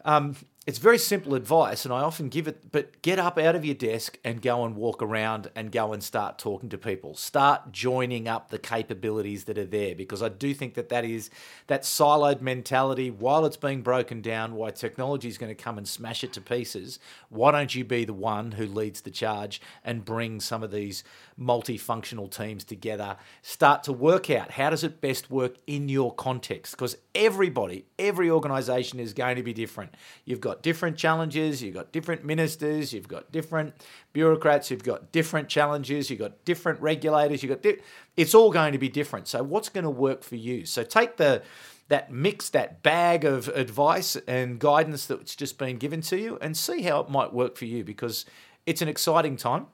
um, 0.06 0.34
it's 0.68 0.76
very 0.76 0.98
simple 0.98 1.34
advice, 1.34 1.86
and 1.86 1.94
I 1.94 2.00
often 2.00 2.28
give 2.28 2.46
it, 2.46 2.70
but 2.70 3.00
get 3.00 3.18
up 3.18 3.38
out 3.38 3.56
of 3.56 3.64
your 3.64 3.74
desk 3.74 4.18
and 4.22 4.42
go 4.42 4.66
and 4.66 4.76
walk 4.76 5.02
around 5.02 5.50
and 5.56 5.72
go 5.72 5.94
and 5.94 6.02
start 6.02 6.38
talking 6.38 6.68
to 6.68 6.76
people. 6.76 7.14
Start 7.14 7.72
joining 7.72 8.28
up 8.28 8.50
the 8.50 8.58
capabilities 8.58 9.44
that 9.44 9.56
are 9.56 9.64
there 9.64 9.94
because 9.94 10.22
I 10.22 10.28
do 10.28 10.52
think 10.52 10.74
that 10.74 10.90
that 10.90 11.06
is 11.06 11.30
that 11.68 11.84
siloed 11.84 12.42
mentality. 12.42 13.10
While 13.10 13.46
it's 13.46 13.56
being 13.56 13.80
broken 13.80 14.20
down, 14.20 14.56
why 14.56 14.70
technology 14.70 15.28
is 15.28 15.38
going 15.38 15.48
to 15.48 15.54
come 15.54 15.78
and 15.78 15.88
smash 15.88 16.22
it 16.22 16.34
to 16.34 16.42
pieces, 16.42 16.98
why 17.30 17.50
don't 17.50 17.74
you 17.74 17.82
be 17.82 18.04
the 18.04 18.12
one 18.12 18.52
who 18.52 18.66
leads 18.66 19.00
the 19.00 19.10
charge 19.10 19.62
and 19.82 20.04
bring 20.04 20.38
some 20.38 20.62
of 20.62 20.70
these 20.70 21.02
multifunctional 21.40 22.30
teams 22.30 22.62
together? 22.62 23.16
Start 23.40 23.84
to 23.84 23.92
work 23.94 24.28
out 24.28 24.50
how 24.50 24.68
does 24.68 24.84
it 24.84 25.00
best 25.00 25.30
work 25.30 25.56
in 25.66 25.88
your 25.88 26.14
context 26.14 26.72
because 26.72 26.98
everybody, 27.14 27.86
every 27.98 28.30
organization 28.30 29.00
is 29.00 29.14
going 29.14 29.36
to 29.36 29.42
be 29.42 29.54
different. 29.54 29.94
You've 30.26 30.42
got 30.42 30.57
different 30.62 30.96
challenges, 30.96 31.62
you've 31.62 31.74
got 31.74 31.92
different 31.92 32.24
ministers, 32.24 32.92
you've 32.92 33.08
got 33.08 33.30
different 33.32 33.74
bureaucrats, 34.12 34.70
you've 34.70 34.84
got 34.84 35.12
different 35.12 35.48
challenges, 35.48 36.10
you've 36.10 36.18
got 36.18 36.44
different 36.44 36.80
regulators, 36.80 37.42
you've 37.42 37.50
got 37.50 37.62
di- 37.62 37.80
it's 38.16 38.34
all 38.34 38.50
going 38.50 38.72
to 38.72 38.78
be 38.78 38.88
different. 38.88 39.28
So 39.28 39.42
what's 39.42 39.68
going 39.68 39.84
to 39.84 39.90
work 39.90 40.22
for 40.22 40.36
you? 40.36 40.66
So 40.66 40.82
take 40.82 41.16
the 41.16 41.42
that 41.88 42.12
mix, 42.12 42.50
that 42.50 42.82
bag 42.82 43.24
of 43.24 43.48
advice 43.48 44.14
and 44.26 44.58
guidance 44.58 45.06
that's 45.06 45.34
just 45.34 45.56
been 45.58 45.78
given 45.78 46.02
to 46.02 46.18
you 46.18 46.38
and 46.40 46.54
see 46.56 46.82
how 46.82 47.00
it 47.00 47.08
might 47.08 47.32
work 47.32 47.56
for 47.56 47.64
you 47.64 47.82
because 47.82 48.26
it's 48.66 48.82
an 48.82 48.88
exciting 48.88 49.36
time 49.36 49.66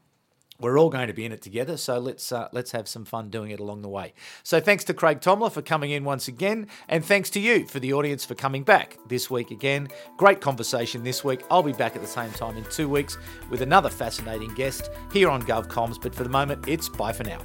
we're 0.60 0.78
all 0.78 0.88
going 0.88 1.08
to 1.08 1.12
be 1.12 1.24
in 1.24 1.32
it 1.32 1.42
together, 1.42 1.76
so 1.76 1.98
let's 1.98 2.30
uh, 2.30 2.48
let's 2.52 2.70
have 2.70 2.86
some 2.86 3.04
fun 3.04 3.28
doing 3.28 3.50
it 3.50 3.58
along 3.58 3.82
the 3.82 3.88
way. 3.88 4.14
So 4.42 4.60
thanks 4.60 4.84
to 4.84 4.94
Craig 4.94 5.20
Thomler 5.20 5.50
for 5.50 5.62
coming 5.62 5.90
in 5.90 6.04
once 6.04 6.28
again, 6.28 6.68
and 6.88 7.04
thanks 7.04 7.28
to 7.30 7.40
you 7.40 7.66
for 7.66 7.80
the 7.80 7.92
audience 7.92 8.24
for 8.24 8.34
coming 8.36 8.62
back 8.62 8.96
this 9.08 9.28
week 9.28 9.50
again. 9.50 9.88
Great 10.16 10.40
conversation 10.40 11.02
this 11.02 11.24
week. 11.24 11.42
I'll 11.50 11.62
be 11.62 11.72
back 11.72 11.96
at 11.96 12.02
the 12.02 12.08
same 12.08 12.30
time 12.32 12.56
in 12.56 12.64
two 12.64 12.88
weeks 12.88 13.18
with 13.50 13.62
another 13.62 13.90
fascinating 13.90 14.54
guest 14.54 14.90
here 15.12 15.28
on 15.28 15.42
GovComs. 15.42 16.00
But 16.00 16.14
for 16.14 16.22
the 16.22 16.30
moment, 16.30 16.68
it's 16.68 16.88
bye 16.88 17.12
for 17.12 17.24
now. 17.24 17.40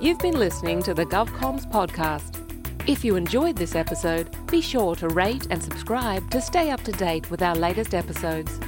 You've 0.00 0.18
been 0.20 0.38
listening 0.38 0.82
to 0.84 0.94
the 0.94 1.06
GovComs 1.06 1.70
podcast. 1.70 2.38
If 2.88 3.04
you 3.04 3.14
enjoyed 3.14 3.56
this 3.56 3.76
episode, 3.76 4.36
be 4.48 4.60
sure 4.60 4.96
to 4.96 5.08
rate 5.08 5.46
and 5.50 5.62
subscribe 5.62 6.28
to 6.30 6.40
stay 6.40 6.70
up 6.70 6.82
to 6.82 6.92
date 6.92 7.30
with 7.30 7.42
our 7.42 7.54
latest 7.54 7.94
episodes. 7.94 8.58